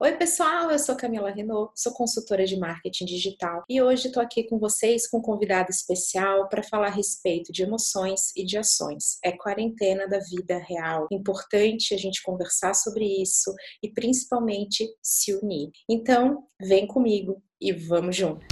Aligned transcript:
Oi, 0.00 0.12
pessoal, 0.12 0.70
eu 0.70 0.78
sou 0.78 0.94
Camila 0.94 1.28
Renault, 1.28 1.72
sou 1.74 1.92
consultora 1.92 2.46
de 2.46 2.56
marketing 2.56 3.04
digital 3.04 3.64
e 3.68 3.82
hoje 3.82 4.06
estou 4.06 4.22
aqui 4.22 4.44
com 4.44 4.56
vocês 4.56 5.08
com 5.08 5.18
um 5.18 5.20
convidado 5.20 5.70
especial 5.70 6.48
para 6.48 6.62
falar 6.62 6.86
a 6.86 6.90
respeito 6.90 7.50
de 7.50 7.64
emoções 7.64 8.30
e 8.36 8.44
de 8.44 8.56
ações. 8.56 9.18
É 9.24 9.32
quarentena 9.32 10.06
da 10.06 10.20
vida 10.20 10.56
real. 10.56 11.08
Importante 11.10 11.94
a 11.94 11.98
gente 11.98 12.22
conversar 12.22 12.74
sobre 12.74 13.06
isso 13.20 13.52
e 13.82 13.92
principalmente 13.92 14.88
se 15.02 15.34
unir. 15.34 15.68
Então, 15.90 16.44
vem 16.62 16.86
comigo 16.86 17.42
e 17.60 17.72
vamos 17.72 18.14
junto. 18.14 18.46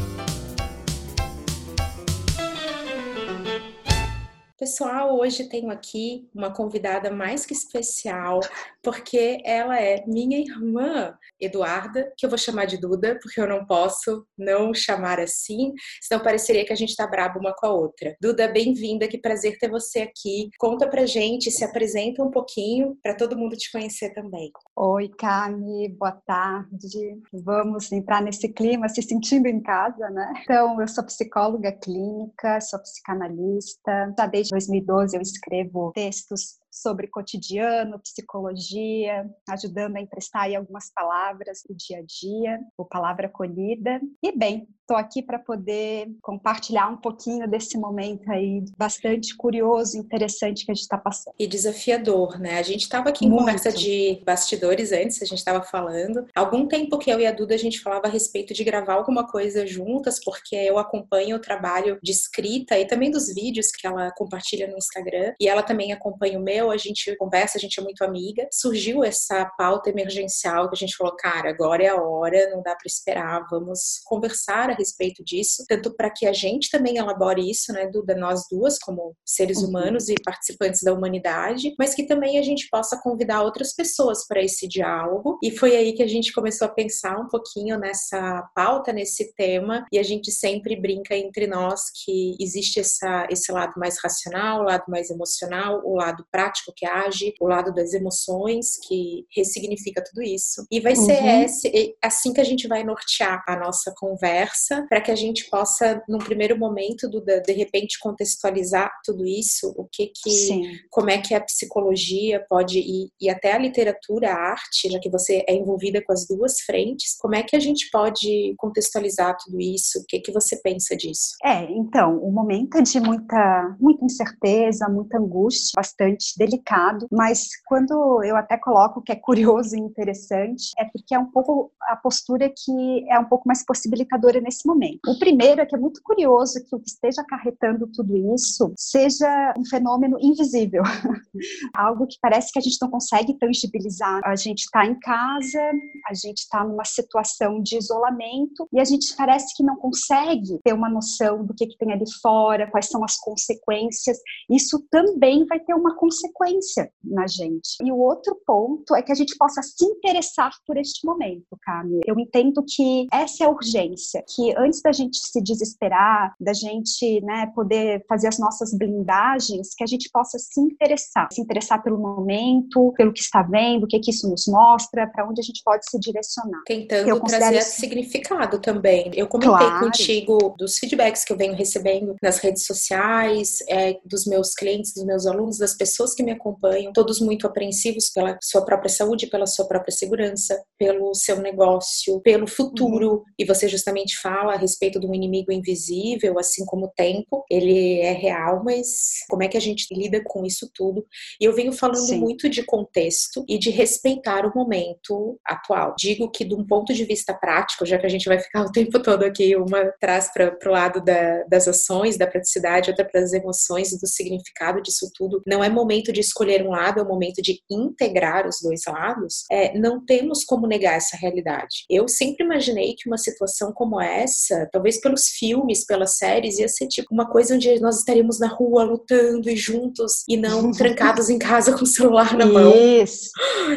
Pessoal, 4.58 5.14
hoje 5.18 5.50
tenho 5.50 5.70
aqui 5.70 6.30
uma 6.34 6.50
convidada 6.50 7.10
mais 7.10 7.44
que 7.44 7.52
especial, 7.52 8.40
porque 8.82 9.42
ela 9.44 9.78
é 9.78 10.02
minha 10.06 10.38
irmã, 10.38 11.14
Eduarda, 11.38 12.10
que 12.16 12.24
eu 12.24 12.30
vou 12.30 12.38
chamar 12.38 12.64
de 12.64 12.78
Duda, 12.78 13.18
porque 13.20 13.38
eu 13.38 13.46
não 13.46 13.66
posso 13.66 14.26
não 14.36 14.72
chamar 14.72 15.20
assim, 15.20 15.74
senão 16.00 16.22
pareceria 16.22 16.64
que 16.64 16.72
a 16.72 16.76
gente 16.76 16.96
tá 16.96 17.06
brabo 17.06 17.38
uma 17.38 17.54
com 17.54 17.66
a 17.66 17.70
outra. 17.70 18.16
Duda, 18.18 18.48
bem-vinda, 18.48 19.06
que 19.06 19.18
prazer 19.18 19.58
ter 19.58 19.68
você 19.68 20.00
aqui. 20.00 20.48
Conta 20.58 20.88
pra 20.88 21.04
gente, 21.04 21.50
se 21.50 21.62
apresenta 21.62 22.22
um 22.22 22.30
pouquinho 22.30 22.96
para 23.02 23.14
todo 23.14 23.36
mundo 23.36 23.58
te 23.58 23.70
conhecer 23.70 24.14
também. 24.14 24.50
Oi, 24.74 25.10
Cami, 25.18 25.90
boa 25.90 26.12
tarde. 26.12 27.20
Vamos 27.30 27.92
entrar 27.92 28.22
nesse 28.22 28.48
clima, 28.48 28.88
se 28.88 29.02
sentindo 29.02 29.48
em 29.48 29.60
casa, 29.60 30.08
né? 30.08 30.32
Então, 30.44 30.80
eu 30.80 30.88
sou 30.88 31.04
psicóloga 31.04 31.72
clínica, 31.72 32.58
sou 32.62 32.80
psicanalista, 32.80 34.14
já 34.18 34.26
desde 34.26 34.45
2012 34.50 35.16
eu 35.16 35.22
escrevo 35.22 35.92
textos 35.94 36.58
sobre 36.76 37.08
cotidiano, 37.08 37.98
psicologia, 37.98 39.26
ajudando 39.48 39.96
a 39.96 40.00
emprestar 40.00 40.42
aí 40.42 40.54
algumas 40.54 40.92
palavras 40.92 41.62
do 41.68 41.74
dia 41.74 41.98
a 41.98 42.02
dia, 42.02 42.60
ou 42.76 42.84
palavra 42.84 43.26
acolhida. 43.26 44.00
E 44.22 44.36
bem, 44.36 44.68
estou 44.82 44.96
aqui 44.96 45.22
para 45.22 45.38
poder 45.38 46.08
compartilhar 46.22 46.88
um 46.88 46.96
pouquinho 46.96 47.48
desse 47.48 47.76
momento 47.76 48.30
aí 48.30 48.62
bastante 48.76 49.36
curioso, 49.36 49.98
interessante 49.98 50.64
que 50.64 50.70
a 50.70 50.74
gente 50.74 50.84
está 50.84 50.98
passando. 50.98 51.34
E 51.38 51.46
desafiador, 51.46 52.38
né? 52.38 52.58
A 52.58 52.62
gente 52.62 52.82
estava 52.82 53.08
aqui 53.08 53.24
em 53.24 53.28
Muito. 53.28 53.40
conversa 53.40 53.72
de 53.72 54.22
bastidores 54.24 54.92
antes, 54.92 55.20
a 55.22 55.24
gente 55.24 55.38
estava 55.38 55.62
falando. 55.62 56.26
Algum 56.34 56.68
tempo 56.68 56.98
que 56.98 57.10
eu 57.10 57.18
e 57.18 57.26
a 57.26 57.32
Duda 57.32 57.54
a 57.54 57.58
gente 57.58 57.80
falava 57.80 58.06
a 58.06 58.10
respeito 58.10 58.54
de 58.54 58.62
gravar 58.62 58.94
alguma 58.94 59.26
coisa 59.26 59.66
juntas, 59.66 60.22
porque 60.22 60.54
eu 60.54 60.78
acompanho 60.78 61.36
o 61.36 61.40
trabalho 61.40 61.98
de 62.02 62.12
escrita 62.12 62.78
e 62.78 62.86
também 62.86 63.10
dos 63.10 63.32
vídeos 63.32 63.70
que 63.72 63.86
ela 63.86 64.12
compartilha 64.12 64.68
no 64.68 64.76
Instagram, 64.76 65.34
e 65.40 65.48
ela 65.48 65.62
também 65.62 65.92
acompanha 65.92 66.38
o 66.38 66.42
meu 66.42 66.65
a 66.70 66.76
gente 66.76 67.14
conversa, 67.16 67.58
a 67.58 67.60
gente 67.60 67.78
é 67.78 67.82
muito 67.82 68.02
amiga. 68.04 68.46
Surgiu 68.52 69.04
essa 69.04 69.44
pauta 69.58 69.90
emergencial 69.90 70.68
que 70.68 70.76
a 70.76 70.78
gente 70.78 70.96
falou, 70.96 71.14
cara, 71.16 71.50
agora 71.50 71.82
é 71.82 71.88
a 71.88 72.00
hora, 72.00 72.50
não 72.50 72.62
dá 72.62 72.74
para 72.74 72.86
esperar, 72.86 73.46
vamos 73.50 74.00
conversar 74.04 74.70
a 74.70 74.74
respeito 74.74 75.24
disso, 75.24 75.64
tanto 75.68 75.94
para 75.94 76.10
que 76.10 76.26
a 76.26 76.32
gente 76.32 76.70
também 76.70 76.98
elabore 76.98 77.48
isso, 77.48 77.72
né, 77.72 77.86
Duda, 77.86 78.14
nós 78.14 78.42
duas 78.50 78.78
como 78.78 79.14
seres 79.24 79.58
uhum. 79.58 79.68
humanos 79.68 80.08
e 80.08 80.14
participantes 80.24 80.82
da 80.82 80.92
humanidade, 80.92 81.74
mas 81.78 81.94
que 81.94 82.06
também 82.06 82.38
a 82.38 82.42
gente 82.42 82.68
possa 82.70 83.00
convidar 83.02 83.42
outras 83.42 83.74
pessoas 83.74 84.26
para 84.26 84.42
esse 84.42 84.66
diálogo. 84.68 85.38
E 85.42 85.50
foi 85.50 85.76
aí 85.76 85.92
que 85.92 86.02
a 86.02 86.06
gente 86.06 86.32
começou 86.32 86.66
a 86.66 86.70
pensar 86.70 87.18
um 87.18 87.28
pouquinho 87.28 87.78
nessa 87.78 88.42
pauta, 88.54 88.92
nesse 88.92 89.32
tema, 89.34 89.84
e 89.92 89.98
a 89.98 90.02
gente 90.02 90.30
sempre 90.30 90.76
brinca 90.76 91.16
entre 91.16 91.46
nós 91.46 91.82
que 92.04 92.36
existe 92.40 92.80
essa, 92.80 93.26
esse 93.30 93.50
lado 93.52 93.74
mais 93.76 93.98
racional, 94.02 94.60
o 94.60 94.64
lado 94.64 94.84
mais 94.88 95.10
emocional, 95.10 95.82
o 95.84 95.96
lado 95.96 96.24
prático 96.30 96.55
que 96.76 96.86
age, 96.86 97.34
o 97.40 97.46
lado 97.46 97.72
das 97.72 97.92
emoções 97.92 98.78
que 98.86 99.26
ressignifica 99.34 100.02
tudo 100.02 100.22
isso. 100.22 100.66
E 100.70 100.80
vai 100.80 100.96
ser 100.96 101.22
uhum. 101.22 101.42
esse, 101.42 101.96
assim 102.02 102.32
que 102.32 102.40
a 102.40 102.44
gente 102.44 102.68
vai 102.68 102.84
nortear 102.84 103.42
a 103.46 103.56
nossa 103.56 103.92
conversa, 103.96 104.86
para 104.88 105.00
que 105.00 105.10
a 105.10 105.16
gente 105.16 105.48
possa, 105.50 106.02
num 106.08 106.18
primeiro 106.18 106.58
momento, 106.58 107.08
do, 107.08 107.20
de 107.20 107.52
repente 107.52 107.98
contextualizar 107.98 108.90
tudo 109.04 109.26
isso, 109.26 109.74
o 109.76 109.86
que 109.90 110.06
que, 110.08 110.30
Sim. 110.30 110.62
como 110.90 111.10
é 111.10 111.18
que 111.18 111.34
a 111.34 111.40
psicologia 111.40 112.44
pode 112.48 112.78
ir, 112.78 113.08
e 113.20 113.28
até 113.28 113.52
a 113.52 113.58
literatura, 113.58 114.32
a 114.32 114.50
arte, 114.50 114.90
já 114.90 114.98
que 114.98 115.10
você 115.10 115.44
é 115.48 115.54
envolvida 115.54 116.02
com 116.02 116.12
as 116.12 116.26
duas 116.26 116.60
frentes, 116.60 117.16
como 117.18 117.34
é 117.34 117.42
que 117.42 117.56
a 117.56 117.60
gente 117.60 117.88
pode 117.90 118.54
contextualizar 118.56 119.36
tudo 119.44 119.60
isso? 119.60 120.00
O 120.00 120.04
que 120.06 120.20
que 120.20 120.32
você 120.32 120.56
pensa 120.62 120.96
disso? 120.96 121.36
É, 121.44 121.64
então, 121.70 122.18
o 122.18 122.30
momento 122.30 122.76
é 122.78 122.82
de 122.82 123.00
muita, 123.00 123.76
muita 123.80 124.04
incerteza, 124.04 124.88
muita 124.88 125.18
angústia, 125.18 125.72
bastante 125.76 126.34
delicado, 126.46 127.06
mas 127.10 127.48
quando 127.66 128.22
eu 128.22 128.36
até 128.36 128.56
coloco 128.56 129.02
que 129.02 129.12
é 129.12 129.16
curioso 129.16 129.76
e 129.76 129.80
interessante, 129.80 130.70
é 130.78 130.84
porque 130.84 131.14
é 131.14 131.18
um 131.18 131.26
pouco 131.26 131.72
a 131.82 131.96
postura 131.96 132.48
que 132.48 133.06
é 133.10 133.18
um 133.18 133.24
pouco 133.24 133.46
mais 133.46 133.64
possibilitadora 133.64 134.40
nesse 134.40 134.66
momento. 134.66 135.10
O 135.10 135.18
primeiro 135.18 135.60
é 135.60 135.66
que 135.66 135.74
é 135.74 135.78
muito 135.78 136.00
curioso 136.02 136.64
que 136.64 136.74
o 136.74 136.80
que 136.80 136.88
esteja 136.88 137.22
acarretando 137.22 137.86
tudo 137.88 138.16
isso 138.34 138.72
seja 138.76 139.54
um 139.58 139.64
fenômeno 139.64 140.16
invisível, 140.20 140.82
algo 141.76 142.06
que 142.06 142.16
parece 142.20 142.52
que 142.52 142.58
a 142.58 142.62
gente 142.62 142.78
não 142.80 142.90
consegue 142.90 143.34
tangibilizar. 143.34 144.20
A 144.24 144.36
gente 144.36 144.60
está 144.60 144.86
em 144.86 144.98
casa, 144.98 145.60
a 146.08 146.14
gente 146.14 146.38
está 146.38 146.64
numa 146.64 146.84
situação 146.84 147.60
de 147.62 147.76
isolamento 147.76 148.68
e 148.72 148.80
a 148.80 148.84
gente 148.84 149.14
parece 149.16 149.54
que 149.56 149.62
não 149.62 149.76
consegue 149.76 150.60
ter 150.62 150.72
uma 150.72 150.88
noção 150.88 151.44
do 151.44 151.54
que, 151.54 151.66
que 151.66 151.78
tem 151.78 151.92
ali 151.92 152.04
fora, 152.22 152.70
quais 152.70 152.86
são 152.86 153.02
as 153.04 153.16
consequências. 153.16 154.18
Isso 154.50 154.84
também 154.90 155.44
vai 155.46 155.58
ter 155.60 155.74
uma 155.74 155.96
consequência 155.96 156.35
consequência 156.36 156.90
na 157.02 157.26
gente. 157.26 157.76
E 157.82 157.90
o 157.90 157.98
outro 157.98 158.36
ponto 158.46 158.94
é 158.94 159.02
que 159.02 159.12
a 159.12 159.14
gente 159.14 159.36
possa 159.36 159.62
se 159.62 159.84
interessar 159.84 160.50
por 160.66 160.76
este 160.76 161.04
momento, 161.06 161.56
Cami. 161.62 162.00
Eu 162.06 162.18
entendo 162.18 162.64
que 162.66 163.06
essa 163.12 163.44
é 163.44 163.46
a 163.46 163.50
urgência, 163.50 164.22
que 164.28 164.54
antes 164.56 164.80
da 164.82 164.92
gente 164.92 165.18
se 165.18 165.42
desesperar, 165.42 166.34
da 166.40 166.52
gente 166.52 167.20
né, 167.22 167.50
poder 167.54 168.04
fazer 168.08 168.28
as 168.28 168.38
nossas 168.38 168.76
blindagens, 168.76 169.74
que 169.76 169.84
a 169.84 169.86
gente 169.86 170.10
possa 170.12 170.38
se 170.38 170.60
interessar, 170.60 171.28
se 171.32 171.40
interessar 171.40 171.82
pelo 171.82 171.98
momento, 171.98 172.92
pelo 172.96 173.12
que 173.12 173.20
está 173.20 173.42
vendo, 173.42 173.84
o 173.84 173.86
que, 173.86 173.98
que 173.98 174.10
isso 174.10 174.28
nos 174.28 174.46
mostra, 174.46 175.06
para 175.06 175.28
onde 175.28 175.40
a 175.40 175.44
gente 175.44 175.62
pode 175.64 175.88
se 175.88 175.98
direcionar. 175.98 176.62
Tentando 176.66 177.20
trazer 177.20 177.58
isso... 177.58 177.80
significado 177.80 178.60
também. 178.60 179.10
Eu 179.14 179.26
comentei 179.26 179.56
claro. 179.56 179.86
contigo 179.86 180.54
dos 180.58 180.78
feedbacks 180.78 181.24
que 181.24 181.32
eu 181.32 181.36
venho 181.36 181.54
recebendo 181.54 182.14
nas 182.22 182.38
redes 182.38 182.64
sociais, 182.66 183.58
é, 183.68 183.98
dos 184.04 184.26
meus 184.26 184.54
clientes, 184.54 184.92
dos 184.92 185.04
meus 185.04 185.26
alunos, 185.26 185.58
das 185.58 185.74
pessoas 185.74 186.14
que 186.14 186.22
me 186.26 186.32
acompanham, 186.32 186.92
todos 186.92 187.20
muito 187.20 187.46
apreensivos 187.46 188.10
pela 188.10 188.36
sua 188.42 188.64
própria 188.64 188.90
saúde, 188.90 189.28
pela 189.28 189.46
sua 189.46 189.66
própria 189.66 189.92
segurança, 189.92 190.60
pelo 190.78 191.14
seu 191.14 191.40
negócio, 191.40 192.20
pelo 192.20 192.46
futuro. 192.46 193.12
Uhum. 193.12 193.24
E 193.38 193.44
você 193.44 193.68
justamente 193.68 194.18
fala 194.18 194.54
a 194.54 194.58
respeito 194.58 194.98
de 195.00 195.06
um 195.06 195.14
inimigo 195.14 195.52
invisível, 195.52 196.38
assim 196.38 196.64
como 196.66 196.86
o 196.86 196.92
tempo, 196.94 197.44
ele 197.50 198.00
é 198.00 198.12
real, 198.12 198.62
mas 198.64 199.24
como 199.28 199.42
é 199.42 199.48
que 199.48 199.56
a 199.56 199.60
gente 199.60 199.86
lida 199.94 200.20
com 200.24 200.44
isso 200.44 200.68
tudo? 200.74 201.06
E 201.40 201.44
eu 201.44 201.54
venho 201.54 201.72
falando 201.72 202.06
Sim. 202.06 202.18
muito 202.18 202.48
de 202.48 202.62
contexto 202.64 203.44
e 203.48 203.58
de 203.58 203.70
respeitar 203.70 204.44
o 204.44 204.52
momento 204.54 205.38
atual. 205.46 205.94
Digo 205.96 206.30
que, 206.30 206.44
de 206.44 206.54
um 206.54 206.66
ponto 206.66 206.92
de 206.92 207.04
vista 207.04 207.32
prático, 207.32 207.86
já 207.86 207.98
que 207.98 208.06
a 208.06 208.10
gente 208.10 208.28
vai 208.28 208.38
ficar 208.38 208.62
o 208.62 208.72
tempo 208.72 209.00
todo 209.00 209.22
aqui, 209.22 209.54
uma 209.54 209.92
traz 210.00 210.32
para 210.32 210.56
o 210.66 210.72
lado 210.72 211.00
da, 211.02 211.44
das 211.44 211.68
ações, 211.68 212.18
da 212.18 212.26
praticidade, 212.26 212.90
outra 212.90 213.04
para 213.04 213.20
as 213.20 213.32
emoções 213.32 213.92
e 213.92 214.00
do 214.00 214.06
significado 214.06 214.82
disso 214.82 215.10
tudo, 215.14 215.42
não 215.46 215.62
é 215.62 215.68
momento 215.68 216.05
momento 216.06 216.12
de 216.12 216.20
escolher 216.20 216.66
um 216.66 216.70
lado, 216.70 217.00
é 217.00 217.02
o 217.02 217.08
momento 217.08 217.42
de 217.42 217.60
integrar 217.70 218.46
os 218.46 218.58
dois 218.62 218.82
lados, 218.86 219.44
é, 219.50 219.76
não 219.78 220.04
temos 220.04 220.44
como 220.44 220.66
negar 220.66 220.96
essa 220.96 221.16
realidade. 221.16 221.84
Eu 221.90 222.08
sempre 222.08 222.44
imaginei 222.44 222.94
que 222.96 223.08
uma 223.08 223.18
situação 223.18 223.72
como 223.72 224.00
essa, 224.00 224.68
talvez 224.72 225.00
pelos 225.00 225.28
filmes, 225.28 225.84
pelas 225.84 226.16
séries, 226.16 226.58
ia 226.58 226.68
ser 226.68 226.86
tipo 226.88 227.08
uma 227.12 227.28
coisa 227.28 227.54
onde 227.54 227.80
nós 227.80 227.98
estaríamos 227.98 228.38
na 228.38 228.48
rua 228.48 228.84
lutando 228.84 229.50
e 229.50 229.56
juntos 229.56 230.22
e 230.28 230.36
não 230.36 230.70
trancados 230.72 231.28
em 231.28 231.38
casa 231.38 231.76
com 231.76 231.84
o 231.84 231.86
celular 231.86 232.36
na 232.36 232.46
mão. 232.46 232.72
Isso. 232.74 233.30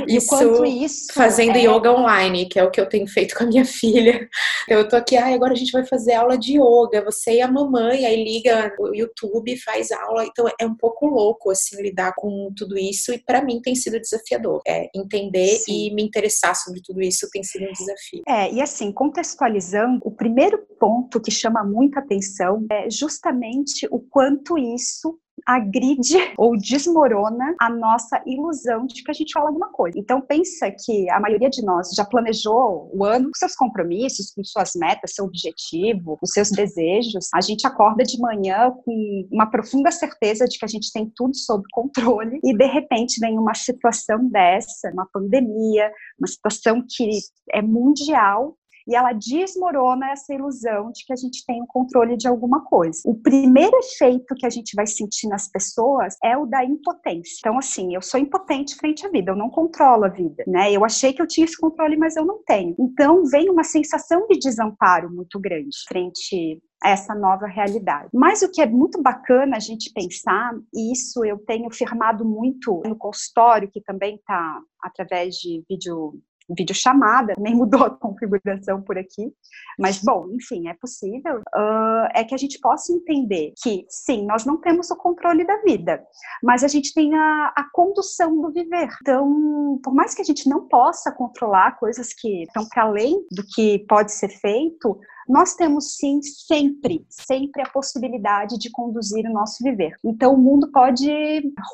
Isso, 0.07 0.65
isso 0.65 1.13
fazendo 1.13 1.57
é... 1.57 1.63
yoga 1.63 1.91
online, 1.91 2.47
que 2.47 2.59
é 2.59 2.63
o 2.63 2.71
que 2.71 2.79
eu 2.79 2.87
tenho 2.87 3.07
feito 3.07 3.35
com 3.35 3.43
a 3.43 3.47
minha 3.47 3.65
filha. 3.65 4.27
Eu 4.67 4.87
tô 4.87 4.95
aqui, 4.95 5.15
ah, 5.15 5.33
agora 5.33 5.53
a 5.53 5.55
gente 5.55 5.71
vai 5.71 5.85
fazer 5.85 6.13
aula 6.13 6.37
de 6.37 6.53
yoga, 6.53 7.03
você 7.03 7.33
e 7.33 7.41
a 7.41 7.47
mamãe, 7.47 8.05
aí 8.05 8.23
liga 8.23 8.73
o 8.79 8.93
YouTube, 8.93 9.57
faz 9.57 9.91
aula. 9.91 10.25
Então 10.25 10.45
é 10.59 10.65
um 10.65 10.75
pouco 10.75 11.05
louco 11.05 11.51
assim 11.51 11.81
lidar 11.81 12.13
com 12.19 12.51
tudo 12.53 12.77
isso 12.77 13.13
e 13.13 13.17
para 13.17 13.41
mim 13.41 13.61
tem 13.61 13.73
sido 13.73 13.97
desafiador. 13.97 14.61
É, 14.67 14.89
entender 14.93 15.55
Sim. 15.55 15.87
e 15.87 15.93
me 15.93 16.03
interessar 16.03 16.53
sobre 16.53 16.81
tudo 16.83 17.01
isso 17.01 17.29
tem 17.31 17.41
sido 17.43 17.63
um 17.63 17.71
desafio. 17.71 18.21
É, 18.27 18.51
e 18.51 18.61
assim, 18.61 18.91
contextualizando, 18.91 20.01
o 20.03 20.11
primeiro 20.11 20.57
ponto 20.77 21.21
que 21.21 21.31
chama 21.31 21.63
muita 21.63 22.01
atenção 22.01 22.65
é 22.69 22.89
justamente 22.89 23.87
o 23.89 24.01
quanto 24.01 24.57
isso 24.57 25.17
agride 25.45 26.17
ou 26.37 26.57
desmorona 26.57 27.55
a 27.59 27.69
nossa 27.69 28.21
ilusão 28.25 28.85
de 28.85 29.03
que 29.03 29.11
a 29.11 29.13
gente 29.13 29.33
fala 29.33 29.47
alguma 29.47 29.69
coisa. 29.69 29.97
Então 29.99 30.21
pensa 30.21 30.71
que 30.71 31.09
a 31.09 31.19
maioria 31.19 31.49
de 31.49 31.63
nós 31.63 31.89
já 31.95 32.05
planejou 32.05 32.89
o 32.93 33.03
ano 33.03 33.25
com 33.25 33.35
seus 33.35 33.55
compromissos, 33.55 34.31
com 34.33 34.43
suas 34.43 34.73
metas, 34.75 35.13
seu 35.13 35.25
objetivo, 35.25 36.17
os 36.21 36.31
seus 36.31 36.49
desejos. 36.51 37.27
A 37.33 37.41
gente 37.41 37.65
acorda 37.65 38.03
de 38.03 38.19
manhã 38.19 38.71
com 38.85 39.27
uma 39.31 39.49
profunda 39.49 39.91
certeza 39.91 40.45
de 40.45 40.57
que 40.57 40.65
a 40.65 40.67
gente 40.67 40.91
tem 40.91 41.11
tudo 41.15 41.35
sob 41.35 41.63
controle 41.71 42.39
e 42.43 42.55
de 42.55 42.65
repente 42.65 43.19
vem 43.19 43.37
uma 43.37 43.53
situação 43.53 44.29
dessa, 44.29 44.91
uma 44.91 45.07
pandemia, 45.11 45.91
uma 46.19 46.27
situação 46.27 46.83
que 46.87 47.09
é 47.51 47.61
mundial 47.61 48.55
e 48.89 48.95
ela 48.95 49.13
desmorona 49.13 50.11
essa 50.11 50.33
ilusão 50.33 50.91
de 50.91 51.05
que 51.05 51.13
a 51.13 51.15
gente 51.15 51.45
tem 51.45 51.61
o 51.61 51.67
controle 51.67 52.17
de 52.17 52.27
alguma 52.27 52.65
coisa. 52.65 52.99
O 53.05 53.13
primeiro 53.13 53.77
efeito 53.77 54.33
que 54.35 54.47
a 54.47 54.49
gente 54.49 54.75
vai 54.75 54.87
sentir 54.87 55.27
nas 55.27 55.47
pessoas 55.47 56.15
é 56.23 56.35
o 56.35 56.47
da 56.47 56.65
impotência. 56.65 57.37
Então, 57.39 57.57
assim, 57.57 57.93
eu 57.93 58.01
sou 58.01 58.19
impotente 58.19 58.75
frente 58.75 59.05
à 59.05 59.09
vida, 59.09 59.31
eu 59.31 59.35
não 59.35 59.49
controlo 59.49 60.05
a 60.05 60.09
vida, 60.09 60.43
né? 60.47 60.71
Eu 60.71 60.83
achei 60.83 61.13
que 61.13 61.21
eu 61.21 61.27
tinha 61.27 61.45
esse 61.45 61.57
controle, 61.57 61.97
mas 61.97 62.15
eu 62.15 62.25
não 62.25 62.41
tenho. 62.43 62.75
Então, 62.79 63.23
vem 63.25 63.49
uma 63.49 63.63
sensação 63.63 64.25
de 64.27 64.39
desamparo 64.39 65.13
muito 65.13 65.39
grande 65.39 65.77
frente 65.87 66.59
a 66.81 66.89
essa 66.89 67.13
nova 67.13 67.45
realidade. 67.45 68.09
Mas 68.13 68.41
o 68.41 68.49
que 68.49 68.61
é 68.61 68.65
muito 68.65 69.01
bacana 69.01 69.57
a 69.57 69.59
gente 69.59 69.91
pensar, 69.93 70.53
e 70.73 70.93
isso 70.93 71.23
eu 71.25 71.37
tenho 71.37 71.69
firmado 71.69 72.25
muito 72.25 72.81
no 72.85 72.95
consultório, 72.95 73.69
que 73.69 73.81
também 73.81 74.15
está 74.15 74.61
através 74.81 75.35
de 75.35 75.63
vídeo 75.69 76.19
videochamada, 76.57 77.33
nem 77.37 77.55
mudou 77.55 77.83
a 77.83 77.89
configuração 77.97 78.81
por 78.81 78.97
aqui, 78.97 79.33
mas 79.77 80.01
bom, 80.01 80.27
enfim, 80.31 80.67
é 80.67 80.73
possível, 80.73 81.37
uh, 81.39 82.09
é 82.13 82.23
que 82.23 82.35
a 82.35 82.37
gente 82.37 82.59
possa 82.59 82.91
entender 82.91 83.53
que, 83.61 83.85
sim, 83.89 84.25
nós 84.25 84.45
não 84.45 84.57
temos 84.57 84.89
o 84.91 84.95
controle 84.95 85.45
da 85.45 85.57
vida, 85.61 86.03
mas 86.43 86.63
a 86.63 86.67
gente 86.67 86.93
tem 86.93 87.15
a, 87.15 87.53
a 87.55 87.69
condução 87.71 88.41
do 88.41 88.51
viver. 88.51 88.89
Então, 89.01 89.79
por 89.83 89.93
mais 89.93 90.13
que 90.13 90.21
a 90.21 90.25
gente 90.25 90.47
não 90.49 90.67
possa 90.67 91.11
controlar 91.11 91.77
coisas 91.77 92.13
que 92.13 92.43
estão 92.43 92.67
para 92.67 92.83
além 92.83 93.25
do 93.31 93.43
que 93.43 93.79
pode 93.87 94.11
ser 94.11 94.29
feito, 94.29 94.99
nós 95.29 95.53
temos 95.53 95.95
sim 95.95 96.19
sempre, 96.23 97.05
sempre 97.07 97.61
a 97.61 97.69
possibilidade 97.69 98.57
de 98.57 98.71
conduzir 98.71 99.23
o 99.27 99.31
nosso 99.31 99.63
viver. 99.63 99.95
Então 100.03 100.33
o 100.33 100.37
mundo 100.37 100.71
pode 100.71 101.07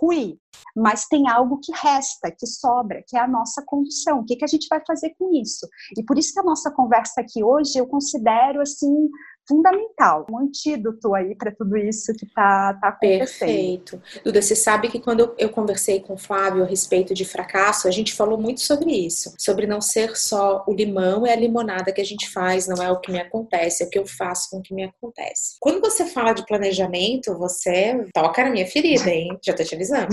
ruir, 0.01 0.37
mas 0.75 1.05
tem 1.05 1.29
algo 1.29 1.57
que 1.63 1.71
resta, 1.71 2.29
que 2.29 2.45
sobra, 2.45 3.01
que 3.07 3.15
é 3.15 3.21
a 3.21 3.27
nossa 3.27 3.63
condução. 3.65 4.19
O 4.19 4.25
que, 4.25 4.35
que 4.35 4.43
a 4.43 4.47
gente 4.47 4.64
vai 4.69 4.81
fazer 4.85 5.15
com 5.17 5.33
isso? 5.33 5.67
E 5.97 6.03
por 6.03 6.17
isso 6.17 6.33
que 6.33 6.39
a 6.39 6.43
nossa 6.43 6.71
conversa 6.71 7.21
aqui 7.21 7.43
hoje 7.43 7.77
eu 7.77 7.87
considero 7.87 8.61
assim 8.61 9.09
fundamental, 9.47 10.25
um 10.29 10.39
antídoto 10.39 11.13
aí 11.13 11.35
para 11.35 11.51
tudo 11.51 11.77
isso 11.77 12.13
que 12.13 12.25
está 12.25 12.73
tá 12.73 12.89
acontecendo. 12.89 13.47
Perfeito. 13.47 14.01
Duda, 14.23 14.41
você 14.41 14.55
sabe 14.55 14.89
que 14.89 14.99
quando 14.99 15.33
eu, 15.37 15.49
conversei 15.49 15.99
com 15.99 16.15
o 16.15 16.17
Flávio 16.17 16.63
a 16.63 16.65
respeito 16.65 17.13
de 17.13 17.23
fracasso, 17.23 17.87
a 17.87 17.91
gente 17.91 18.13
falou 18.13 18.37
muito 18.37 18.61
sobre 18.61 18.91
isso, 18.91 19.33
sobre 19.37 19.67
não 19.67 19.79
ser 19.79 20.15
só 20.17 20.63
o 20.67 20.73
limão 20.73 21.25
e 21.25 21.29
a 21.29 21.35
limonada 21.35 21.93
que 21.93 22.01
a 22.01 22.05
gente 22.05 22.29
faz, 22.29 22.67
não 22.67 22.83
é 22.83 22.91
o 22.91 22.99
que 22.99 23.11
me 23.11 23.19
acontece, 23.19 23.83
é 23.83 23.85
o 23.85 23.89
que 23.89 23.99
eu 23.99 24.05
faço 24.05 24.49
com 24.49 24.57
o 24.57 24.61
que 24.61 24.73
me 24.73 24.83
acontece. 24.83 25.55
Quando 25.59 25.79
você 25.79 26.05
fala 26.05 26.33
de 26.33 26.45
planejamento, 26.45 27.37
você 27.37 28.05
toca 28.13 28.43
na 28.43 28.49
minha 28.49 28.67
ferida, 28.67 29.09
hein? 29.09 29.37
Já 29.43 29.53
tô 29.53 29.63
te 29.63 29.75
avisando. 29.75 30.09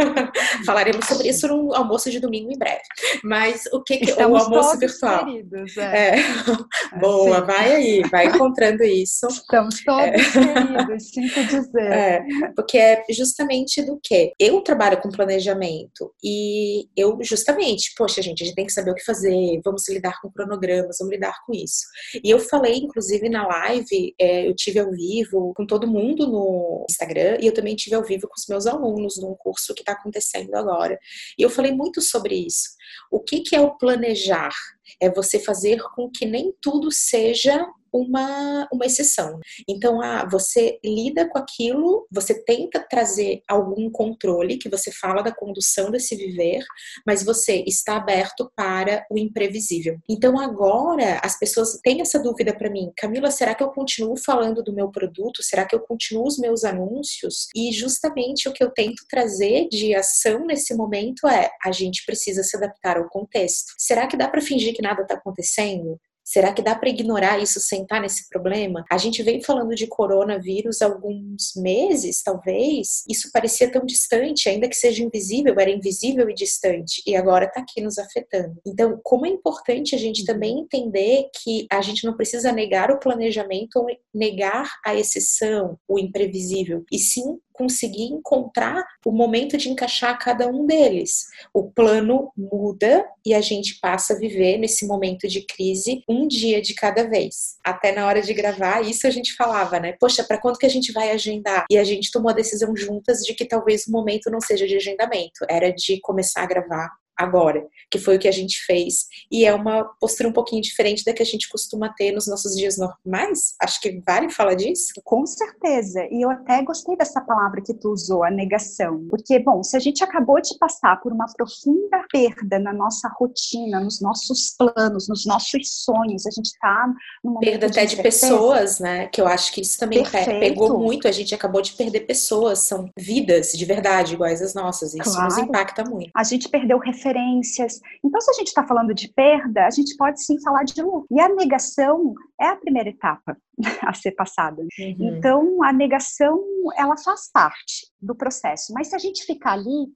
Falaremos 0.66 1.06
sobre 1.06 1.28
isso 1.28 1.46
no 1.46 1.74
almoço 1.74 2.10
de 2.10 2.18
domingo 2.18 2.50
em 2.50 2.58
breve. 2.58 2.82
Mas 3.22 3.66
o 3.72 3.82
que, 3.82 3.98
que 3.98 4.12
o 4.12 4.36
almoço 4.36 4.78
virtual? 4.78 5.24
Feridos, 5.24 5.76
é. 5.76 6.16
é. 6.16 6.16
Boa, 6.98 7.38
é, 7.38 7.40
vai 7.42 7.74
aí, 7.74 8.02
vai 8.10 8.26
encontrar 8.26 8.61
mostrando 8.62 8.84
isso. 8.84 9.26
Estamos 9.26 9.82
todos 9.84 10.04
é. 10.04 10.12
queridos, 10.12 11.08
sinto 11.10 11.44
dizer. 11.44 11.92
É, 11.92 12.22
porque 12.54 12.78
é 12.78 13.04
justamente 13.10 13.82
do 13.82 13.98
que? 14.02 14.32
Eu 14.38 14.60
trabalho 14.60 15.00
com 15.00 15.10
planejamento 15.10 16.14
e 16.22 16.88
eu 16.96 17.18
justamente, 17.22 17.92
poxa, 17.96 18.22
gente, 18.22 18.42
a 18.42 18.46
gente 18.46 18.54
tem 18.54 18.66
que 18.66 18.72
saber 18.72 18.92
o 18.92 18.94
que 18.94 19.04
fazer, 19.04 19.60
vamos 19.64 19.88
lidar 19.88 20.20
com 20.20 20.30
cronogramas, 20.30 20.96
vamos 20.98 21.14
lidar 21.14 21.34
com 21.46 21.52
isso. 21.52 21.84
E 22.22 22.30
eu 22.30 22.38
falei, 22.38 22.76
inclusive, 22.76 23.28
na 23.28 23.46
live, 23.46 24.14
é, 24.20 24.48
eu 24.48 24.54
tive 24.54 24.78
ao 24.78 24.90
vivo 24.90 25.52
com 25.54 25.66
todo 25.66 25.86
mundo 25.86 26.26
no 26.26 26.86
Instagram 26.88 27.38
e 27.40 27.46
eu 27.46 27.54
também 27.54 27.74
tive 27.74 27.96
ao 27.96 28.04
vivo 28.04 28.28
com 28.28 28.34
os 28.36 28.46
meus 28.48 28.66
alunos 28.66 29.20
num 29.20 29.34
curso 29.34 29.74
que 29.74 29.82
está 29.82 29.92
acontecendo 29.92 30.54
agora. 30.54 30.98
E 31.38 31.42
eu 31.42 31.50
falei 31.50 31.72
muito 31.72 32.00
sobre 32.00 32.34
isso. 32.34 32.70
O 33.10 33.20
que, 33.20 33.40
que 33.40 33.56
é 33.56 33.60
o 33.60 33.76
planejar? 33.76 34.52
É 35.00 35.10
você 35.10 35.38
fazer 35.38 35.82
com 35.94 36.10
que 36.10 36.26
nem 36.26 36.52
tudo 36.60 36.90
seja 36.90 37.66
uma, 37.92 38.68
uma 38.72 38.86
exceção. 38.86 39.38
Então, 39.68 40.00
ah, 40.00 40.26
você 40.30 40.78
lida 40.84 41.28
com 41.28 41.38
aquilo, 41.38 42.06
você 42.10 42.34
tenta 42.42 42.80
trazer 42.80 43.42
algum 43.48 43.90
controle, 43.90 44.58
que 44.58 44.68
você 44.68 44.90
fala 44.90 45.22
da 45.22 45.34
condução 45.34 45.90
desse 45.90 46.16
viver, 46.16 46.64
mas 47.06 47.22
você 47.22 47.62
está 47.66 47.96
aberto 47.96 48.50
para 48.56 49.04
o 49.10 49.18
imprevisível. 49.18 49.98
Então, 50.08 50.40
agora, 50.40 51.20
as 51.22 51.38
pessoas 51.38 51.78
têm 51.82 52.00
essa 52.00 52.18
dúvida 52.18 52.56
para 52.56 52.70
mim, 52.70 52.90
Camila, 52.96 53.30
será 53.30 53.54
que 53.54 53.62
eu 53.62 53.70
continuo 53.70 54.16
falando 54.16 54.62
do 54.62 54.72
meu 54.72 54.90
produto? 54.90 55.42
Será 55.42 55.64
que 55.66 55.74
eu 55.74 55.80
continuo 55.80 56.26
os 56.26 56.38
meus 56.38 56.64
anúncios? 56.64 57.48
E 57.54 57.72
justamente 57.72 58.48
o 58.48 58.52
que 58.52 58.62
eu 58.62 58.70
tento 58.70 59.04
trazer 59.08 59.68
de 59.68 59.94
ação 59.94 60.46
nesse 60.46 60.74
momento 60.74 61.26
é: 61.26 61.50
a 61.64 61.72
gente 61.72 62.04
precisa 62.04 62.42
se 62.42 62.56
adaptar 62.56 62.96
ao 62.96 63.08
contexto. 63.08 63.72
Será 63.78 64.06
que 64.06 64.16
dá 64.16 64.28
para 64.28 64.40
fingir 64.40 64.74
que 64.74 64.82
nada 64.82 65.02
está 65.02 65.14
acontecendo? 65.14 65.98
Será 66.32 66.50
que 66.50 66.62
dá 66.62 66.74
para 66.74 66.88
ignorar 66.88 67.42
isso 67.42 67.60
sem 67.60 67.82
estar 67.82 68.00
nesse 68.00 68.26
problema? 68.30 68.86
A 68.90 68.96
gente 68.96 69.22
vem 69.22 69.42
falando 69.42 69.74
de 69.74 69.86
coronavírus 69.86 70.80
há 70.80 70.86
alguns 70.86 71.52
meses, 71.54 72.22
talvez. 72.22 73.04
Isso 73.06 73.28
parecia 73.30 73.70
tão 73.70 73.84
distante, 73.84 74.48
ainda 74.48 74.66
que 74.66 74.74
seja 74.74 75.04
invisível, 75.04 75.54
era 75.58 75.70
invisível 75.70 76.30
e 76.30 76.34
distante, 76.34 77.02
e 77.06 77.14
agora 77.14 77.44
está 77.44 77.60
aqui 77.60 77.82
nos 77.82 77.98
afetando. 77.98 78.56
Então, 78.66 78.98
como 79.04 79.26
é 79.26 79.28
importante 79.28 79.94
a 79.94 79.98
gente 79.98 80.20
uhum. 80.20 80.26
também 80.26 80.60
entender 80.60 81.28
que 81.42 81.66
a 81.70 81.82
gente 81.82 82.06
não 82.06 82.16
precisa 82.16 82.50
negar 82.50 82.90
o 82.90 82.98
planejamento 82.98 83.76
ou 83.76 83.86
negar 84.14 84.70
a 84.86 84.94
exceção, 84.94 85.78
o 85.86 85.98
imprevisível, 85.98 86.82
e 86.90 86.98
sim 86.98 87.38
conseguir 87.62 88.06
encontrar 88.06 88.84
o 89.06 89.12
momento 89.12 89.56
de 89.56 89.68
encaixar 89.68 90.18
cada 90.18 90.48
um 90.48 90.66
deles. 90.66 91.26
O 91.54 91.70
plano 91.70 92.32
muda 92.36 93.06
e 93.24 93.32
a 93.32 93.40
gente 93.40 93.78
passa 93.80 94.14
a 94.14 94.18
viver 94.18 94.58
nesse 94.58 94.84
momento 94.84 95.28
de 95.28 95.46
crise 95.46 96.02
um 96.08 96.26
dia 96.26 96.60
de 96.60 96.74
cada 96.74 97.08
vez. 97.08 97.56
Até 97.64 97.92
na 97.92 98.04
hora 98.04 98.20
de 98.20 98.34
gravar, 98.34 98.82
isso 98.82 99.06
a 99.06 99.10
gente 99.10 99.36
falava, 99.36 99.78
né? 99.78 99.94
Poxa, 100.00 100.24
para 100.24 100.38
quando 100.38 100.58
que 100.58 100.66
a 100.66 100.70
gente 100.70 100.90
vai 100.90 101.12
agendar? 101.12 101.66
E 101.70 101.78
a 101.78 101.84
gente 101.84 102.10
tomou 102.10 102.30
a 102.30 102.34
decisão 102.34 102.74
juntas 102.76 103.20
de 103.20 103.32
que 103.32 103.44
talvez 103.44 103.86
o 103.86 103.92
momento 103.92 104.28
não 104.28 104.40
seja 104.40 104.66
de 104.66 104.74
agendamento, 104.74 105.46
era 105.48 105.72
de 105.72 106.00
começar 106.00 106.42
a 106.42 106.46
gravar 106.46 106.90
agora, 107.16 107.66
que 107.90 107.98
foi 107.98 108.16
o 108.16 108.18
que 108.18 108.28
a 108.28 108.32
gente 108.32 108.64
fez. 108.64 109.06
E 109.30 109.44
é 109.44 109.54
uma 109.54 109.84
postura 110.00 110.28
um 110.28 110.32
pouquinho 110.32 110.62
diferente 110.62 111.04
da 111.04 111.12
que 111.12 111.22
a 111.22 111.26
gente 111.26 111.48
costuma 111.48 111.92
ter 111.92 112.12
nos 112.12 112.26
nossos 112.26 112.56
dias 112.56 112.76
normais. 112.78 113.54
Acho 113.60 113.80
que 113.80 114.00
vale 114.06 114.30
falar 114.30 114.54
disso. 114.54 114.92
Com 115.04 115.26
certeza. 115.26 116.06
E 116.10 116.24
eu 116.24 116.30
até 116.30 116.62
gostei 116.62 116.96
dessa 116.96 117.20
palavra 117.20 117.62
que 117.62 117.74
tu 117.74 117.90
usou, 117.90 118.24
a 118.24 118.30
negação. 118.30 119.06
Porque, 119.08 119.38
bom, 119.38 119.62
se 119.62 119.76
a 119.76 119.80
gente 119.80 120.02
acabou 120.02 120.40
de 120.40 120.56
passar 120.58 121.00
por 121.00 121.12
uma 121.12 121.26
profunda 121.36 122.04
perda 122.10 122.58
na 122.58 122.72
nossa 122.72 123.08
rotina, 123.18 123.80
nos 123.80 124.00
nossos 124.00 124.54
planos, 124.56 125.08
nos 125.08 125.26
nossos 125.26 125.84
sonhos, 125.84 126.26
a 126.26 126.30
gente 126.30 126.52
tá 126.60 126.86
numa 127.22 127.40
perda 127.40 127.66
até 127.66 127.84
de, 127.84 127.96
pessoas, 128.02 128.80
né? 128.80 129.06
Que 129.08 129.20
eu 129.20 129.26
acho 129.26 129.52
que 129.52 129.60
isso 129.60 129.78
também 129.78 130.02
Perfeito. 130.02 130.40
pegou 130.40 130.78
muito. 130.78 131.06
A 131.06 131.12
gente 131.12 131.34
acabou 131.34 131.60
de 131.60 131.72
perder 131.72 132.00
pessoas, 132.00 132.60
são 132.60 132.88
vidas 132.98 133.52
de 133.52 133.64
verdade 133.64 134.14
iguais 134.14 134.40
às 134.40 134.54
nossas. 134.54 134.94
Isso 134.94 135.12
claro. 135.12 135.24
nos 135.24 135.38
impacta 135.38 135.84
muito. 135.84 136.10
A 136.14 136.24
gente 136.24 136.48
perdeu 136.48 136.78
referência 136.78 137.01
referências. 137.02 137.80
Então, 138.04 138.20
se 138.20 138.30
a 138.30 138.34
gente 138.34 138.48
está 138.48 138.64
falando 138.66 138.94
de 138.94 139.08
perda, 139.08 139.66
a 139.66 139.70
gente 139.70 139.96
pode 139.96 140.22
sim 140.22 140.40
falar 140.40 140.64
de 140.64 140.80
luto. 140.80 141.06
E 141.10 141.20
a 141.20 141.28
negação 141.28 142.14
é 142.40 142.46
a 142.46 142.56
primeira 142.56 142.90
etapa 142.90 143.36
a 143.86 143.94
ser 143.94 144.12
passada. 144.12 144.62
Uhum. 144.62 144.96
Então, 144.98 145.62
a 145.62 145.72
negação, 145.72 146.38
ela 146.76 146.96
faz 146.96 147.30
parte 147.32 147.92
do 148.00 148.14
processo. 148.14 148.72
Mas 148.74 148.88
se 148.88 148.96
a 148.96 148.98
gente 148.98 149.24
ficar 149.24 149.52
ali, 149.52 149.86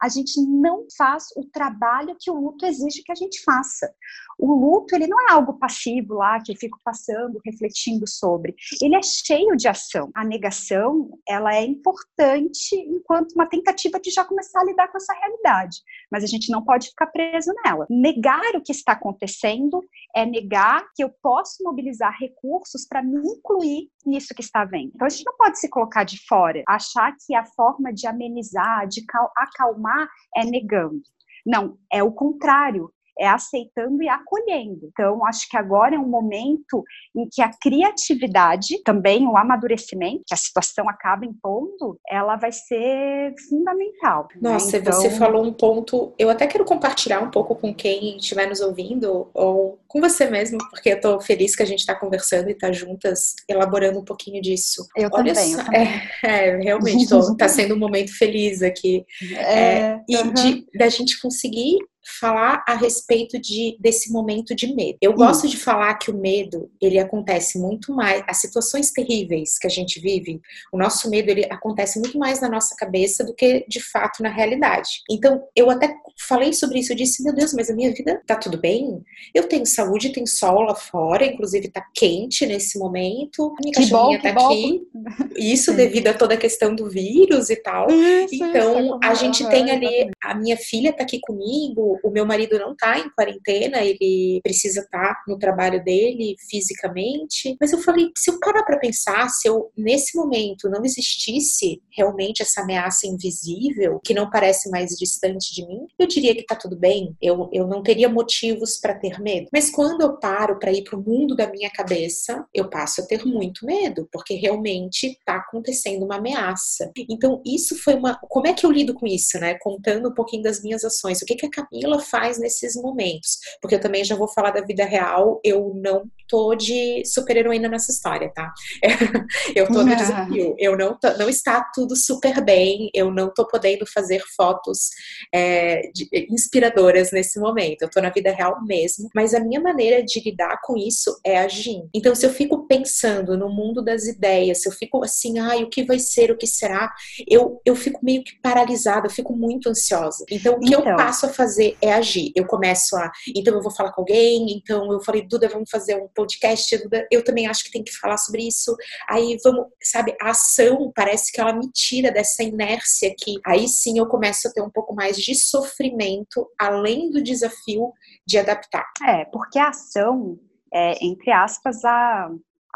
a 0.00 0.08
gente 0.08 0.40
não 0.40 0.86
faz 0.96 1.24
o 1.36 1.44
trabalho 1.44 2.16
que 2.18 2.30
o 2.30 2.40
luto 2.40 2.64
exige 2.64 3.02
que 3.02 3.12
a 3.12 3.16
gente 3.16 3.42
faça. 3.42 3.92
O 4.38 4.52
luto, 4.54 4.94
ele 4.94 5.06
não 5.06 5.18
é 5.28 5.32
algo 5.32 5.58
passivo 5.58 6.14
lá, 6.14 6.40
que 6.40 6.52
eu 6.52 6.56
fico 6.56 6.78
passando, 6.84 7.40
refletindo 7.44 8.06
sobre. 8.06 8.54
Ele 8.80 8.94
é 8.94 9.02
cheio 9.02 9.56
de 9.56 9.66
ação. 9.66 10.10
A 10.14 10.24
negação, 10.24 11.18
ela 11.26 11.54
é 11.54 11.64
importante 11.64 12.76
enquanto 12.76 13.32
uma 13.32 13.46
tentativa 13.46 13.98
de 13.98 14.10
já 14.10 14.24
começar 14.24 14.60
a 14.60 14.64
lidar 14.64 14.88
com 14.88 14.98
essa 14.98 15.14
realidade. 15.14 15.78
Mas 16.10 16.22
a 16.22 16.26
gente 16.26 16.50
não 16.50 16.62
pode 16.62 16.88
ficar 16.88 17.06
preso 17.06 17.52
nela. 17.64 17.86
Negar 17.88 18.54
o 18.54 18.62
que 18.62 18.72
está 18.72 18.92
acontecendo 18.92 19.82
é 20.14 20.24
negar 20.24 20.86
que 20.94 21.02
eu 21.02 21.10
posso 21.22 21.64
mobilizar 21.64 22.14
recursos 22.18 22.86
para 22.86 23.02
me 23.02 23.15
incluir 23.24 23.88
nisso 24.04 24.34
que 24.34 24.42
está 24.42 24.64
vendo. 24.64 24.92
Então 24.94 25.06
a 25.06 25.10
gente 25.10 25.24
não 25.24 25.36
pode 25.36 25.58
se 25.58 25.68
colocar 25.68 26.04
de 26.04 26.18
fora, 26.26 26.62
achar 26.68 27.14
que 27.24 27.34
a 27.34 27.44
forma 27.44 27.92
de 27.92 28.06
amenizar, 28.06 28.86
de 28.86 29.02
acalmar 29.36 30.08
é 30.36 30.44
negando. 30.44 31.02
Não, 31.44 31.78
é 31.92 32.02
o 32.02 32.12
contrário 32.12 32.90
é 33.18 33.26
aceitando 33.26 34.02
e 34.02 34.08
acolhendo. 34.08 34.88
Então, 34.92 35.24
acho 35.26 35.48
que 35.48 35.56
agora 35.56 35.94
é 35.94 35.98
um 35.98 36.08
momento 36.08 36.84
em 37.16 37.28
que 37.28 37.40
a 37.40 37.50
criatividade, 37.60 38.82
também 38.84 39.26
o 39.26 39.36
amadurecimento, 39.36 40.22
que 40.26 40.34
a 40.34 40.36
situação 40.36 40.88
acaba 40.88 41.24
impondo, 41.24 41.98
ela 42.08 42.36
vai 42.36 42.52
ser 42.52 43.34
fundamental. 43.48 44.28
Né? 44.34 44.50
Nossa, 44.52 44.72
né? 44.72 44.78
então... 44.78 44.92
você 44.92 45.10
falou 45.10 45.44
um 45.44 45.52
ponto, 45.52 46.12
eu 46.18 46.28
até 46.28 46.46
quero 46.46 46.64
compartilhar 46.64 47.20
um 47.20 47.30
pouco 47.30 47.54
com 47.54 47.74
quem 47.74 48.16
estiver 48.16 48.46
nos 48.46 48.60
ouvindo, 48.60 49.30
ou 49.32 49.78
com 49.86 50.00
você 50.00 50.28
mesmo, 50.28 50.58
porque 50.70 50.90
eu 50.90 51.00
tô 51.00 51.20
feliz 51.20 51.56
que 51.56 51.62
a 51.62 51.66
gente 51.66 51.80
está 51.80 51.94
conversando 51.94 52.50
e 52.50 52.54
tá 52.54 52.70
juntas 52.72 53.34
elaborando 53.48 53.98
um 53.98 54.04
pouquinho 54.04 54.42
disso. 54.42 54.86
Eu 54.96 55.08
Olha 55.12 55.32
também, 55.32 55.52
só, 55.52 55.60
eu 55.60 55.64
também. 55.64 55.88
É, 56.22 56.26
é 56.48 56.56
realmente, 56.58 57.08
tô, 57.08 57.36
tá 57.36 57.48
sendo 57.48 57.74
um 57.74 57.78
momento 57.78 58.16
feliz 58.16 58.62
aqui. 58.62 59.04
É, 59.36 59.78
é, 59.78 60.04
e 60.08 60.16
uhum. 60.16 60.32
de, 60.32 60.66
da 60.74 60.88
gente 60.88 61.20
conseguir 61.20 61.78
falar 62.20 62.64
a 62.66 62.74
respeito 62.74 63.38
de, 63.38 63.76
desse 63.80 64.12
momento 64.12 64.54
de 64.54 64.72
medo. 64.74 64.98
Eu 65.00 65.12
gosto 65.12 65.48
de 65.48 65.56
falar 65.56 65.94
que 65.94 66.10
o 66.10 66.16
medo, 66.16 66.70
ele 66.80 66.98
acontece 66.98 67.58
muito 67.58 67.92
mais, 67.92 68.22
as 68.28 68.38
situações 68.38 68.92
terríveis 68.92 69.58
que 69.58 69.66
a 69.66 69.70
gente 69.70 70.00
vive, 70.00 70.40
o 70.72 70.78
nosso 70.78 71.10
medo, 71.10 71.30
ele 71.30 71.44
acontece 71.50 71.98
muito 71.98 72.18
mais 72.18 72.40
na 72.40 72.48
nossa 72.48 72.76
cabeça 72.76 73.24
do 73.24 73.34
que 73.34 73.64
de 73.68 73.80
fato 73.80 74.22
na 74.22 74.28
realidade. 74.28 75.02
Então, 75.10 75.42
eu 75.54 75.68
até 75.68 75.94
falei 76.28 76.52
sobre 76.52 76.78
isso, 76.78 76.92
eu 76.92 76.96
disse, 76.96 77.22
meu 77.22 77.34
Deus, 77.34 77.52
mas 77.52 77.70
a 77.70 77.74
minha 77.74 77.92
vida 77.92 78.22
tá 78.26 78.36
tudo 78.36 78.58
bem? 78.58 79.02
Eu 79.34 79.48
tenho 79.48 79.66
saúde, 79.66 80.12
tem 80.12 80.26
sol 80.26 80.62
lá 80.62 80.74
fora, 80.74 81.26
inclusive 81.26 81.68
tá 81.68 81.84
quente 81.94 82.46
nesse 82.46 82.78
momento, 82.78 83.54
a 83.58 83.62
minha 83.62 83.74
que 83.74 83.82
cachorrinha 83.82 84.18
bom, 84.18 84.22
tá 84.22 84.46
aqui. 84.46 84.82
Isso 85.36 85.74
devido 85.74 86.08
a 86.08 86.14
toda 86.14 86.34
a 86.34 86.38
questão 86.38 86.74
do 86.74 86.88
vírus 86.88 87.50
e 87.50 87.56
tal. 87.56 87.90
Isso, 87.90 88.34
então, 88.34 88.80
isso, 88.80 89.00
a 89.02 89.14
gente 89.14 89.48
tem 89.48 89.70
ali, 89.70 90.10
a 90.22 90.34
minha 90.34 90.56
filha 90.56 90.92
tá 90.92 91.02
aqui 91.02 91.20
comigo, 91.20 91.95
o 92.04 92.10
meu 92.10 92.24
marido 92.24 92.58
não 92.58 92.74
tá 92.74 92.98
em 92.98 93.10
quarentena, 93.10 93.82
ele 93.82 94.40
precisa 94.42 94.80
estar 94.80 95.14
tá 95.14 95.22
no 95.26 95.38
trabalho 95.38 95.82
dele 95.82 96.36
fisicamente. 96.48 97.56
Mas 97.60 97.72
eu 97.72 97.78
falei, 97.78 98.10
se 98.16 98.30
eu 98.30 98.38
parar 98.40 98.64
para 98.64 98.78
pensar, 98.78 99.28
se 99.28 99.48
eu 99.48 99.70
nesse 99.76 100.16
momento 100.16 100.68
não 100.68 100.84
existisse 100.84 101.80
realmente 101.90 102.42
essa 102.42 102.62
ameaça 102.62 103.06
invisível, 103.06 104.00
que 104.04 104.14
não 104.14 104.30
parece 104.30 104.70
mais 104.70 104.90
distante 104.90 105.54
de 105.54 105.66
mim, 105.66 105.86
eu 105.98 106.06
diria 106.06 106.34
que 106.34 106.44
tá 106.44 106.54
tudo 106.54 106.76
bem. 106.76 107.16
Eu, 107.20 107.48
eu 107.52 107.66
não 107.66 107.82
teria 107.82 108.08
motivos 108.08 108.78
para 108.78 108.94
ter 108.94 109.20
medo. 109.20 109.48
Mas 109.52 109.70
quando 109.70 110.02
eu 110.02 110.16
paro 110.18 110.58
para 110.58 110.72
ir 110.72 110.84
pro 110.84 111.02
mundo 111.02 111.34
da 111.34 111.50
minha 111.50 111.70
cabeça, 111.70 112.44
eu 112.54 112.68
passo 112.68 113.02
a 113.02 113.06
ter 113.06 113.24
muito 113.24 113.64
medo, 113.64 114.08
porque 114.12 114.34
realmente 114.34 115.18
tá 115.24 115.36
acontecendo 115.36 116.04
uma 116.04 116.16
ameaça. 116.16 116.90
Então, 117.08 117.42
isso 117.44 117.76
foi 117.82 117.94
uma. 117.94 118.18
Como 118.28 118.46
é 118.46 118.52
que 118.52 118.64
eu 118.64 118.70
lido 118.70 118.94
com 118.94 119.06
isso, 119.06 119.38
né? 119.38 119.54
Contando 119.60 120.08
um 120.08 120.14
pouquinho 120.14 120.42
das 120.42 120.62
minhas 120.62 120.84
ações. 120.84 121.22
O 121.22 121.26
que, 121.26 121.34
que 121.34 121.46
a 121.46 121.50
Camila 121.50 121.85
Camila 121.86 122.00
faz 122.00 122.38
nesses 122.38 122.74
momentos. 122.74 123.38
Porque 123.62 123.76
eu 123.76 123.80
também 123.80 124.04
já 124.04 124.16
vou 124.16 124.28
falar 124.28 124.50
da 124.50 124.60
vida 124.60 124.84
real, 124.84 125.40
eu 125.44 125.72
não 125.74 126.04
tô 126.28 126.54
de 126.54 127.02
super-heroína 127.04 127.68
nessa 127.68 127.92
história, 127.92 128.30
tá? 128.34 128.52
eu 129.54 129.66
tô 129.68 129.84
no 129.84 129.94
desafio. 129.94 130.54
Eu 130.58 130.76
não, 130.76 130.98
tô, 130.98 131.16
não 131.16 131.28
está 131.28 131.62
tudo 131.74 131.94
super 131.94 132.44
bem, 132.44 132.90
eu 132.92 133.10
não 133.10 133.32
tô 133.32 133.46
podendo 133.46 133.86
fazer 133.86 134.22
fotos 134.36 134.90
é, 135.32 135.82
de, 135.94 136.08
inspiradoras 136.30 137.12
nesse 137.12 137.38
momento. 137.38 137.82
Eu 137.82 137.90
tô 137.90 138.00
na 138.00 138.10
vida 138.10 138.32
real 138.32 138.62
mesmo, 138.64 139.08
mas 139.14 139.34
a 139.34 139.40
minha 139.40 139.60
maneira 139.60 140.02
de 140.02 140.20
lidar 140.20 140.58
com 140.62 140.76
isso 140.76 141.18
é 141.24 141.38
agindo. 141.38 141.88
Então, 141.94 142.14
se 142.14 142.26
eu 142.26 142.30
fico 142.30 142.66
pensando 142.66 143.36
no 143.36 143.48
mundo 143.48 143.82
das 143.82 144.06
ideias, 144.06 144.62
se 144.62 144.68
eu 144.68 144.72
fico 144.72 145.04
assim, 145.04 145.38
ai, 145.38 145.62
o 145.62 145.70
que 145.70 145.84
vai 145.84 145.98
ser, 145.98 146.30
o 146.30 146.36
que 146.36 146.46
será, 146.46 146.92
eu, 147.28 147.60
eu 147.64 147.76
fico 147.76 148.00
meio 148.02 148.24
que 148.24 148.40
paralisada, 148.40 149.06
eu 149.06 149.10
fico 149.10 149.34
muito 149.34 149.68
ansiosa. 149.68 150.24
Então, 150.30 150.54
o 150.54 150.60
que 150.60 150.74
então. 150.74 150.80
eu 150.80 150.96
passo 150.96 151.26
a 151.26 151.28
fazer 151.28 151.75
é 151.80 151.92
agir. 151.92 152.32
Eu 152.34 152.46
começo 152.46 152.96
a, 152.96 153.10
então 153.34 153.54
eu 153.54 153.62
vou 153.62 153.74
falar 153.74 153.92
com 153.92 154.02
alguém, 154.02 154.46
então 154.50 154.92
eu 154.92 155.00
falei, 155.00 155.26
Duda, 155.26 155.48
vamos 155.48 155.70
fazer 155.70 155.96
um 155.96 156.08
podcast, 156.14 156.76
Duda, 156.78 157.06
eu 157.10 157.24
também 157.24 157.46
acho 157.46 157.64
que 157.64 157.70
tem 157.70 157.84
que 157.84 157.92
falar 157.92 158.16
sobre 158.16 158.46
isso. 158.46 158.74
Aí 159.08 159.36
vamos, 159.42 159.66
sabe, 159.82 160.16
a 160.20 160.30
ação 160.30 160.92
parece 160.94 161.32
que 161.32 161.40
ela 161.40 161.52
me 161.52 161.70
tira 161.72 162.10
dessa 162.10 162.42
inércia 162.42 163.14
que 163.18 163.34
aí 163.44 163.68
sim 163.68 163.98
eu 163.98 164.06
começo 164.06 164.48
a 164.48 164.52
ter 164.52 164.62
um 164.62 164.70
pouco 164.70 164.94
mais 164.94 165.16
de 165.16 165.34
sofrimento, 165.34 166.48
além 166.58 167.10
do 167.10 167.22
desafio 167.22 167.92
de 168.26 168.38
adaptar. 168.38 168.86
É, 169.06 169.24
porque 169.26 169.58
a 169.58 169.68
ação 169.68 170.38
é, 170.72 171.04
entre 171.04 171.30
aspas, 171.30 171.84
a, 171.84 172.30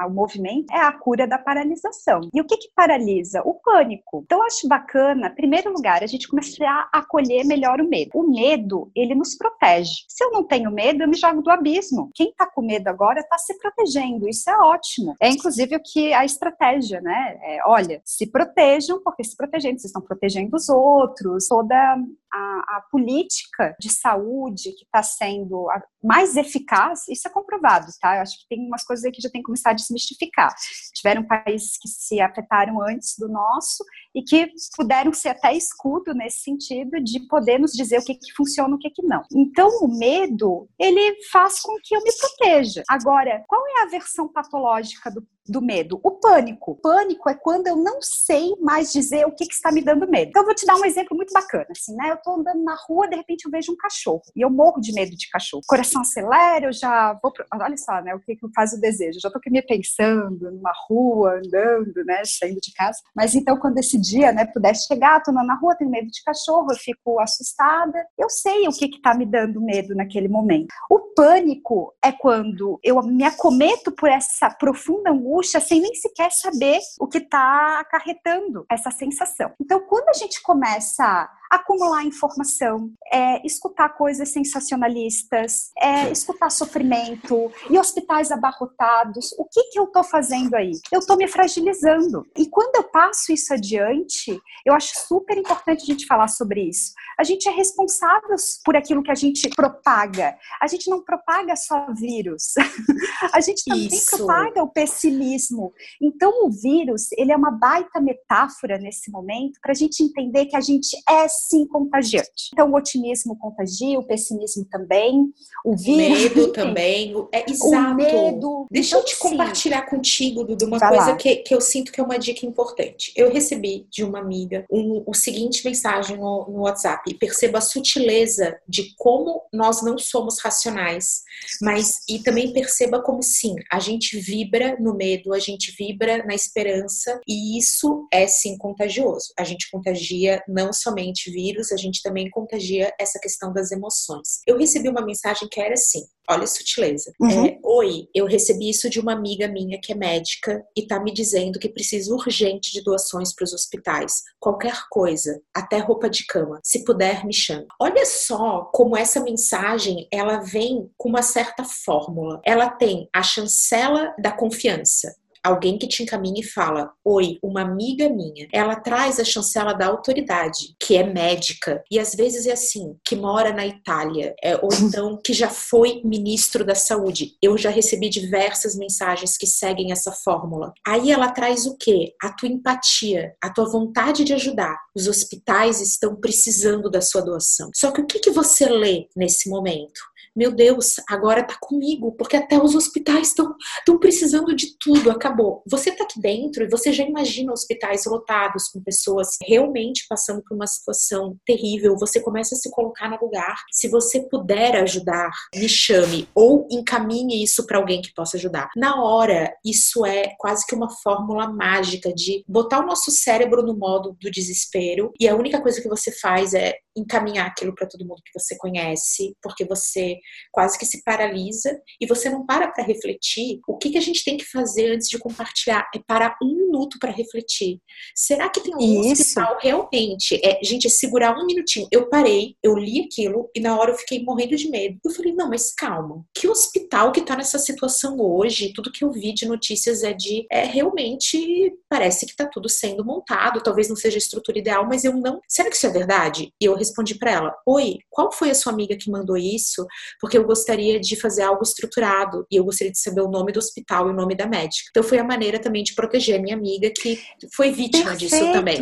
o 0.07 0.11
movimento 0.11 0.73
é 0.73 0.81
a 0.81 0.93
cura 0.93 1.27
da 1.27 1.39
paralisação. 1.39 2.21
E 2.33 2.41
o 2.41 2.45
que, 2.45 2.57
que 2.57 2.71
paralisa? 2.75 3.43
O 3.45 3.55
pânico. 3.55 4.23
Então, 4.25 4.43
acho 4.43 4.69
bacana, 4.69 5.29
em 5.29 5.35
primeiro 5.35 5.73
lugar, 5.73 6.03
a 6.03 6.07
gente 6.07 6.29
começar 6.29 6.89
a 6.93 6.99
acolher 6.99 7.45
melhor 7.45 7.81
o 7.81 7.89
medo. 7.89 8.11
O 8.15 8.29
medo, 8.29 8.91
ele 8.95 9.15
nos 9.15 9.37
protege. 9.37 10.05
Se 10.09 10.25
eu 10.25 10.31
não 10.31 10.45
tenho 10.45 10.71
medo, 10.71 11.03
eu 11.03 11.09
me 11.09 11.17
jogo 11.17 11.43
do 11.43 11.51
abismo. 11.51 12.11
Quem 12.15 12.31
está 12.31 12.47
com 12.47 12.63
medo 12.63 12.89
agora 12.89 13.21
está 13.21 13.39
se 13.39 13.57
protegendo. 13.59 14.29
Isso 14.29 14.49
é 14.49 14.57
ótimo. 14.57 15.15
É 15.21 15.29
inclusive 15.29 15.77
o 15.77 15.83
que 15.83 16.13
a 16.13 16.25
estratégia, 16.25 17.01
né? 17.01 17.39
É, 17.43 17.61
olha, 17.67 18.01
se 18.05 18.27
protejam, 18.27 19.01
porque 19.03 19.25
se 19.25 19.37
protegendo, 19.37 19.79
vocês 19.79 19.87
estão 19.87 20.03
protegendo 20.03 20.57
os 20.57 20.69
outros. 20.69 21.47
Toda 21.49 21.97
a, 22.33 22.77
a 22.77 22.85
política 22.91 23.77
de 23.79 23.91
saúde 23.91 24.73
que 24.73 24.85
está 24.85 25.03
sendo 25.03 25.69
mais 26.03 26.37
eficaz, 26.37 27.07
isso 27.09 27.29
é 27.29 27.31
comprovado, 27.31 27.87
tá? 28.01 28.17
Eu 28.17 28.23
acho 28.23 28.39
que 28.39 28.49
tem 28.49 28.67
umas 28.67 28.85
coisas 28.85 29.05
aí 29.05 29.13
que 29.13 29.21
já 29.21 29.31
tem 29.31 29.41
que 29.41 29.47
começar 29.47 29.71
a 29.71 29.75
desmistificar. 29.75 30.55
Tiveram 30.95 31.27
países 31.27 31.77
que 31.79 31.89
se 31.89 32.21
afetaram 32.21 32.81
antes 32.83 33.17
do 33.19 33.29
nosso 33.29 33.85
e 34.15 34.23
que 34.23 34.49
puderam 34.77 35.13
ser 35.13 35.31
até 35.31 35.55
escudo 35.55 36.15
nesse 36.15 36.43
sentido 36.43 37.03
de 37.03 37.21
poder 37.29 37.59
nos 37.59 37.73
dizer 37.73 37.99
o 37.99 38.05
que, 38.05 38.15
que 38.15 38.33
funciona 38.35 38.71
e 38.71 38.75
o 38.75 38.79
que, 38.79 38.91
que 38.91 39.03
não. 39.03 39.23
Então, 39.33 39.69
o 39.83 39.99
medo, 39.99 40.69
ele 40.79 41.23
faz 41.31 41.61
com 41.61 41.77
que 41.83 41.95
eu 41.95 42.03
me 42.03 42.11
proteja. 42.17 42.83
Agora, 42.89 43.45
qual 43.47 43.63
é 43.67 43.83
a 43.83 43.91
versão 43.91 44.29
patológica 44.29 45.11
do 45.11 45.27
do 45.49 45.61
medo? 45.61 46.01
O 46.03 46.13
pânico. 46.13 46.77
Pânico 46.77 47.29
é 47.29 47.35
quando 47.35 47.67
eu 47.67 47.77
não 47.77 48.01
sei 48.01 48.55
mais 48.61 48.93
dizer 48.93 49.27
o 49.27 49.33
que, 49.33 49.47
que, 49.47 49.55
está 49.55 49.73
me 49.73 49.83
dando 49.83 50.09
medo. 50.09 50.29
Então, 50.29 50.43
eu 50.43 50.47
vou 50.47 50.55
te 50.55 50.67
dar 50.67 50.77
um 50.77 50.85
exemplo 50.85 51.17
muito 51.17 51.33
bacana. 51.33 51.67
Assim, 51.71 51.95
né? 51.95 52.11
Eu 52.11 52.15
estou 52.15 52.35
andando 52.35 52.63
na 52.63 52.77
rua, 52.87 53.09
de 53.09 53.17
repente 53.17 53.45
eu 53.45 53.51
vejo 53.51 53.73
um 53.73 53.77
cachorro. 53.77 54.23
E 54.37 54.41
eu 54.41 54.51
morro 54.51 54.81
de 54.81 54.93
medo 54.93 55.17
de 55.17 55.29
cachorro. 55.29 55.63
O 55.65 55.69
coração 55.69 56.03
acelera, 56.03 56.67
eu 56.67 56.73
já 56.73 57.19
vou. 57.23 57.33
Pro... 57.33 57.45
Olha 57.55 57.77
só, 57.77 58.01
né? 58.03 58.15
O 58.15 58.21
que, 58.21 58.37
que 58.37 58.53
faz 58.55 58.73
o 58.73 58.81
desejo. 58.81 59.19
Eu 59.19 59.23
já 59.23 59.29
estou 59.29 59.39
aqui 59.39 59.51
me 59.51 59.63
pensando 59.63 60.51
numa 60.51 60.73
rua, 60.89 61.39
andando, 61.39 62.05
né? 62.05 62.23
Saindo 62.25 62.61
de 62.61 62.73
casa. 62.73 62.99
Mas 63.15 63.35
então, 63.35 63.57
quando 63.57 63.79
esse 63.79 63.99
dia, 63.99 64.33
né, 64.33 64.45
puder 64.47 64.75
chegar, 64.77 65.19
estou 65.19 65.35
na 65.35 65.55
rua, 65.59 65.75
tenho 65.75 65.91
medo 65.91 66.09
de 66.09 66.23
cachorro, 66.23 66.69
eu 66.71 66.77
fico 66.77 67.21
assustada. 67.21 68.07
Eu 68.19 68.29
sei 68.29 68.69
o 68.69 68.73
que 68.73 68.87
está 68.87 69.15
me 69.15 69.27
dando 69.27 69.61
medo 69.61 69.95
naquele 69.95 70.29
momento. 70.29 70.69
O 70.91 70.99
pânico 71.15 71.95
é 72.03 72.13
quando 72.13 72.79
eu 72.83 73.01
me 73.03 73.25
acometo 73.25 73.93
por 73.93 74.09
essa 74.09 74.51
profunda 74.51 75.11
angústia 75.11 75.30
angústia 75.31 75.61
sem 75.61 75.81
nem 75.81 75.95
sequer 75.95 76.31
saber 76.33 76.81
o 76.99 77.07
que 77.07 77.19
está 77.19 77.79
acarretando 77.79 78.67
essa 78.69 78.91
sensação. 78.91 79.53
Então, 79.61 79.81
quando 79.81 80.09
a 80.09 80.13
gente 80.13 80.43
começa 80.43 81.31
acumular 81.51 82.05
informação, 82.05 82.93
é, 83.13 83.45
escutar 83.45 83.89
coisas 83.91 84.29
sensacionalistas, 84.29 85.71
é, 85.77 86.11
escutar 86.13 86.49
sofrimento 86.49 87.51
e 87.69 87.77
hospitais 87.77 88.31
abarrotados. 88.31 89.33
O 89.39 89.45
que, 89.45 89.65
que 89.65 89.79
eu 89.79 89.85
estou 89.85 90.05
fazendo 90.05 90.55
aí? 90.55 90.73
Eu 90.93 91.01
estou 91.01 91.17
me 91.17 91.27
fragilizando. 91.27 92.25
E 92.37 92.49
quando 92.49 92.77
eu 92.77 92.85
passo 92.85 93.33
isso 93.33 93.53
adiante, 93.53 94.41
eu 94.65 94.75
acho 94.75 94.93
super 95.09 95.37
importante 95.37 95.83
a 95.83 95.87
gente 95.87 96.07
falar 96.07 96.29
sobre 96.29 96.69
isso. 96.69 96.93
A 97.19 97.25
gente 97.25 97.49
é 97.49 97.53
responsável 97.53 98.37
por 98.65 98.77
aquilo 98.77 99.03
que 99.03 99.11
a 99.11 99.17
gente 99.17 99.49
propaga. 99.51 100.37
A 100.61 100.67
gente 100.69 100.89
não 100.89 101.03
propaga 101.03 101.57
só 101.57 101.93
vírus. 101.93 102.55
a 103.33 103.41
gente 103.41 103.65
também 103.65 103.89
isso. 103.89 104.17
propaga 104.17 104.63
o 104.63 104.69
pessimismo. 104.69 105.73
Então, 106.01 106.47
o 106.47 106.51
vírus, 106.51 107.11
ele 107.13 107.33
é 107.33 107.37
uma 107.37 107.51
baita 107.51 108.01
metáfora 108.01 108.79
nesse 108.79 109.11
momento 109.11 109.59
para 109.61 109.73
a 109.73 109.75
gente 109.75 110.03
entender 110.03 110.47
que 110.47 110.57
a 110.57 110.61
gente 110.61 110.97
é 111.09 111.27
sim 111.49 111.67
contagiante. 111.67 112.51
Então, 112.53 112.71
o 112.71 112.77
otimismo 112.77 113.37
contagia, 113.37 113.99
o 113.99 114.07
pessimismo 114.07 114.65
também, 114.71 115.33
o 115.65 115.77
vírus. 115.77 116.19
O 116.19 116.23
medo 116.23 116.53
também. 116.53 117.15
É, 117.33 117.51
exato. 117.51 117.93
O 117.93 117.95
medo. 117.95 118.67
Deixa 118.71 118.91
então, 118.91 119.01
eu 119.01 119.05
te 119.05 119.15
sim. 119.15 119.21
compartilhar 119.21 119.83
contigo, 119.83 120.45
Dudu, 120.45 120.67
uma 120.67 120.79
Vai 120.79 120.97
coisa 120.97 121.17
que, 121.17 121.37
que 121.37 121.55
eu 121.55 121.61
sinto 121.61 121.93
que 121.93 122.01
é 122.01 122.05
uma 122.05 122.19
dica 122.19 122.47
importante. 122.47 123.13
Eu 123.17 123.33
recebi 123.33 123.87
de 123.91 124.05
uma 124.05 124.21
amiga 124.21 124.65
um, 124.71 125.03
o 125.07 125.15
seguinte 125.15 125.65
mensagem 125.65 126.17
no, 126.17 126.47
no 126.49 126.61
WhatsApp. 126.63 127.15
Perceba 127.15 127.59
a 127.59 127.63
sutileza 127.63 128.59
de 128.69 128.95
como 128.97 129.43
nós 129.53 129.83
não 129.83 129.99
somos 129.99 130.41
racionais, 130.41 131.23
mas 131.61 132.01
e 132.09 132.19
também 132.19 132.53
perceba 132.53 133.03
como 133.03 133.23
sim, 133.23 133.55
a 133.71 133.79
gente 133.79 134.19
vibra 134.19 134.77
no 134.81 134.95
medo, 134.95 135.33
a 135.33 135.39
gente 135.39 135.75
vibra 135.77 136.25
na 136.25 136.35
esperança, 136.35 137.21
e 137.27 137.59
isso 137.59 138.07
é 138.13 138.27
sim 138.27 138.57
contagioso. 138.59 139.33
A 139.39 139.45
gente 139.45 139.71
contagia 139.71 140.43
não 140.49 140.73
somente 140.73 141.30
vírus, 141.31 141.73
a 141.73 141.77
gente 141.77 142.03
também 142.03 142.31
contagia 142.31 142.93
essa 142.99 143.19
questão 143.19 143.53
das 143.53 143.71
emoções. 143.71 144.41
Eu 144.47 144.59
recebi 144.59 144.89
uma 144.89 145.05
mensagem 145.05 145.49
que 145.51 145.61
era 145.61 145.75
assim: 145.75 146.03
olha 146.29 146.45
a 146.45 146.47
sutileza. 146.47 147.13
Uhum. 147.21 147.47
É, 147.47 147.59
Oi, 147.63 148.09
eu 148.15 148.27
recebi 148.27 148.71
isso 148.71 148.89
de 148.89 149.01
uma 149.01 149.13
amiga 149.13 149.49
minha 149.49 149.81
que 149.81 149.93
é 149.93 149.95
médica 149.95 150.63
e 150.77 150.87
tá 150.87 151.01
me 151.01 151.13
dizendo 151.13 151.59
que 151.59 151.69
precisa 151.69 152.15
urgente 152.15 152.73
de 152.73 152.83
doações 152.83 153.35
para 153.35 153.45
os 153.45 153.53
hospitais. 153.53 154.23
Qualquer 154.39 154.85
coisa, 154.91 155.41
até 155.55 155.79
roupa 155.79 156.09
de 156.09 156.25
cama. 156.27 156.61
Se 156.63 156.85
puder, 156.85 157.25
me 157.25 157.33
chame. 157.33 157.67
Olha 157.81 158.05
só 158.07 158.71
como 158.73 158.97
essa 158.97 159.21
mensagem 159.21 160.09
ela 160.13 160.39
vem 160.39 160.91
com 160.97 161.09
uma 161.09 161.23
certa 161.23 161.65
fórmula. 161.65 162.41
Ela 162.45 162.71
tem 162.71 163.09
a 163.15 163.23
chancela 163.23 164.15
da 164.19 164.33
confiança 164.33 165.15
alguém 165.45 165.79
que 165.79 165.87
te 165.87 166.03
encaminha 166.03 166.41
e 166.41 166.47
fala: 166.47 166.91
Oi, 167.05 167.39
uma 167.43 167.63
amiga 167.63 168.09
minha. 168.09 168.49
Ela 168.53 168.77
traz 168.77 169.19
a 169.19 169.25
chancela 169.25 169.73
da 169.73 169.87
autoridade, 169.87 170.75
que 170.79 170.97
é 170.97 171.03
médica, 171.03 171.83
e 171.91 171.99
às 171.99 172.15
vezes 172.15 172.47
é 172.47 172.53
assim, 172.53 172.97
que 173.05 173.17
mora 173.17 173.53
na 173.53 173.67
Itália, 173.67 174.35
é, 174.43 174.57
ou 174.57 174.69
então 174.83 175.19
que 175.25 175.33
já 175.33 175.49
foi 175.49 176.01
ministro 176.05 176.65
da 176.65 176.75
saúde. 176.75 177.33
Eu 177.43 177.57
já 177.57 177.71
recebi 177.71 178.09
diversas 178.09 178.77
mensagens 178.77 179.37
que 179.37 179.47
seguem 179.47 179.93
essa 179.93 180.13
fórmula. 180.13 180.73
Aí 180.87 181.11
ela 181.11 181.31
traz 181.31 181.67
o 181.67 181.77
quê? 181.77 182.13
A 182.23 182.33
tua 182.33 182.49
empatia, 182.49 183.35
a 183.43 183.51
tua 183.51 183.69
vontade 183.69 184.25
de 184.25 184.33
ajudar. 184.35 184.77
Os 184.95 185.07
hospitais 185.07 185.81
estão 185.81 186.17
precisando 186.17 186.91
da 186.91 187.01
sua 187.01 187.23
doação. 187.23 187.71
Só 187.75 187.91
que 187.91 188.01
o 188.01 188.07
que, 188.07 188.19
que 188.19 188.31
você 188.31 188.67
lê 188.67 189.07
nesse 189.17 189.49
momento? 189.49 190.01
Meu 190.35 190.53
Deus, 190.53 190.95
agora 191.09 191.43
tá 191.43 191.57
comigo, 191.61 192.13
porque 192.13 192.37
até 192.37 192.59
os 192.63 192.75
hospitais 192.75 193.29
estão 193.29 193.99
precisando 193.99 194.55
de 194.55 194.77
tudo, 194.79 195.11
acabou. 195.11 195.63
Você 195.69 195.93
tá 195.93 196.05
aqui 196.05 196.21
dentro 196.21 196.65
e 196.65 196.69
você 196.69 196.93
já 196.93 197.05
imagina 197.05 197.53
hospitais 197.53 198.05
lotados 198.07 198.69
com 198.69 198.83
pessoas 198.83 199.29
realmente 199.43 200.07
passando 200.09 200.43
por 200.43 200.55
uma 200.55 200.67
situação 200.67 201.37
terrível, 201.45 201.97
você 201.99 202.21
começa 202.21 202.55
a 202.55 202.59
se 202.59 202.71
colocar 202.71 203.09
no 203.11 203.19
lugar. 203.21 203.57
Se 203.73 203.89
você 203.89 204.21
puder 204.29 204.77
ajudar, 204.77 205.31
me 205.55 205.69
chame 205.69 206.29
ou 206.35 206.67
encaminhe 206.71 207.43
isso 207.43 207.67
para 207.67 207.79
alguém 207.79 208.01
que 208.01 208.15
possa 208.15 208.37
ajudar. 208.37 208.69
Na 208.77 209.03
hora, 209.03 209.53
isso 209.65 210.07
é 210.07 210.35
quase 210.39 210.67
que 210.67 210.75
uma 210.75 210.91
fórmula 211.03 211.49
mágica 211.49 212.13
de 212.13 212.45
botar 212.49 212.81
o 212.81 212.87
nosso 212.87 213.11
cérebro 213.11 213.63
no 213.63 213.77
modo 213.77 214.17
do 214.21 214.31
desespero 214.31 215.13
e 215.19 215.29
a 215.29 215.35
única 215.35 215.61
coisa 215.61 215.81
que 215.81 215.89
você 215.89 216.13
faz 216.13 216.55
é 216.55 216.75
encaminhar 216.97 217.47
aquilo 217.47 217.75
para 217.75 217.87
todo 217.87 218.07
mundo 218.07 218.23
que 218.25 218.39
você 218.39 218.57
conhece, 218.57 219.35
porque 219.43 219.65
você 219.65 220.20
quase 220.51 220.79
que 220.79 220.87
se 220.87 221.03
paralisa 221.03 221.81
e 222.01 222.07
você 222.07 222.29
não 222.29 222.45
para 222.45 222.69
para 222.69 222.85
refletir. 222.85 223.61
O 223.67 223.77
que, 223.77 223.91
que 223.91 223.99
a 223.99 224.03
gente 224.03 224.25
tem 224.25 224.37
que 224.37 224.45
fazer 224.45 224.93
antes 224.93 225.09
de 225.09 225.19
compartilhar? 225.19 225.89
É 225.95 225.99
parar 225.99 226.37
um 226.43 226.55
minuto 226.55 226.99
para 226.99 227.11
refletir. 227.11 227.81
Será 228.15 228.49
que 228.49 228.61
tem 228.61 228.75
um 228.75 229.03
Isso. 229.11 229.23
hospital 229.23 229.59
realmente? 229.61 230.41
É, 230.45 230.61
gente, 230.63 230.87
é 230.87 230.91
segurar 230.91 231.37
um 231.37 231.47
minutinho. 231.47 231.89
Eu 231.91 232.09
parei, 232.09 232.57
eu 232.63 232.77
li 232.77 233.01
aquilo 233.01 233.51
e 233.55 233.61
na 233.61 233.79
hora 233.79 233.93
eu 233.93 233.97
fiquei 233.97 234.23
morrendo 234.23 234.57
de 234.57 234.69
medo. 234.69 234.99
Eu 235.05 235.11
falei, 235.11 235.33
não, 235.33 235.49
mas 235.49 235.73
calma. 235.73 236.25
Que 236.35 236.49
hospital 236.49 237.13
que 237.13 237.23
tá 237.23 237.37
nessa 237.37 237.59
situação 237.59 238.17
hoje? 238.21 238.73
Tudo 238.73 238.93
que 238.93 239.05
eu 239.05 239.11
vi 239.11 239.33
de 239.33 239.47
notícias 239.47 240.03
é 240.03 240.13
de 240.13 240.47
é 240.51 240.65
realmente 240.65 241.73
parece 241.89 242.27
que 242.27 242.37
tá 242.37 242.47
tudo 242.47 242.69
sendo 242.69 243.05
montado. 243.05 243.63
Talvez 243.63 243.89
não 243.89 243.97
seja 243.97 244.17
a 244.17 244.19
estrutura 244.19 244.59
ideal, 244.59 244.87
mas 244.87 245.05
eu 245.05 245.15
não. 245.17 245.41
Será 245.49 245.69
que 245.69 245.77
isso 245.77 245.87
é 245.87 245.91
verdade? 245.91 246.53
E 246.61 246.65
eu 246.65 246.75
respondi 246.75 247.15
para 247.17 247.31
ela: 247.31 247.55
Oi, 247.67 247.99
qual 248.09 248.33
foi 248.33 248.51
a 248.51 248.55
sua 248.55 248.73
amiga 248.73 248.97
que 248.97 249.11
mandou 249.11 249.37
isso? 249.37 249.87
Porque 250.21 250.39
eu 250.39 250.45
gostaria 250.45 250.99
de 250.99 251.17
fazer 251.17 251.43
algo 251.43 251.63
estruturado 251.63 252.47
e 252.51 252.57
eu 252.57 252.65
gostaria 252.65 252.93
de 252.93 253.01
saber 253.01 253.21
o 253.21 253.31
nome 253.31 253.53
do 253.53 253.59
hospital 253.59 254.09
e 254.09 254.11
o 254.11 254.15
nome 254.15 254.35
da 254.35 254.47
médica. 254.47 254.89
Então 254.91 255.03
foi 255.03 255.19
a 255.19 255.25
maneira 255.25 255.59
também 255.59 255.83
de 255.83 255.95
proteger 255.95 256.39
a 256.39 256.43
minha 256.43 256.57
amiga 256.57 256.91
que 256.91 257.19
foi 257.55 257.71
vítima 257.71 258.11
Perfeito. 258.11 258.31
disso 258.31 258.53
também. 258.53 258.79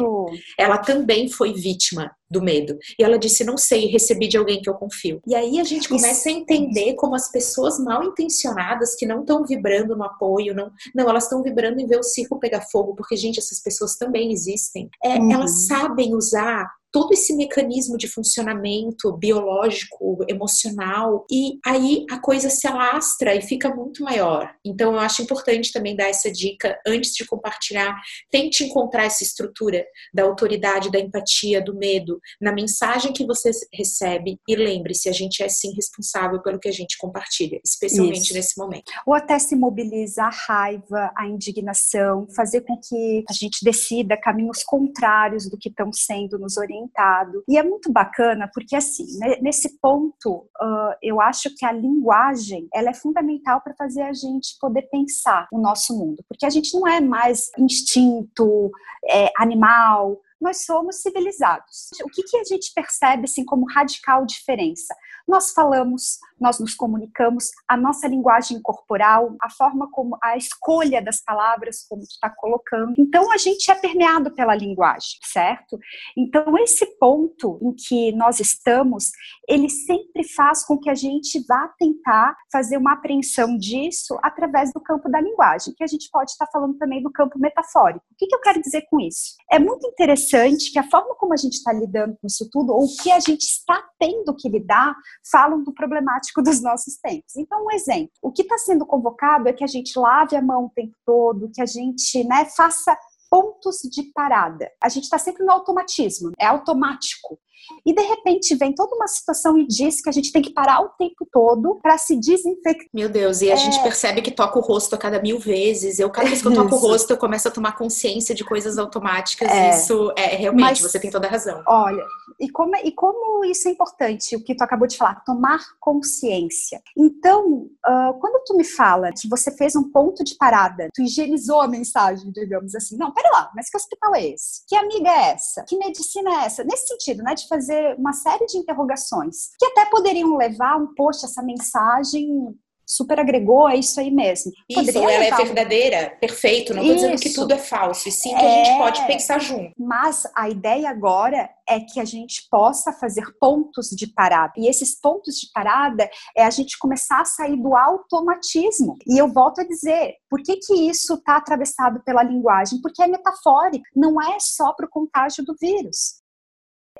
Ela 0.58 0.78
também 0.78 1.28
foi 1.28 1.52
vítima 1.52 2.10
do 2.30 2.42
medo. 2.42 2.76
E 2.98 3.02
ela 3.02 3.18
disse: 3.18 3.44
Não 3.44 3.56
sei, 3.56 3.86
recebi 3.86 4.28
de 4.28 4.36
alguém 4.36 4.60
que 4.60 4.68
eu 4.68 4.74
confio. 4.74 5.20
E 5.26 5.34
aí 5.34 5.58
a 5.58 5.64
gente 5.64 5.88
começa 5.88 6.28
Isso. 6.28 6.38
a 6.38 6.40
entender 6.40 6.94
como 6.94 7.14
as 7.14 7.30
pessoas 7.30 7.78
mal 7.78 8.02
intencionadas, 8.04 8.94
que 8.94 9.06
não 9.06 9.20
estão 9.20 9.44
vibrando 9.44 9.96
no 9.96 10.04
apoio, 10.04 10.54
não, 10.54 10.70
não 10.94 11.08
elas 11.08 11.24
estão 11.24 11.42
vibrando 11.42 11.80
em 11.80 11.86
ver 11.86 11.98
o 11.98 12.02
circo 12.02 12.38
pegar 12.38 12.62
fogo, 12.70 12.94
porque, 12.94 13.16
gente, 13.16 13.38
essas 13.38 13.60
pessoas 13.60 13.96
também 13.96 14.32
existem. 14.32 14.88
É, 15.02 15.14
uhum. 15.14 15.32
Elas 15.32 15.66
sabem 15.66 16.14
usar 16.14 16.70
todo 16.90 17.12
esse 17.12 17.34
mecanismo 17.36 17.96
de 17.96 18.08
funcionamento 18.08 19.12
biológico, 19.16 20.24
emocional, 20.28 21.26
e 21.30 21.58
aí 21.64 22.06
a 22.10 22.18
coisa 22.18 22.48
se 22.48 22.66
alastra 22.66 23.34
e 23.34 23.42
fica 23.42 23.74
muito 23.74 24.02
maior. 24.02 24.54
Então 24.64 24.92
eu 24.92 24.98
acho 24.98 25.22
importante 25.22 25.72
também 25.72 25.94
dar 25.94 26.08
essa 26.08 26.30
dica 26.30 26.78
antes 26.86 27.12
de 27.12 27.26
compartilhar. 27.26 27.94
Tente 28.30 28.64
encontrar 28.64 29.04
essa 29.04 29.22
estrutura 29.22 29.84
da 30.12 30.24
autoridade, 30.24 30.90
da 30.90 30.98
empatia, 30.98 31.62
do 31.62 31.74
medo 31.74 32.20
na 32.40 32.52
mensagem 32.52 33.12
que 33.12 33.26
você 33.26 33.50
recebe 33.72 34.38
e 34.48 34.56
lembre-se, 34.56 35.08
a 35.08 35.12
gente 35.12 35.42
é 35.42 35.48
sim 35.48 35.72
responsável 35.74 36.42
pelo 36.42 36.58
que 36.58 36.68
a 36.68 36.72
gente 36.72 36.96
compartilha, 36.98 37.60
especialmente 37.64 38.26
Isso. 38.26 38.34
nesse 38.34 38.58
momento. 38.58 38.90
Ou 39.06 39.14
até 39.14 39.38
se 39.38 39.54
mobiliza 39.54 40.24
a 40.24 40.30
raiva, 40.30 41.12
a 41.16 41.26
indignação, 41.26 42.26
fazer 42.34 42.62
com 42.62 42.78
que 42.78 43.24
a 43.28 43.32
gente 43.32 43.64
decida 43.64 44.16
caminhos 44.16 44.62
contrários 44.62 45.48
do 45.48 45.58
que 45.58 45.68
estão 45.68 45.92
sendo 45.92 46.38
nos 46.38 46.56
orientados 46.56 46.77
orientado. 46.78 47.42
E 47.48 47.58
é 47.58 47.62
muito 47.62 47.92
bacana 47.92 48.50
porque, 48.52 48.76
assim, 48.76 49.04
nesse 49.40 49.78
ponto, 49.80 50.48
uh, 50.60 50.94
eu 51.02 51.20
acho 51.20 51.54
que 51.56 51.64
a 51.64 51.72
linguagem 51.72 52.68
ela 52.72 52.90
é 52.90 52.94
fundamental 52.94 53.60
para 53.60 53.74
fazer 53.74 54.02
a 54.02 54.12
gente 54.12 54.56
poder 54.60 54.82
pensar 54.82 55.48
o 55.52 55.60
nosso 55.60 55.96
mundo. 55.96 56.22
Porque 56.28 56.46
a 56.46 56.50
gente 56.50 56.72
não 56.74 56.86
é 56.86 57.00
mais 57.00 57.50
instinto, 57.58 58.70
é, 59.08 59.30
animal, 59.38 60.18
nós 60.40 60.64
somos 60.64 61.02
civilizados. 61.02 61.90
O 62.02 62.08
que, 62.08 62.22
que 62.22 62.36
a 62.36 62.44
gente 62.44 62.72
percebe 62.74 63.24
assim 63.24 63.44
como 63.44 63.66
radical 63.70 64.24
diferença? 64.24 64.94
Nós 65.26 65.50
falamos, 65.52 66.18
nós 66.40 66.58
nos 66.58 66.74
comunicamos, 66.74 67.50
a 67.68 67.76
nossa 67.76 68.08
linguagem 68.08 68.62
corporal, 68.62 69.36
a 69.42 69.50
forma 69.50 69.90
como 69.90 70.16
a 70.22 70.36
escolha 70.36 71.02
das 71.02 71.22
palavras, 71.22 71.84
como 71.88 72.02
tu 72.02 72.12
está 72.12 72.30
colocando. 72.30 72.94
Então 72.96 73.30
a 73.32 73.36
gente 73.36 73.70
é 73.70 73.74
permeado 73.74 74.32
pela 74.34 74.54
linguagem, 74.54 75.18
certo? 75.24 75.78
Então 76.16 76.56
esse 76.58 76.86
ponto 76.98 77.58
em 77.60 77.74
que 77.74 78.12
nós 78.12 78.40
estamos, 78.40 79.10
ele 79.48 79.68
sempre 79.68 80.24
faz 80.24 80.64
com 80.64 80.78
que 80.78 80.88
a 80.88 80.94
gente 80.94 81.44
vá 81.46 81.68
tentar 81.78 82.36
fazer 82.50 82.76
uma 82.76 82.94
apreensão 82.94 83.58
disso 83.58 84.18
através 84.22 84.72
do 84.72 84.80
campo 84.80 85.10
da 85.10 85.20
linguagem, 85.20 85.74
que 85.76 85.84
a 85.84 85.88
gente 85.88 86.08
pode 86.10 86.30
estar 86.30 86.46
falando 86.46 86.78
também 86.78 87.02
do 87.02 87.12
campo 87.12 87.38
metafórico. 87.38 88.04
O 88.12 88.14
que, 88.16 88.26
que 88.26 88.34
eu 88.34 88.40
quero 88.40 88.62
dizer 88.62 88.86
com 88.88 89.00
isso? 89.00 89.34
É 89.50 89.58
muito 89.58 89.86
interessante 89.86 90.27
que 90.72 90.78
a 90.78 90.88
forma 90.88 91.14
como 91.14 91.32
a 91.32 91.36
gente 91.36 91.54
está 91.54 91.72
lidando 91.72 92.16
com 92.20 92.26
isso 92.26 92.48
tudo, 92.50 92.72
ou 92.72 92.84
o 92.84 92.96
que 93.02 93.10
a 93.10 93.20
gente 93.20 93.42
está 93.42 93.82
tendo 93.98 94.34
que 94.34 94.48
lidar, 94.48 94.94
falam 95.30 95.62
do 95.62 95.72
problemático 95.72 96.42
dos 96.42 96.62
nossos 96.62 96.96
tempos. 96.96 97.36
Então, 97.36 97.64
um 97.64 97.70
exemplo: 97.70 98.10
o 98.22 98.32
que 98.32 98.42
está 98.42 98.58
sendo 98.58 98.86
convocado 98.86 99.48
é 99.48 99.52
que 99.52 99.64
a 99.64 99.68
gente 99.68 99.98
lave 99.98 100.36
a 100.36 100.42
mão 100.42 100.66
o 100.66 100.70
tempo 100.70 100.94
todo, 101.04 101.50
que 101.52 101.62
a 101.62 101.66
gente 101.66 102.24
né, 102.24 102.44
faça 102.44 102.96
pontos 103.30 103.78
de 103.90 104.04
parada. 104.12 104.70
A 104.82 104.88
gente 104.88 105.04
está 105.04 105.18
sempre 105.18 105.44
no 105.44 105.52
automatismo, 105.52 106.32
é 106.38 106.46
automático. 106.46 107.38
E 107.84 107.94
de 107.94 108.02
repente 108.02 108.54
vem 108.54 108.74
toda 108.74 108.94
uma 108.94 109.06
situação 109.06 109.58
e 109.58 109.66
diz 109.66 110.00
que 110.00 110.08
a 110.08 110.12
gente 110.12 110.32
tem 110.32 110.42
que 110.42 110.52
parar 110.52 110.80
o 110.80 110.88
tempo 110.90 111.26
todo 111.30 111.78
para 111.82 111.98
se 111.98 112.16
desinfectar. 112.16 112.88
Meu 112.92 113.08
Deus, 113.08 113.40
e 113.40 113.50
a 113.50 113.54
é... 113.54 113.56
gente 113.56 113.82
percebe 113.82 114.22
que 114.22 114.30
toca 114.30 114.58
o 114.58 114.62
rosto 114.62 114.94
a 114.94 114.98
cada 114.98 115.20
mil 115.20 115.38
vezes. 115.38 115.98
Eu, 115.98 116.10
cada 116.10 116.28
vez 116.28 116.40
que 116.40 116.48
eu 116.48 116.54
toco 116.54 116.74
o 116.74 116.78
rosto, 116.78 117.10
eu 117.10 117.18
começo 117.18 117.48
a 117.48 117.50
tomar 117.50 117.76
consciência 117.76 118.34
de 118.34 118.44
coisas 118.44 118.78
automáticas. 118.78 119.48
É... 119.50 119.70
Isso 119.70 120.12
é 120.16 120.36
realmente, 120.36 120.62
Mas, 120.62 120.80
você 120.80 120.98
tem 120.98 121.10
toda 121.10 121.26
a 121.26 121.30
razão. 121.30 121.62
Olha, 121.66 122.04
e 122.40 122.48
como, 122.50 122.76
e 122.76 122.92
como 122.92 123.44
isso 123.44 123.68
é 123.68 123.72
importante, 123.72 124.36
o 124.36 124.42
que 124.42 124.54
tu 124.54 124.62
acabou 124.62 124.86
de 124.86 124.96
falar, 124.96 125.22
tomar 125.24 125.60
consciência. 125.80 126.80
Então, 126.96 127.68
uh, 127.86 128.14
quando 128.20 128.44
tu 128.44 128.56
me 128.56 128.64
fala 128.64 129.10
que 129.12 129.28
você 129.28 129.50
fez 129.50 129.74
um 129.74 129.90
ponto 129.90 130.24
de 130.24 130.36
parada, 130.36 130.88
tu 130.94 131.02
higienizou 131.02 131.60
a 131.60 131.68
mensagem, 131.68 132.30
digamos 132.30 132.74
assim, 132.74 132.96
não, 132.96 133.12
pera 133.18 133.30
lá, 133.32 133.50
mas 133.54 133.68
que 133.68 133.76
hospital 133.76 134.14
é 134.14 134.26
esse? 134.28 134.64
Que 134.66 134.76
amiga 134.76 135.08
é 135.08 135.32
essa? 135.32 135.64
Que 135.64 135.76
medicina 135.76 136.30
é 136.30 136.46
essa? 136.46 136.64
Nesse 136.64 136.86
sentido, 136.86 137.22
né, 137.22 137.34
de 137.34 137.48
fazer 137.48 137.96
uma 137.98 138.12
série 138.12 138.46
de 138.46 138.58
interrogações 138.58 139.50
que 139.58 139.66
até 139.66 139.86
poderiam 139.86 140.36
levar 140.36 140.76
um 140.76 140.94
post, 140.94 141.24
essa 141.24 141.42
mensagem 141.42 142.56
super 142.88 143.20
agregou, 143.20 143.68
é 143.68 143.76
isso 143.76 144.00
aí 144.00 144.10
mesmo. 144.10 144.50
Isso, 144.66 144.80
Poderia 144.80 145.12
ela 145.12 145.24
é 145.24 145.44
verdadeira, 145.44 146.16
perfeito. 146.18 146.72
Não 146.72 146.82
estou 146.82 146.96
dizendo 146.96 147.20
que 147.20 147.30
tudo 147.34 147.52
é 147.52 147.58
falso, 147.58 148.08
e 148.08 148.12
sim 148.12 148.30
que 148.30 148.42
é... 148.42 148.62
a 148.62 148.64
gente 148.64 148.78
pode 148.78 149.06
pensar 149.06 149.38
junto. 149.38 149.72
Mas 149.78 150.22
a 150.34 150.48
ideia 150.48 150.88
agora 150.88 151.50
é 151.68 151.80
que 151.80 152.00
a 152.00 152.04
gente 152.04 152.48
possa 152.50 152.90
fazer 152.94 153.24
pontos 153.38 153.88
de 153.90 154.06
parada. 154.06 154.54
E 154.56 154.68
esses 154.68 154.98
pontos 154.98 155.34
de 155.34 155.50
parada 155.52 156.08
é 156.34 156.44
a 156.44 156.50
gente 156.50 156.78
começar 156.78 157.20
a 157.20 157.26
sair 157.26 157.56
do 157.56 157.76
automatismo. 157.76 158.96
E 159.06 159.20
eu 159.20 159.28
volto 159.28 159.60
a 159.60 159.64
dizer, 159.64 160.14
por 160.30 160.42
que, 160.42 160.56
que 160.56 160.88
isso 160.88 161.14
está 161.14 161.36
atravessado 161.36 162.02
pela 162.04 162.22
linguagem? 162.22 162.80
Porque 162.80 163.02
é 163.02 163.06
metafórico, 163.06 163.84
não 163.94 164.20
é 164.20 164.38
só 164.40 164.72
para 164.72 164.86
o 164.86 164.90
contágio 164.90 165.44
do 165.44 165.54
vírus. 165.60 166.22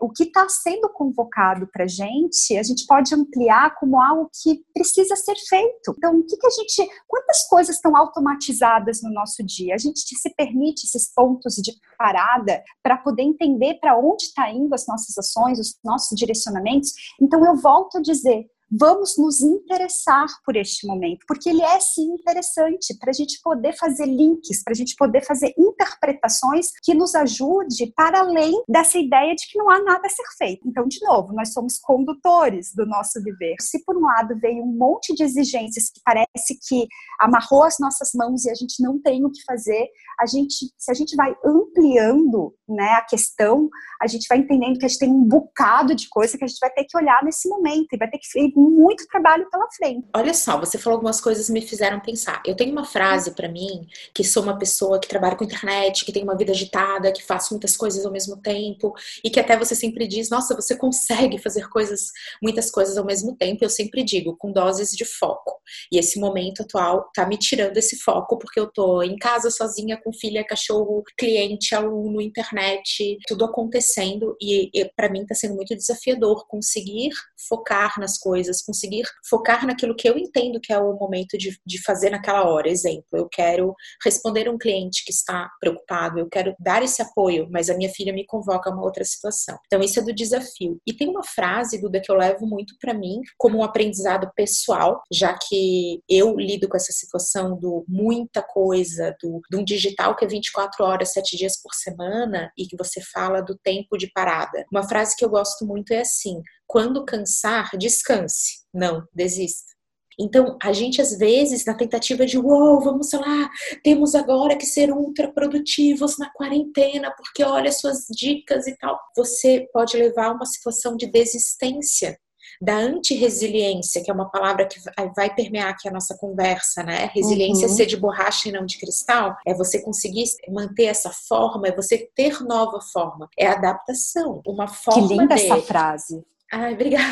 O 0.01 0.11
que 0.11 0.25
está 0.25 0.49
sendo 0.49 0.89
convocado 0.89 1.69
para 1.73 1.85
a 1.85 1.89
gente, 1.89 2.57
a 2.57 2.63
gente 2.63 2.87
pode 2.87 3.15
ampliar 3.15 3.75
como 3.77 4.01
algo 4.01 4.31
que 4.43 4.63
precisa 4.73 5.17
ser 5.17 5.37
feito. 5.49 5.95
Então, 5.97 6.19
o 6.19 6.25
que, 6.25 6.37
que 6.37 6.47
a 6.47 6.51
gente, 6.51 6.91
quantas 7.07 7.47
coisas 7.49 7.77
estão 7.77 7.97
automatizadas 7.97 9.03
no 9.03 9.11
nosso 9.11 9.45
dia? 9.45 9.75
A 9.75 9.79
gente 9.79 10.01
se 10.01 10.35
permite 10.35 10.87
esses 10.87 11.13
pontos 11.13 11.55
de 11.57 11.73
parada 11.97 12.63
para 12.83 12.97
poder 12.97 13.23
entender 13.23 13.75
para 13.81 13.99
onde 13.99 14.25
está 14.25 14.51
indo 14.51 14.75
as 14.75 14.87
nossas 14.87 15.17
ações, 15.19 15.59
os 15.59 15.79
nossos 15.85 16.17
direcionamentos. 16.17 16.93
Então, 17.21 17.45
eu 17.45 17.57
volto 17.57 17.99
a 17.99 18.03
dizer, 18.03 18.47
vamos 18.71 19.17
nos 19.17 19.41
interessar 19.41 20.27
por 20.45 20.57
este 20.57 20.87
momento, 20.87 21.25
porque 21.27 21.49
ele 21.49 21.63
é 21.63 21.81
sim 21.81 22.13
interessante 22.13 22.97
para 22.99 23.11
a 23.11 23.13
gente 23.15 23.41
poder 23.43 23.77
fazer 23.77 24.07
links, 24.07 24.63
para 24.63 24.73
a 24.73 24.77
gente 24.77 24.95
poder 24.97 25.25
fazer 25.25 25.55
interpretações 25.57 26.71
que 26.83 26.95
nos 26.95 27.15
ajude 27.15 27.93
para 27.97 28.21
além 28.21 28.63
dessa 28.69 28.99
ideia 28.99 29.35
de 29.35 29.47
que 29.51 29.59
não 29.59 29.71
há 29.71 29.83
nada 29.83 30.07
a 30.07 30.11
ser 30.11 30.25
feito. 30.37 30.69
Então, 30.69 30.87
de 30.87 31.01
novo, 31.05 31.33
nós 31.33 31.53
somos 31.53 31.79
condutores 31.79 32.73
do 32.75 32.87
nosso 32.87 33.23
viver. 33.23 33.57
Se 33.61 33.85
por 33.85 33.97
um 33.97 34.03
lado 34.03 34.39
veio 34.39 34.63
um 34.63 34.77
monte 34.77 35.15
de 35.15 35.23
exigências 35.23 35.91
que 35.91 36.01
parece 36.05 36.59
que 36.69 36.87
amarrou 37.21 37.65
as 37.65 37.79
nossas 37.79 38.11
mãos 38.15 38.45
e 38.45 38.51
a 38.51 38.55
gente 38.55 38.83
não 38.83 39.01
tem 39.01 39.25
o 39.25 39.31
que 39.31 39.43
fazer, 39.45 39.89
a 40.21 40.27
gente, 40.27 40.73
se 40.77 40.91
a 40.91 40.95
gente 40.95 41.15
vai 41.17 41.35
ampliando, 41.45 42.55
né, 42.69 42.91
a 42.93 43.03
questão, 43.03 43.69
a 44.01 44.07
gente 44.07 44.27
vai 44.29 44.39
entendendo 44.39 44.79
que 44.79 44.85
a 44.85 44.89
gente 44.89 44.99
tem 44.99 45.11
um 45.11 45.25
bocado 45.25 45.95
de 45.95 46.09
coisa 46.09 46.37
que 46.37 46.45
a 46.45 46.47
gente 46.47 46.59
vai 46.61 46.71
ter 46.71 46.85
que 46.85 46.97
olhar 46.97 47.23
nesse 47.25 47.49
momento 47.49 47.89
e 47.93 47.97
vai 47.97 48.11
ter 48.11 48.19
que 48.19 48.27
muito 48.59 49.07
trabalho 49.07 49.49
pela 49.51 49.71
frente. 49.71 50.07
Olha 50.15 50.35
só, 50.35 50.59
você 50.59 50.77
falou 50.79 50.97
algumas 50.97 51.21
coisas 51.21 51.47
que 51.47 51.53
me 51.53 51.63
fizeram 51.63 52.01
pensar. 52.01 52.43
Eu 52.45 52.57
tenho 52.57 52.73
uma 52.73 52.85
frase 52.85 53.31
para 53.33 53.49
mim, 53.49 53.87
que 54.13 54.25
sou 54.25 54.43
uma 54.43 54.59
pessoa 54.59 54.99
que 54.99 55.09
trabalha 55.09 55.37
com 55.37 55.45
internet, 55.45 56.05
que 56.05 56.13
tem 56.13 56.25
uma 56.25 56.37
vida 56.37 56.53
agitada, 56.53 57.13
que 57.13 57.23
faço 57.23 57.55
muitas 57.55 57.77
coisas 57.77 58.05
ao 58.05 58.13
mesmo 58.13 58.37
tempo, 58.37 58.93
e 59.23 59.31
que 59.31 59.39
até 59.39 59.57
você 59.57 59.75
sempre 59.75 60.07
diz, 60.09 60.29
nossa, 60.29 60.55
você 60.55 60.77
consegue 60.77 61.39
fazer 61.39 61.69
coisas, 61.69 62.11
muitas 62.43 62.71
coisas 62.71 62.99
ao 62.99 63.05
mesmo 63.05 63.37
tempo. 63.37 63.65
Eu 63.65 63.71
sempre 63.71 64.03
digo, 64.03 64.37
com 64.37 64.53
doses 64.53 64.91
de 64.91 65.05
foco. 65.05 65.61
E 65.93 65.99
esse 65.99 66.19
momento 66.19 66.63
atual 66.63 67.11
tá 67.15 67.27
me 67.27 67.37
tirando 67.37 67.77
esse 67.77 67.97
foco, 67.99 68.39
porque 68.39 68.59
eu 68.59 68.67
tô 68.67 69.03
em 69.03 69.17
casa 69.17 69.51
sozinha, 69.51 70.01
com 70.03 70.13
filha, 70.13 70.45
cachorro, 70.45 71.05
cliente, 71.17 71.75
aluno, 71.75 72.21
internet, 72.21 73.19
tudo 73.27 73.45
acontecendo, 73.45 74.37
e, 74.41 74.71
e 74.75 74.85
para 74.97 75.09
mim 75.09 75.25
tá 75.25 75.35
sendo 75.35 75.55
muito 75.55 75.77
desafiador 75.77 76.47
conseguir 76.47 77.11
focar 77.49 78.01
nas 78.01 78.19
coisas 78.19 78.48
coisas, 78.49 78.63
conseguir 78.63 79.05
focar 79.29 79.67
naquilo 79.67 79.95
que 79.95 80.09
eu 80.09 80.17
entendo 80.17 80.61
que 80.61 80.73
é 80.73 80.79
o 80.79 80.95
momento 80.95 81.37
de, 81.37 81.59
de 81.65 81.83
fazer 81.83 82.11
naquela 82.11 82.49
hora. 82.49 82.69
Exemplo, 82.69 83.05
eu 83.13 83.29
quero 83.29 83.75
responder 84.03 84.49
um 84.49 84.59
cliente 84.59 85.05
que 85.05 85.13
está 85.13 85.51
preocupado, 85.61 86.19
eu 86.19 86.29
quero 86.29 86.55
dar 86.59 86.83
esse 86.83 87.03
apoio, 87.03 87.49
mas 87.51 87.69
a 87.69 87.77
minha 87.77 87.91
filha 87.91 88.13
me 88.13 88.25
convoca 88.27 88.71
a 88.71 88.73
uma 88.73 88.83
outra 88.83 89.05
situação. 89.05 89.59
Então, 89.67 89.81
isso 89.81 90.01
é 90.01 90.03
do 90.03 90.15
desafio. 90.15 90.81
E 90.87 90.93
tem 90.93 91.09
uma 91.09 91.25
frase, 91.25 91.81
Duda, 91.81 92.01
que 92.01 92.11
eu 92.11 92.17
levo 92.17 92.47
muito 92.47 92.75
para 92.81 92.95
mim 92.95 93.21
como 93.37 93.59
um 93.59 93.63
aprendizado 93.63 94.31
pessoal, 94.35 95.03
já 95.13 95.37
que 95.37 96.01
eu 96.09 96.37
lido 96.37 96.69
com 96.69 96.77
essa 96.77 96.93
situação 96.93 97.59
do 97.59 97.85
muita 97.87 98.43
coisa, 98.43 99.15
do, 99.23 99.41
de 99.51 99.57
um 99.57 99.65
digital 99.65 100.17
que 100.17 100.25
é 100.25 100.29
24 100.29 100.85
horas, 100.85 101.13
7 101.13 101.37
dias 101.37 101.61
por 101.61 101.75
semana, 101.75 102.51
e 102.57 102.67
que 102.67 102.77
você 102.77 103.01
fala 103.01 103.41
do 103.41 103.57
tempo 103.57 103.97
de 103.97 104.11
parada. 104.13 104.65
Uma 104.73 104.87
frase 104.89 105.17
que 105.17 105.25
eu 105.25 105.29
gosto 105.29 105.67
muito 105.67 105.93
é 105.93 106.01
assim: 106.01 106.41
quando 106.69 107.05
cansar, 107.05 107.71
descanse. 107.79 108.38
Não, 108.73 109.07
desista. 109.15 109.79
Então, 110.21 110.59
a 110.61 110.73
gente 110.73 111.01
às 111.01 111.17
vezes, 111.17 111.65
na 111.65 111.75
tentativa 111.75 112.27
de, 112.27 112.37
uou, 112.37 112.81
vamos 112.81 113.13
lá, 113.13 113.49
temos 113.85 114.17
agora 114.17 114.57
que 114.57 114.67
ser 114.67 114.91
ultra 114.91 115.33
produtivos 115.33 116.19
na 116.19 116.29
quarentena, 116.31 117.15
porque 117.17 117.45
olha 117.45 117.71
suas 117.71 118.07
dicas 118.11 118.67
e 118.67 118.77
tal, 118.77 118.99
você 119.17 119.69
pode 119.73 119.97
levar 119.97 120.27
a 120.27 120.33
uma 120.33 120.47
situação 120.47 120.97
de 120.97 121.07
desistência 121.07 122.19
da 122.61 122.75
anti-resiliência, 122.75 124.03
que 124.03 124.11
é 124.11 124.15
uma 124.15 124.31
palavra 124.31 124.67
que 124.67 124.81
vai 125.15 125.33
permear 125.33 125.69
aqui 125.71 125.89
a 125.89 125.93
nossa 125.93 126.17
conversa, 126.17 126.83
né? 126.83 127.09
Resiliência 127.15 127.69
uhum. 127.69 127.75
ser 127.75 127.87
de 127.87 127.97
borracha 127.97 128.49
e 128.49 128.53
não 128.53 128.67
de 128.67 128.79
cristal, 128.79 129.37
é 129.47 129.55
você 129.55 129.81
conseguir 129.81 130.25
manter 130.49 130.87
essa 130.87 131.11
forma, 131.11 131.69
é 131.69 131.77
você 131.77 132.11
ter 132.17 132.43
nova 132.43 132.81
forma, 132.81 133.29
é 133.39 133.47
adaptação, 133.47 134.43
uma 134.45 134.67
forma 134.67 135.09
Que 135.09 135.15
linda 135.15 135.37
de... 135.37 135.43
essa 135.43 135.63
frase. 135.63 136.25
Ai, 136.51 136.73
obrigada. 136.73 137.05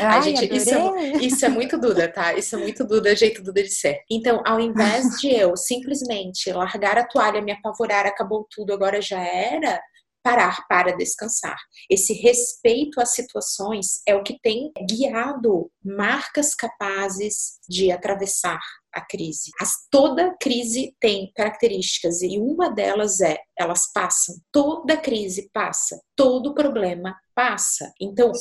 Ai, 0.00 0.22
gente, 0.22 0.56
isso 0.56 0.74
é, 0.74 1.12
isso 1.18 1.44
é 1.44 1.48
muito 1.48 1.78
Duda, 1.78 2.08
tá? 2.08 2.34
Isso 2.34 2.56
é 2.56 2.58
muito 2.58 2.84
Duda, 2.84 3.14
jeito 3.14 3.42
Duda 3.42 3.62
de 3.62 3.70
ser. 3.70 4.00
Então, 4.10 4.42
ao 4.44 4.58
invés 4.58 5.20
de 5.20 5.30
eu 5.32 5.56
simplesmente 5.56 6.50
largar 6.52 6.98
a 6.98 7.04
toalha, 7.04 7.40
me 7.40 7.52
apavorar, 7.52 8.04
acabou 8.04 8.46
tudo, 8.50 8.72
agora 8.72 9.00
já 9.00 9.20
era, 9.20 9.80
parar 10.28 10.66
para 10.68 10.94
descansar. 10.94 11.56
Esse 11.88 12.12
respeito 12.12 13.00
às 13.00 13.12
situações 13.14 14.02
é 14.06 14.14
o 14.14 14.22
que 14.22 14.38
tem 14.42 14.70
guiado 14.86 15.70
marcas 15.82 16.54
capazes 16.54 17.58
de 17.66 17.90
atravessar 17.90 18.60
a 18.92 19.00
crise. 19.00 19.50
As, 19.58 19.72
toda 19.90 20.36
crise 20.38 20.94
tem 21.00 21.32
características 21.34 22.20
e 22.20 22.38
uma 22.38 22.70
delas 22.70 23.22
é 23.22 23.38
elas 23.58 23.90
passam. 23.92 24.34
Toda 24.52 24.96
crise 24.96 25.48
passa. 25.52 25.98
Todo 26.14 26.54
problema 26.54 27.16
passa. 27.34 27.92
Então, 28.00 28.32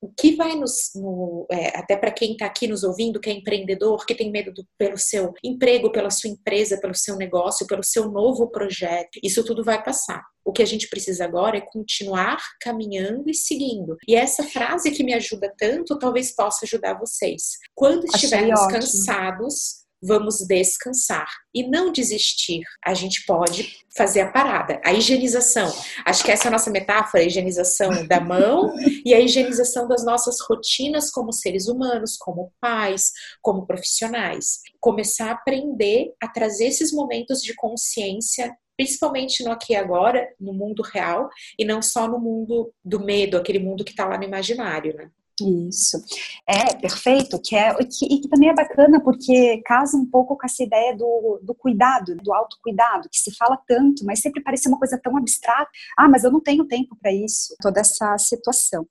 o 0.00 0.12
que 0.12 0.36
vai 0.36 0.56
nos. 0.56 0.90
No, 0.94 1.46
é, 1.50 1.78
até 1.78 1.96
para 1.96 2.10
quem 2.10 2.32
está 2.32 2.46
aqui 2.46 2.66
nos 2.66 2.82
ouvindo, 2.82 3.20
que 3.20 3.30
é 3.30 3.32
empreendedor, 3.32 4.04
que 4.04 4.14
tem 4.14 4.30
medo 4.30 4.52
do, 4.52 4.66
pelo 4.76 4.98
seu 4.98 5.32
emprego, 5.42 5.92
pela 5.92 6.10
sua 6.10 6.30
empresa, 6.30 6.80
pelo 6.80 6.94
seu 6.94 7.16
negócio, 7.16 7.66
pelo 7.66 7.82
seu 7.82 8.10
novo 8.10 8.48
projeto, 8.50 9.18
isso 9.22 9.44
tudo 9.44 9.64
vai 9.64 9.82
passar. 9.82 10.22
O 10.44 10.52
que 10.52 10.62
a 10.62 10.66
gente 10.66 10.88
precisa 10.88 11.24
agora 11.24 11.58
é 11.58 11.60
continuar 11.60 12.38
caminhando 12.60 13.28
e 13.28 13.34
seguindo. 13.34 13.96
E 14.06 14.14
essa 14.14 14.42
frase 14.44 14.90
que 14.90 15.04
me 15.04 15.14
ajuda 15.14 15.52
tanto, 15.58 15.98
talvez 15.98 16.34
possa 16.34 16.64
ajudar 16.64 16.98
vocês. 16.98 17.58
Quando 17.74 18.04
estivermos 18.06 18.66
cansados, 18.66 19.80
vamos 20.02 20.38
descansar 20.46 21.28
e 21.54 21.68
não 21.68 21.92
desistir. 21.92 22.62
A 22.84 22.94
gente 22.94 23.24
pode 23.26 23.76
fazer 23.96 24.20
a 24.20 24.30
parada. 24.30 24.80
A 24.84 24.92
higienização. 24.92 25.70
Acho 26.06 26.24
que 26.24 26.30
essa 26.30 26.44
é 26.44 26.48
a 26.48 26.52
nossa 26.52 26.70
metáfora, 26.70 27.22
a 27.22 27.26
higienização 27.26 28.06
da 28.06 28.20
mão 28.20 28.74
e 29.04 29.12
a 29.12 29.20
higienização 29.20 29.86
das 29.86 30.04
nossas 30.04 30.40
rotinas 30.48 31.10
como 31.10 31.32
seres 31.32 31.68
humanos, 31.68 32.16
como 32.16 32.52
pais, 32.60 33.12
como 33.42 33.66
profissionais. 33.66 34.60
Começar 34.80 35.28
a 35.28 35.32
aprender 35.32 36.12
a 36.22 36.28
trazer 36.28 36.66
esses 36.66 36.92
momentos 36.92 37.42
de 37.42 37.54
consciência 37.54 38.54
principalmente 38.80 39.44
no 39.44 39.52
aqui 39.52 39.74
e 39.74 39.76
agora, 39.76 40.26
no 40.40 40.54
mundo 40.54 40.82
real, 40.82 41.28
e 41.58 41.66
não 41.66 41.82
só 41.82 42.08
no 42.08 42.18
mundo 42.18 42.72
do 42.82 42.98
medo, 42.98 43.36
aquele 43.36 43.58
mundo 43.58 43.84
que 43.84 43.90
está 43.90 44.06
lá 44.06 44.16
no 44.16 44.24
imaginário, 44.24 44.96
né? 44.96 45.10
Isso. 45.40 46.02
É, 46.46 46.74
perfeito, 46.74 47.40
que 47.40 47.56
é, 47.56 47.74
que, 47.84 48.04
e 48.04 48.20
que 48.20 48.28
também 48.28 48.50
é 48.50 48.54
bacana 48.54 49.00
porque 49.02 49.62
casa 49.64 49.96
um 49.96 50.06
pouco 50.06 50.36
com 50.36 50.46
essa 50.46 50.62
ideia 50.62 50.96
do, 50.96 51.40
do 51.42 51.54
cuidado, 51.54 52.14
do 52.16 52.32
autocuidado, 52.32 53.08
que 53.08 53.18
se 53.18 53.34
fala 53.34 53.58
tanto, 53.66 54.04
mas 54.04 54.20
sempre 54.20 54.42
parece 54.42 54.68
uma 54.68 54.78
coisa 54.78 54.98
tão 55.02 55.16
abstrata. 55.16 55.70
Ah, 55.96 56.08
mas 56.08 56.24
eu 56.24 56.30
não 56.30 56.40
tenho 56.40 56.66
tempo 56.66 56.96
para 57.00 57.12
isso, 57.12 57.54
toda 57.60 57.80
essa 57.80 58.16
situação. 58.18 58.86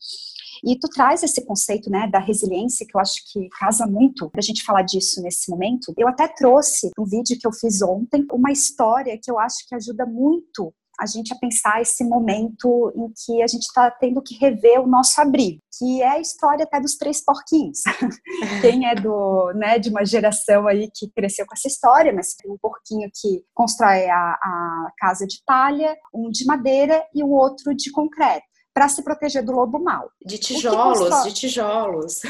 E 0.64 0.78
tu 0.78 0.90
traz 0.90 1.24
esse 1.24 1.46
conceito, 1.46 1.90
né, 1.90 2.08
da 2.12 2.20
resiliência, 2.20 2.86
que 2.86 2.96
eu 2.96 3.00
acho 3.00 3.22
que 3.32 3.48
casa 3.60 3.86
muito 3.86 4.30
pra 4.30 4.42
gente 4.42 4.64
falar 4.64 4.82
disso 4.82 5.22
nesse 5.22 5.50
momento. 5.50 5.94
Eu 5.98 6.08
até 6.08 6.28
trouxe 6.28 6.92
um 7.00 7.06
vídeo 7.06 7.38
que 7.40 7.48
eu 7.48 7.54
fiz 7.54 7.82
ontem, 7.82 8.26
uma 8.32 8.52
história 8.52 9.18
que 9.22 9.32
eu 9.32 9.40
acho 9.40 9.68
que 9.68 9.76
ajuda 9.76 10.06
muito 10.06 10.74
a 11.00 11.06
gente 11.06 11.34
a 11.34 11.38
pensar 11.38 11.82
esse 11.82 12.04
momento 12.04 12.92
em 12.94 13.12
que 13.16 13.42
a 13.42 13.48
gente 13.48 13.64
está 13.64 13.90
tendo 13.90 14.22
que 14.22 14.36
rever 14.36 14.82
o 14.82 14.88
nosso 14.88 15.20
abrigo, 15.22 15.62
que 15.80 16.02
é 16.02 16.10
a 16.10 16.20
história 16.20 16.65
até 16.65 16.82
dos 16.82 16.98
três 16.98 17.24
porquinhos. 17.24 17.80
Quem 18.62 18.86
é 18.86 18.96
do, 18.96 19.54
né, 19.56 19.80
de 19.80 19.89
uma 19.89 20.06
geração 20.06 20.68
aí 20.68 20.92
que 20.94 21.10
cresceu 21.10 21.46
com 21.46 21.54
essa 21.54 21.70
história, 21.70 22.12
mas 22.13 22.36
tem 22.36 22.52
um 22.52 22.58
porquinho 22.62 23.10
que 23.15 23.42
constrói 23.54 24.10
a, 24.10 24.18
a 24.18 24.92
casa 24.98 25.26
de 25.26 25.42
palha, 25.46 25.96
um 26.13 26.30
de 26.30 26.46
madeira 26.46 27.02
e 27.15 27.24
o 27.24 27.30
outro 27.30 27.74
de 27.74 27.89
concreto 27.92 28.50
para 28.74 28.88
se 28.88 29.04
proteger 29.04 29.44
do 29.44 29.52
lobo 29.52 29.80
mau. 29.80 30.10
De 30.26 30.38
tijolos, 30.38 31.24
de 31.24 31.34
tijolos. 31.34 32.22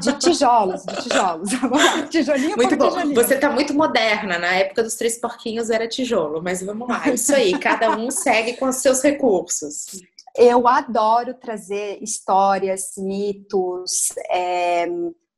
De 0.00 0.12
tijolos, 0.18 0.82
de 0.86 1.02
tijolos. 1.02 1.50
Tijolinho 2.10 2.56
muito 2.56 2.76
bom. 2.76 2.90
Tijolinho. 2.90 3.14
Você 3.14 3.34
está 3.34 3.50
muito 3.50 3.74
moderna. 3.74 4.38
Na 4.38 4.54
época 4.54 4.82
dos 4.82 4.94
três 4.94 5.18
porquinhos 5.18 5.70
era 5.70 5.88
tijolo, 5.88 6.42
mas 6.42 6.62
vamos 6.62 6.88
lá. 6.88 7.08
Isso 7.08 7.34
aí, 7.34 7.58
cada 7.58 7.96
um 7.96 8.10
segue 8.10 8.56
com 8.56 8.66
os 8.66 8.76
seus 8.76 9.02
recursos. 9.02 9.86
Eu 10.36 10.66
adoro 10.68 11.34
trazer 11.34 12.02
histórias, 12.02 12.92
mitos, 12.96 14.08
é, 14.30 14.86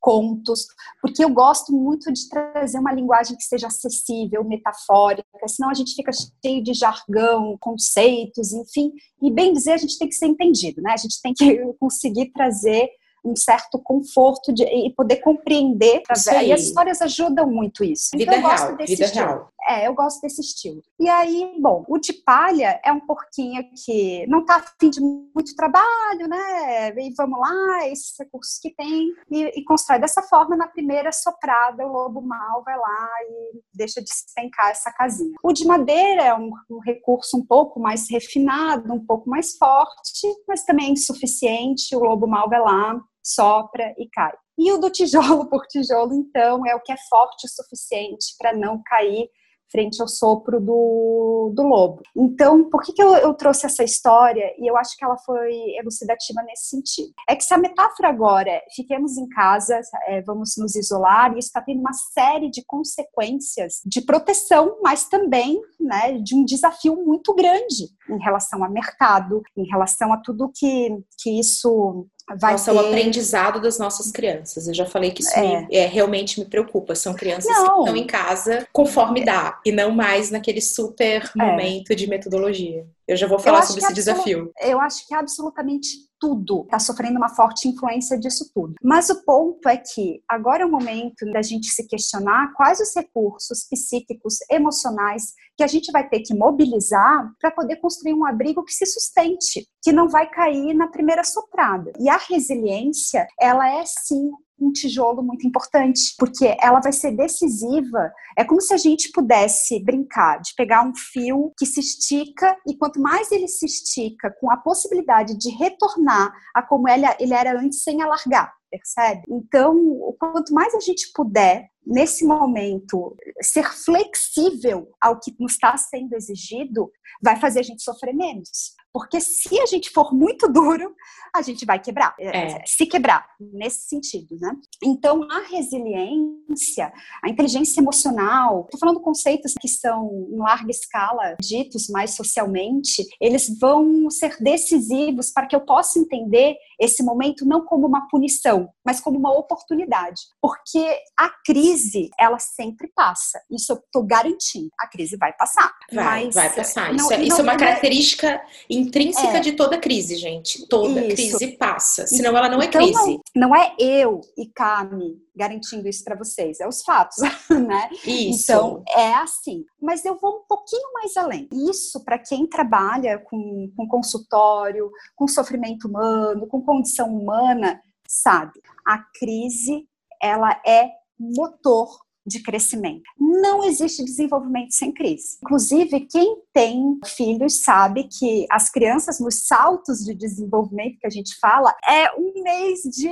contos, 0.02 0.66
porque 1.00 1.24
eu 1.24 1.30
gosto 1.30 1.72
muito 1.72 2.12
de 2.12 2.28
trazer 2.28 2.78
uma 2.78 2.92
linguagem 2.92 3.36
que 3.36 3.44
seja 3.44 3.68
acessível, 3.68 4.42
metafórica, 4.42 5.24
senão 5.46 5.70
a 5.70 5.74
gente 5.74 5.94
fica 5.94 6.10
cheio 6.12 6.62
de 6.62 6.74
jargão, 6.74 7.56
conceitos, 7.60 8.52
enfim, 8.52 8.92
e 9.22 9.30
bem 9.30 9.52
dizer, 9.52 9.72
a 9.72 9.76
gente 9.76 9.96
tem 9.96 10.08
que 10.08 10.16
ser 10.16 10.26
entendido, 10.26 10.82
né? 10.82 10.92
A 10.92 10.96
gente 10.96 11.22
tem 11.22 11.32
que 11.32 11.56
conseguir 11.78 12.32
trazer 12.32 12.90
um 13.24 13.36
certo 13.36 13.78
conforto 13.78 14.52
de, 14.52 14.64
e 14.64 14.92
poder 14.92 15.16
compreender. 15.16 16.02
E 16.42 16.52
as 16.52 16.62
histórias 16.62 17.00
ajudam 17.00 17.48
muito 17.48 17.84
isso. 17.84 18.10
Vida 18.16 18.36
então, 18.36 18.50
real, 18.50 18.76
vida 18.76 18.82
estilo. 18.82 19.26
real. 19.26 19.52
É, 19.72 19.86
eu 19.86 19.94
gosto 19.94 20.20
desse 20.20 20.42
estilo. 20.42 20.82
E 21.00 21.08
aí, 21.08 21.56
bom, 21.58 21.82
o 21.88 21.96
de 21.96 22.12
palha 22.12 22.78
é 22.84 22.92
um 22.92 23.00
porquinho 23.00 23.64
que 23.84 24.26
não 24.26 24.44
tá 24.44 24.56
afim 24.56 24.90
de 24.90 25.00
muito 25.00 25.56
trabalho, 25.56 26.28
né? 26.28 26.90
E 26.90 27.14
vamos 27.16 27.40
lá, 27.40 27.88
esses 27.88 28.14
recursos 28.18 28.58
que 28.58 28.74
tem, 28.74 29.08
e, 29.30 29.60
e 29.60 29.64
constrói 29.64 29.98
dessa 29.98 30.22
forma. 30.22 30.56
Na 30.56 30.68
primeira 30.68 31.10
soprada, 31.10 31.86
o 31.86 31.90
lobo 31.90 32.20
mal 32.20 32.62
vai 32.62 32.76
lá 32.76 33.08
e 33.30 33.60
deixa 33.72 34.02
despencar 34.02 34.70
essa 34.70 34.92
casinha. 34.92 35.34
O 35.42 35.54
de 35.54 35.66
madeira 35.66 36.22
é 36.22 36.34
um, 36.34 36.52
um 36.70 36.78
recurso 36.84 37.38
um 37.38 37.46
pouco 37.46 37.80
mais 37.80 38.10
refinado, 38.10 38.92
um 38.92 39.04
pouco 39.04 39.30
mais 39.30 39.56
forte, 39.56 40.28
mas 40.46 40.64
também 40.64 40.92
insuficiente. 40.92 41.96
O 41.96 42.00
lobo 42.00 42.26
mal 42.26 42.46
vai 42.46 42.60
lá, 42.60 43.00
sopra 43.24 43.94
e 43.96 44.06
cai. 44.10 44.34
E 44.58 44.70
o 44.70 44.76
do 44.76 44.90
tijolo 44.90 45.46
por 45.48 45.66
tijolo, 45.66 46.12
então, 46.12 46.66
é 46.66 46.74
o 46.74 46.80
que 46.80 46.92
é 46.92 46.96
forte 47.08 47.46
o 47.46 47.48
suficiente 47.48 48.34
para 48.38 48.52
não 48.52 48.82
cair 48.84 49.30
frente 49.72 50.00
ao 50.00 50.06
sopro 50.06 50.60
do, 50.60 51.50
do 51.54 51.62
lobo. 51.62 52.02
Então, 52.14 52.68
por 52.68 52.82
que, 52.82 52.92
que 52.92 53.02
eu, 53.02 53.16
eu, 53.16 53.34
trouxe 53.34 53.66
essa 53.66 53.82
história? 53.82 54.54
E 54.58 54.70
eu 54.70 54.76
acho 54.76 54.96
que 54.96 55.04
ela 55.04 55.16
foi 55.16 55.50
elucidativa 55.78 56.42
nesse 56.42 56.68
sentido. 56.68 57.12
É 57.26 57.34
que 57.34 57.42
se 57.42 57.54
a 57.54 57.58
metáfora 57.58 58.10
agora 58.10 58.50
é 58.50 58.62
fiquemos 58.76 59.16
em 59.16 59.28
casa, 59.28 59.80
é, 60.06 60.20
vamos 60.22 60.54
nos 60.58 60.76
isolar, 60.76 61.34
e 61.34 61.38
isso 61.38 61.48
está 61.48 61.62
tendo 61.62 61.80
uma 61.80 61.92
série 61.92 62.50
de 62.50 62.62
consequências 62.64 63.80
de 63.84 64.02
proteção, 64.02 64.76
mas 64.82 65.08
também 65.08 65.60
né, 65.80 66.18
de 66.18 66.34
um 66.36 66.44
desafio 66.44 66.94
muito 66.96 67.34
grande 67.34 67.88
em 68.08 68.18
relação 68.18 68.62
ao 68.64 68.70
mercado, 68.70 69.42
em 69.56 69.64
relação 69.64 70.12
a 70.12 70.16
tudo 70.16 70.52
que, 70.54 70.90
que 71.18 71.38
isso 71.38 72.06
vai 72.38 72.52
Nossa, 72.52 72.72
ter... 72.72 72.76
o 72.76 72.80
aprendizado 72.80 73.60
das 73.60 73.78
nossas 73.78 74.10
crianças. 74.10 74.66
Eu 74.66 74.74
já 74.74 74.86
falei 74.86 75.10
que 75.10 75.22
isso 75.22 75.38
é. 75.38 75.62
Me, 75.62 75.76
é, 75.76 75.86
realmente 75.86 76.38
me 76.38 76.46
preocupa. 76.46 76.94
São 76.94 77.14
crianças 77.14 77.52
não. 77.52 77.64
que 77.64 77.80
estão 77.80 77.96
em 77.96 78.06
casa 78.06 78.66
conforme 78.72 79.24
dá, 79.24 79.60
e 79.64 79.72
não 79.72 79.90
mais 79.90 80.30
naquele 80.30 80.60
super 80.60 81.30
é. 81.36 81.38
momento 81.38 81.94
de 81.94 82.06
metodologia. 82.06 82.86
Eu 83.12 83.16
já 83.16 83.26
vou 83.26 83.38
falar 83.38 83.62
sobre 83.62 83.84
esse 83.84 83.92
desafio. 83.92 84.50
Eu 84.60 84.80
acho 84.80 85.06
que 85.06 85.14
absolutamente 85.14 85.88
tudo 86.18 86.62
está 86.62 86.78
sofrendo 86.78 87.18
uma 87.18 87.28
forte 87.28 87.68
influência 87.68 88.18
disso 88.18 88.50
tudo. 88.54 88.74
Mas 88.82 89.10
o 89.10 89.22
ponto 89.24 89.68
é 89.68 89.76
que 89.76 90.22
agora 90.28 90.62
é 90.62 90.66
o 90.66 90.70
momento 90.70 91.30
da 91.32 91.42
gente 91.42 91.66
se 91.66 91.86
questionar 91.86 92.52
quais 92.54 92.80
os 92.80 92.94
recursos 92.94 93.66
psíquicos, 93.68 94.38
emocionais 94.50 95.34
que 95.56 95.64
a 95.64 95.66
gente 95.66 95.92
vai 95.92 96.08
ter 96.08 96.20
que 96.20 96.32
mobilizar 96.32 97.30
para 97.40 97.50
poder 97.50 97.76
construir 97.76 98.14
um 98.14 98.24
abrigo 98.24 98.64
que 98.64 98.72
se 98.72 98.86
sustente, 98.86 99.66
que 99.82 99.92
não 99.92 100.08
vai 100.08 100.30
cair 100.30 100.72
na 100.74 100.86
primeira 100.86 101.24
soprada. 101.24 101.92
E 101.98 102.08
a 102.08 102.16
resiliência, 102.16 103.26
ela 103.38 103.68
é 103.68 103.82
sim 103.84 104.30
um 104.62 104.72
tijolo 104.72 105.22
muito 105.22 105.46
importante, 105.46 106.14
porque 106.18 106.56
ela 106.60 106.80
vai 106.80 106.92
ser 106.92 107.12
decisiva. 107.12 108.12
É 108.36 108.44
como 108.44 108.60
se 108.60 108.72
a 108.72 108.76
gente 108.76 109.10
pudesse 109.12 109.82
brincar 109.82 110.40
de 110.40 110.54
pegar 110.56 110.86
um 110.86 110.94
fio 110.94 111.52
que 111.58 111.66
se 111.66 111.80
estica 111.80 112.56
e 112.66 112.76
quanto 112.76 113.00
mais 113.00 113.30
ele 113.32 113.48
se 113.48 113.66
estica, 113.66 114.34
com 114.40 114.50
a 114.50 114.56
possibilidade 114.56 115.36
de 115.36 115.50
retornar 115.50 116.32
a 116.54 116.62
como 116.62 116.88
ele, 116.88 117.04
era 117.32 117.58
antes 117.58 117.82
sem 117.82 118.02
alargar 118.02 118.52
percebe? 118.70 119.22
Então, 119.28 119.76
quanto 120.18 120.54
mais 120.54 120.74
a 120.74 120.80
gente 120.80 121.12
puder, 121.12 121.68
nesse 121.86 122.24
momento, 122.24 123.16
ser 123.40 123.64
flexível 123.72 124.88
ao 125.00 125.18
que 125.18 125.34
nos 125.38 125.52
está 125.52 125.76
sendo 125.76 126.14
exigido, 126.14 126.90
vai 127.22 127.38
fazer 127.38 127.60
a 127.60 127.62
gente 127.62 127.82
sofrer 127.82 128.14
menos. 128.14 128.74
Porque 128.92 129.20
se 129.20 129.58
a 129.58 129.66
gente 129.66 129.90
for 129.90 130.12
muito 130.12 130.46
duro, 130.48 130.94
a 131.34 131.40
gente 131.40 131.64
vai 131.64 131.80
quebrar, 131.80 132.14
é. 132.20 132.60
é. 132.60 132.66
se 132.66 132.84
quebrar, 132.84 133.26
nesse 133.40 133.88
sentido, 133.88 134.36
né? 134.38 134.54
Então, 134.84 135.22
a 135.30 135.40
resiliência, 135.48 136.92
a 137.24 137.30
inteligência 137.30 137.80
emocional, 137.80 138.64
estou 138.64 138.78
falando 138.78 139.00
conceitos 139.00 139.54
que 139.58 139.66
são 139.66 140.28
em 140.30 140.36
larga 140.36 140.70
escala, 140.70 141.36
ditos 141.40 141.88
mais 141.88 142.10
socialmente, 142.10 143.06
eles 143.18 143.58
vão 143.58 144.10
ser 144.10 144.36
decisivos 144.42 145.30
para 145.30 145.46
que 145.46 145.56
eu 145.56 145.62
possa 145.62 145.98
entender 145.98 146.56
esse 146.78 147.02
momento 147.02 147.46
não 147.46 147.64
como 147.64 147.86
uma 147.86 148.06
punição, 148.08 148.68
mas 148.84 149.00
como 149.00 149.18
uma 149.18 149.32
oportunidade. 149.32 150.20
Porque 150.40 150.98
a 151.18 151.30
crise, 151.46 151.71
ela 152.18 152.38
sempre 152.38 152.90
passa. 152.94 153.40
Isso 153.50 153.72
eu 153.72 153.76
estou 153.76 154.04
garantindo. 154.04 154.68
A 154.78 154.86
crise 154.86 155.16
vai 155.16 155.32
passar. 155.32 155.72
Vai, 155.92 156.26
mas, 156.26 156.34
vai 156.34 156.54
passar. 156.54 156.88
Não, 156.88 156.96
isso, 156.96 157.12
é, 157.12 157.22
isso 157.22 157.40
é 157.40 157.42
uma 157.42 157.56
característica 157.56 158.42
intrínseca 158.68 159.38
é. 159.38 159.40
de 159.40 159.52
toda 159.52 159.78
crise, 159.78 160.16
gente. 160.16 160.66
Toda 160.68 161.04
isso. 161.04 161.16
crise 161.16 161.56
passa. 161.56 162.06
Senão 162.06 162.36
ela 162.36 162.48
não 162.48 162.60
é 162.60 162.66
então, 162.66 162.80
crise. 162.80 163.20
Não, 163.34 163.48
não 163.48 163.56
é 163.56 163.74
eu 163.78 164.20
e 164.36 164.46
Cami 164.46 165.20
garantindo 165.34 165.88
isso 165.88 166.04
para 166.04 166.16
vocês, 166.16 166.60
é 166.60 166.68
os 166.68 166.82
fatos, 166.82 167.16
né? 167.50 167.88
Isso. 168.04 168.52
Então, 168.52 168.84
é 168.88 169.14
assim. 169.14 169.64
Mas 169.80 170.04
eu 170.04 170.18
vou 170.18 170.40
um 170.40 170.46
pouquinho 170.46 170.92
mais 170.92 171.16
além. 171.16 171.48
Isso, 171.70 172.04
para 172.04 172.18
quem 172.18 172.46
trabalha 172.46 173.18
com, 173.18 173.72
com 173.76 173.88
consultório, 173.88 174.90
com 175.16 175.26
sofrimento 175.26 175.88
humano, 175.88 176.46
com 176.46 176.62
condição 176.62 177.08
humana, 177.08 177.80
sabe? 178.06 178.60
A 178.86 178.98
crise, 178.98 179.86
ela 180.20 180.60
é 180.66 180.90
motor 181.36 181.88
de 182.26 182.40
crescimento. 182.40 183.02
Não 183.18 183.64
existe 183.64 184.04
desenvolvimento 184.04 184.72
sem 184.72 184.92
crise. 184.92 185.38
Inclusive, 185.42 186.00
quem 186.00 186.36
tem 186.52 186.98
filhos 187.04 187.62
sabe 187.64 188.04
que 188.04 188.46
as 188.50 188.70
crianças 188.70 189.18
nos 189.18 189.46
saltos 189.46 190.04
de 190.04 190.14
desenvolvimento 190.14 190.98
que 191.00 191.06
a 191.06 191.10
gente 191.10 191.36
fala 191.40 191.74
é 191.88 192.12
um 192.16 192.42
mês 192.42 192.82
de 192.82 193.10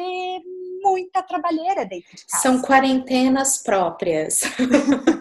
muita 0.83 1.23
trabalheira 1.23 1.85
dentro 1.85 2.17
de 2.17 2.25
casa. 2.27 2.43
São 2.43 2.63
quarentenas 2.63 3.59
próprias. 3.59 4.41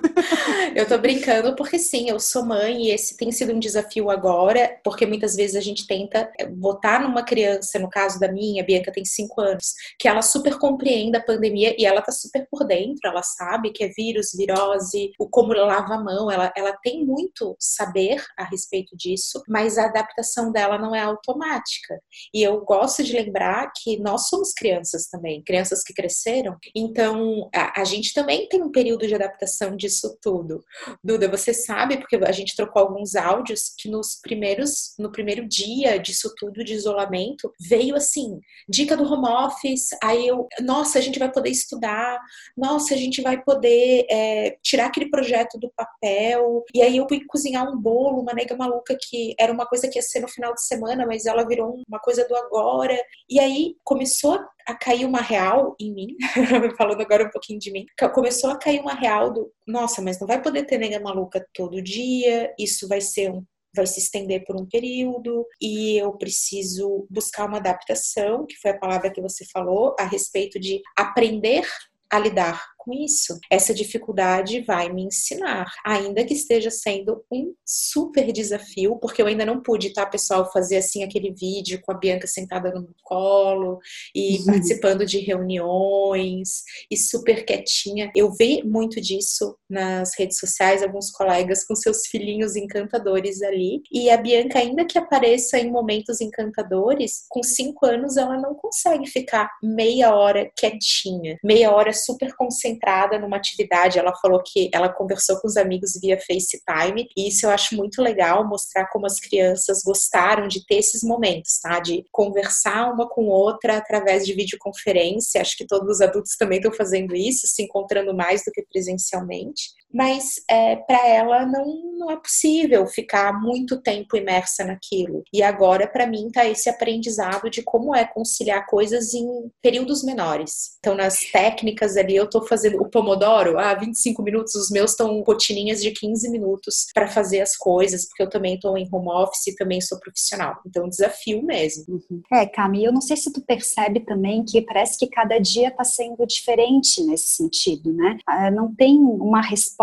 eu 0.75 0.87
tô 0.87 0.97
brincando 0.97 1.55
porque 1.55 1.79
sim, 1.79 2.09
eu 2.09 2.19
sou 2.19 2.45
mãe 2.45 2.85
e 2.85 2.91
esse 2.91 3.15
tem 3.17 3.31
sido 3.31 3.53
um 3.53 3.59
desafio 3.59 4.09
agora, 4.09 4.79
porque 4.83 5.05
muitas 5.05 5.35
vezes 5.35 5.55
a 5.55 5.61
gente 5.61 5.87
tenta 5.87 6.31
botar 6.51 7.01
numa 7.01 7.23
criança, 7.23 7.79
no 7.79 7.89
caso 7.89 8.19
da 8.19 8.31
minha, 8.31 8.61
a 8.61 8.65
Bianca 8.65 8.91
tem 8.91 9.05
5 9.05 9.41
anos, 9.41 9.73
que 9.97 10.07
ela 10.07 10.21
super 10.21 10.57
compreenda 10.57 11.17
a 11.17 11.23
pandemia 11.23 11.75
e 11.77 11.85
ela 11.85 12.01
tá 12.01 12.11
super 12.11 12.47
por 12.49 12.65
dentro, 12.65 13.07
ela 13.09 13.23
sabe 13.23 13.71
que 13.71 13.83
é 13.83 13.89
vírus, 13.89 14.31
virose, 14.35 15.11
o 15.19 15.29
como 15.29 15.53
lava 15.53 15.95
a 15.95 16.03
mão, 16.03 16.31
ela, 16.31 16.51
ela 16.55 16.73
tem 16.81 17.05
muito 17.05 17.55
saber 17.59 18.23
a 18.37 18.43
respeito 18.43 18.95
disso, 18.95 19.41
mas 19.47 19.77
a 19.77 19.85
adaptação 19.85 20.51
dela 20.51 20.77
não 20.77 20.95
é 20.95 21.01
automática. 21.01 21.99
E 22.33 22.41
eu 22.41 22.61
gosto 22.61 23.03
de 23.03 23.13
lembrar 23.13 23.71
que 23.75 23.99
nós 23.99 24.27
somos 24.27 24.53
crianças 24.53 25.07
também, 25.07 25.43
crianças 25.43 25.83
que 25.83 25.93
cresceram, 25.93 26.57
então 26.75 27.49
a, 27.53 27.81
a 27.81 27.83
gente 27.83 28.13
também 28.13 28.47
tem 28.47 28.61
um 28.61 28.71
período 28.71 29.07
de 29.07 29.15
adaptação 29.15 29.75
disso 29.75 30.08
tudo. 30.21 30.63
Duda, 31.03 31.27
você 31.27 31.53
sabe, 31.53 31.97
porque 31.97 32.15
a 32.17 32.31
gente 32.31 32.55
trocou 32.55 32.81
alguns 32.81 33.15
áudios, 33.15 33.73
que 33.77 33.89
nos 33.89 34.19
primeiros, 34.21 34.93
no 34.97 35.11
primeiro 35.11 35.47
dia 35.47 35.97
disso 35.97 36.33
tudo, 36.37 36.63
de 36.63 36.73
isolamento, 36.73 37.51
veio 37.59 37.95
assim, 37.95 38.39
dica 38.67 38.95
do 38.95 39.03
home 39.03 39.27
office, 39.27 39.89
aí 40.03 40.27
eu, 40.27 40.47
nossa, 40.61 40.99
a 40.99 41.01
gente 41.01 41.19
vai 41.19 41.31
poder 41.31 41.49
estudar, 41.49 42.19
nossa, 42.57 42.93
a 42.93 42.97
gente 42.97 43.21
vai 43.21 43.41
poder 43.41 44.05
é, 44.09 44.57
tirar 44.61 44.87
aquele 44.87 45.09
projeto 45.09 45.57
do 45.57 45.71
papel, 45.75 46.63
e 46.73 46.81
aí 46.81 46.97
eu 46.97 47.07
fui 47.07 47.23
cozinhar 47.25 47.69
um 47.69 47.77
bolo, 47.77 48.21
uma 48.21 48.33
nega 48.33 48.55
maluca 48.55 48.97
que 48.99 49.35
era 49.39 49.51
uma 49.51 49.65
coisa 49.65 49.87
que 49.87 49.97
ia 49.97 50.03
ser 50.03 50.19
no 50.19 50.27
final 50.27 50.53
de 50.53 50.63
semana, 50.63 51.05
mas 51.05 51.25
ela 51.25 51.47
virou 51.47 51.81
uma 51.87 51.99
coisa 51.99 52.27
do 52.27 52.35
agora, 52.35 52.97
e 53.29 53.39
aí 53.39 53.75
começou 53.83 54.33
a 54.33 54.49
cair 54.75 55.05
uma 55.05 55.21
real 55.21 55.75
em 55.79 55.93
mim, 55.93 56.15
falando 56.77 57.01
agora 57.01 57.25
um 57.25 57.29
pouquinho 57.29 57.59
de 57.59 57.71
mim, 57.71 57.85
começou 58.13 58.49
a 58.49 58.57
cair 58.57 58.79
uma 58.79 58.93
real 58.93 59.31
do, 59.31 59.51
nossa, 59.67 60.01
mas 60.01 60.19
não 60.19 60.27
vai 60.27 60.41
poder 60.41 60.65
ter 60.65 60.77
nega 60.77 60.99
maluca 60.99 61.45
todo 61.53 61.81
dia, 61.81 62.53
isso 62.57 62.87
vai 62.87 63.01
ser 63.01 63.31
um 63.31 63.43
vai 63.75 63.85
se 63.85 63.99
estender 63.99 64.43
por 64.45 64.59
um 64.59 64.65
período 64.65 65.45
e 65.61 65.97
eu 65.97 66.11
preciso 66.13 67.05
buscar 67.09 67.47
uma 67.47 67.57
adaptação, 67.57 68.45
que 68.47 68.57
foi 68.57 68.71
a 68.71 68.77
palavra 68.77 69.11
que 69.11 69.21
você 69.21 69.45
falou, 69.45 69.95
a 69.99 70.05
respeito 70.05 70.59
de 70.59 70.81
aprender 70.97 71.63
a 72.11 72.17
lidar 72.17 72.65
com 72.79 72.93
isso. 72.93 73.37
Essa 73.51 73.73
dificuldade 73.73 74.61
vai 74.61 74.91
me 74.91 75.03
ensinar, 75.03 75.71
ainda 75.85 76.23
que 76.23 76.33
esteja 76.33 76.71
sendo 76.71 77.23
um 77.31 77.53
super 77.65 78.31
desafio, 78.31 78.95
porque 78.95 79.21
eu 79.21 79.27
ainda 79.27 79.45
não 79.45 79.61
pude, 79.61 79.93
tá, 79.93 80.05
pessoal, 80.05 80.49
fazer 80.51 80.77
assim 80.77 81.03
aquele 81.03 81.31
vídeo 81.31 81.79
com 81.81 81.91
a 81.91 81.97
Bianca 81.97 82.25
sentada 82.25 82.71
no 82.71 82.89
colo 83.03 83.79
e 84.15 84.37
uhum. 84.39 84.45
participando 84.45 85.05
de 85.05 85.19
reuniões 85.19 86.63
e 86.89 86.97
super 86.97 87.45
quietinha. 87.45 88.11
Eu 88.15 88.31
vi 88.31 88.63
muito 88.63 89.01
disso 89.01 89.55
nas 89.69 90.17
redes 90.17 90.39
sociais, 90.39 90.81
alguns 90.81 91.11
colegas 91.11 91.65
com 91.65 91.75
seus 91.75 92.07
filhinhos 92.07 92.55
encantadores 92.55 93.41
ali. 93.41 93.81
E 93.91 94.09
a 94.09 94.17
Bianca, 94.17 94.57
ainda 94.57 94.85
que 94.85 94.97
apareça 94.97 95.59
em 95.59 95.69
momentos 95.69 96.21
encantadores, 96.21 97.25
com 97.29 97.43
cinco 97.43 97.85
anos 97.85 98.15
ela 98.15 98.37
não 98.37 98.55
consegue 98.55 99.05
ficar 99.05 99.49
meia 99.61 100.15
hora 100.15 100.49
quietinha, 100.57 101.37
meia 101.43 101.71
hora 101.71 101.91
super 101.91 102.33
concentrada 102.35 102.78
concentrada 102.79 103.19
numa 103.19 103.37
atividade. 103.37 103.99
Ela 103.99 104.13
falou 104.15 104.41
que 104.43 104.69
ela 104.73 104.89
conversou 104.89 105.39
com 105.39 105.47
os 105.47 105.57
amigos 105.57 105.99
via 106.01 106.17
FaceTime, 106.17 107.07
e 107.15 107.27
isso 107.27 107.45
eu 107.45 107.49
acho 107.49 107.75
muito 107.75 108.01
legal, 108.01 108.47
mostrar 108.47 108.87
como 108.87 109.05
as 109.05 109.19
crianças 109.19 109.83
gostaram 109.83 110.47
de 110.47 110.65
ter 110.65 110.75
esses 110.75 111.03
momentos, 111.03 111.59
tá? 111.61 111.79
De 111.79 112.05
conversar 112.11 112.91
uma 112.91 113.07
com 113.07 113.27
outra 113.27 113.77
através 113.77 114.25
de 114.25 114.33
videoconferência. 114.33 115.41
Acho 115.41 115.57
que 115.57 115.67
todos 115.67 115.89
os 115.89 116.01
adultos 116.01 116.35
também 116.37 116.57
estão 116.57 116.73
fazendo 116.73 117.15
isso, 117.15 117.47
se 117.47 117.63
encontrando 117.63 118.15
mais 118.15 118.43
do 118.43 118.51
que 118.51 118.63
presencialmente. 118.63 119.77
Mas 119.93 120.35
é, 120.49 120.75
para 120.75 121.07
ela 121.07 121.45
não, 121.45 121.65
não 121.97 122.11
é 122.11 122.15
possível 122.15 122.85
ficar 122.87 123.33
muito 123.41 123.81
tempo 123.81 124.15
imersa 124.15 124.63
naquilo. 124.63 125.23
E 125.33 125.41
agora, 125.41 125.87
para 125.87 126.05
mim, 126.05 126.29
tá 126.31 126.45
esse 126.45 126.69
aprendizado 126.69 127.49
de 127.49 127.63
como 127.63 127.95
é 127.95 128.05
conciliar 128.05 128.65
coisas 128.67 129.13
em 129.13 129.27
períodos 129.61 130.03
menores. 130.03 130.77
Então, 130.79 130.95
nas 130.95 131.19
técnicas 131.31 131.97
ali, 131.97 132.15
eu 132.15 132.29
tô 132.29 132.45
fazendo 132.45 132.81
o 132.81 132.89
Pomodoro, 132.89 133.57
ah, 133.57 133.73
25 133.73 134.21
minutos, 134.21 134.55
os 134.55 134.69
meus 134.69 134.91
estão 134.91 135.21
rotininhas 135.21 135.81
de 135.81 135.91
15 135.91 136.29
minutos 136.29 136.85
para 136.93 137.07
fazer 137.07 137.41
as 137.41 137.57
coisas, 137.57 138.07
porque 138.07 138.23
eu 138.23 138.29
também 138.29 138.59
tô 138.59 138.77
em 138.77 138.87
home 138.91 139.09
office 139.09 139.47
e 139.47 139.55
também 139.55 139.81
sou 139.81 139.99
profissional. 139.99 140.55
Então, 140.65 140.87
desafio 140.87 141.41
mesmo. 141.41 141.85
Uhum. 141.89 142.21
É, 142.31 142.45
Cami, 142.45 142.83
eu 142.83 142.93
não 142.93 143.01
sei 143.01 143.17
se 143.17 143.33
tu 143.33 143.41
percebe 143.41 144.01
também 144.01 144.43
que 144.43 144.61
parece 144.61 144.97
que 144.97 145.07
cada 145.07 145.39
dia 145.39 145.71
tá 145.71 145.83
sendo 145.83 146.25
diferente 146.27 147.03
nesse 147.03 147.35
sentido, 147.35 147.91
né? 147.93 148.17
Ah, 148.27 148.51
não 148.51 148.73
tem 148.73 148.97
uma 148.97 149.41
resposta 149.41 149.78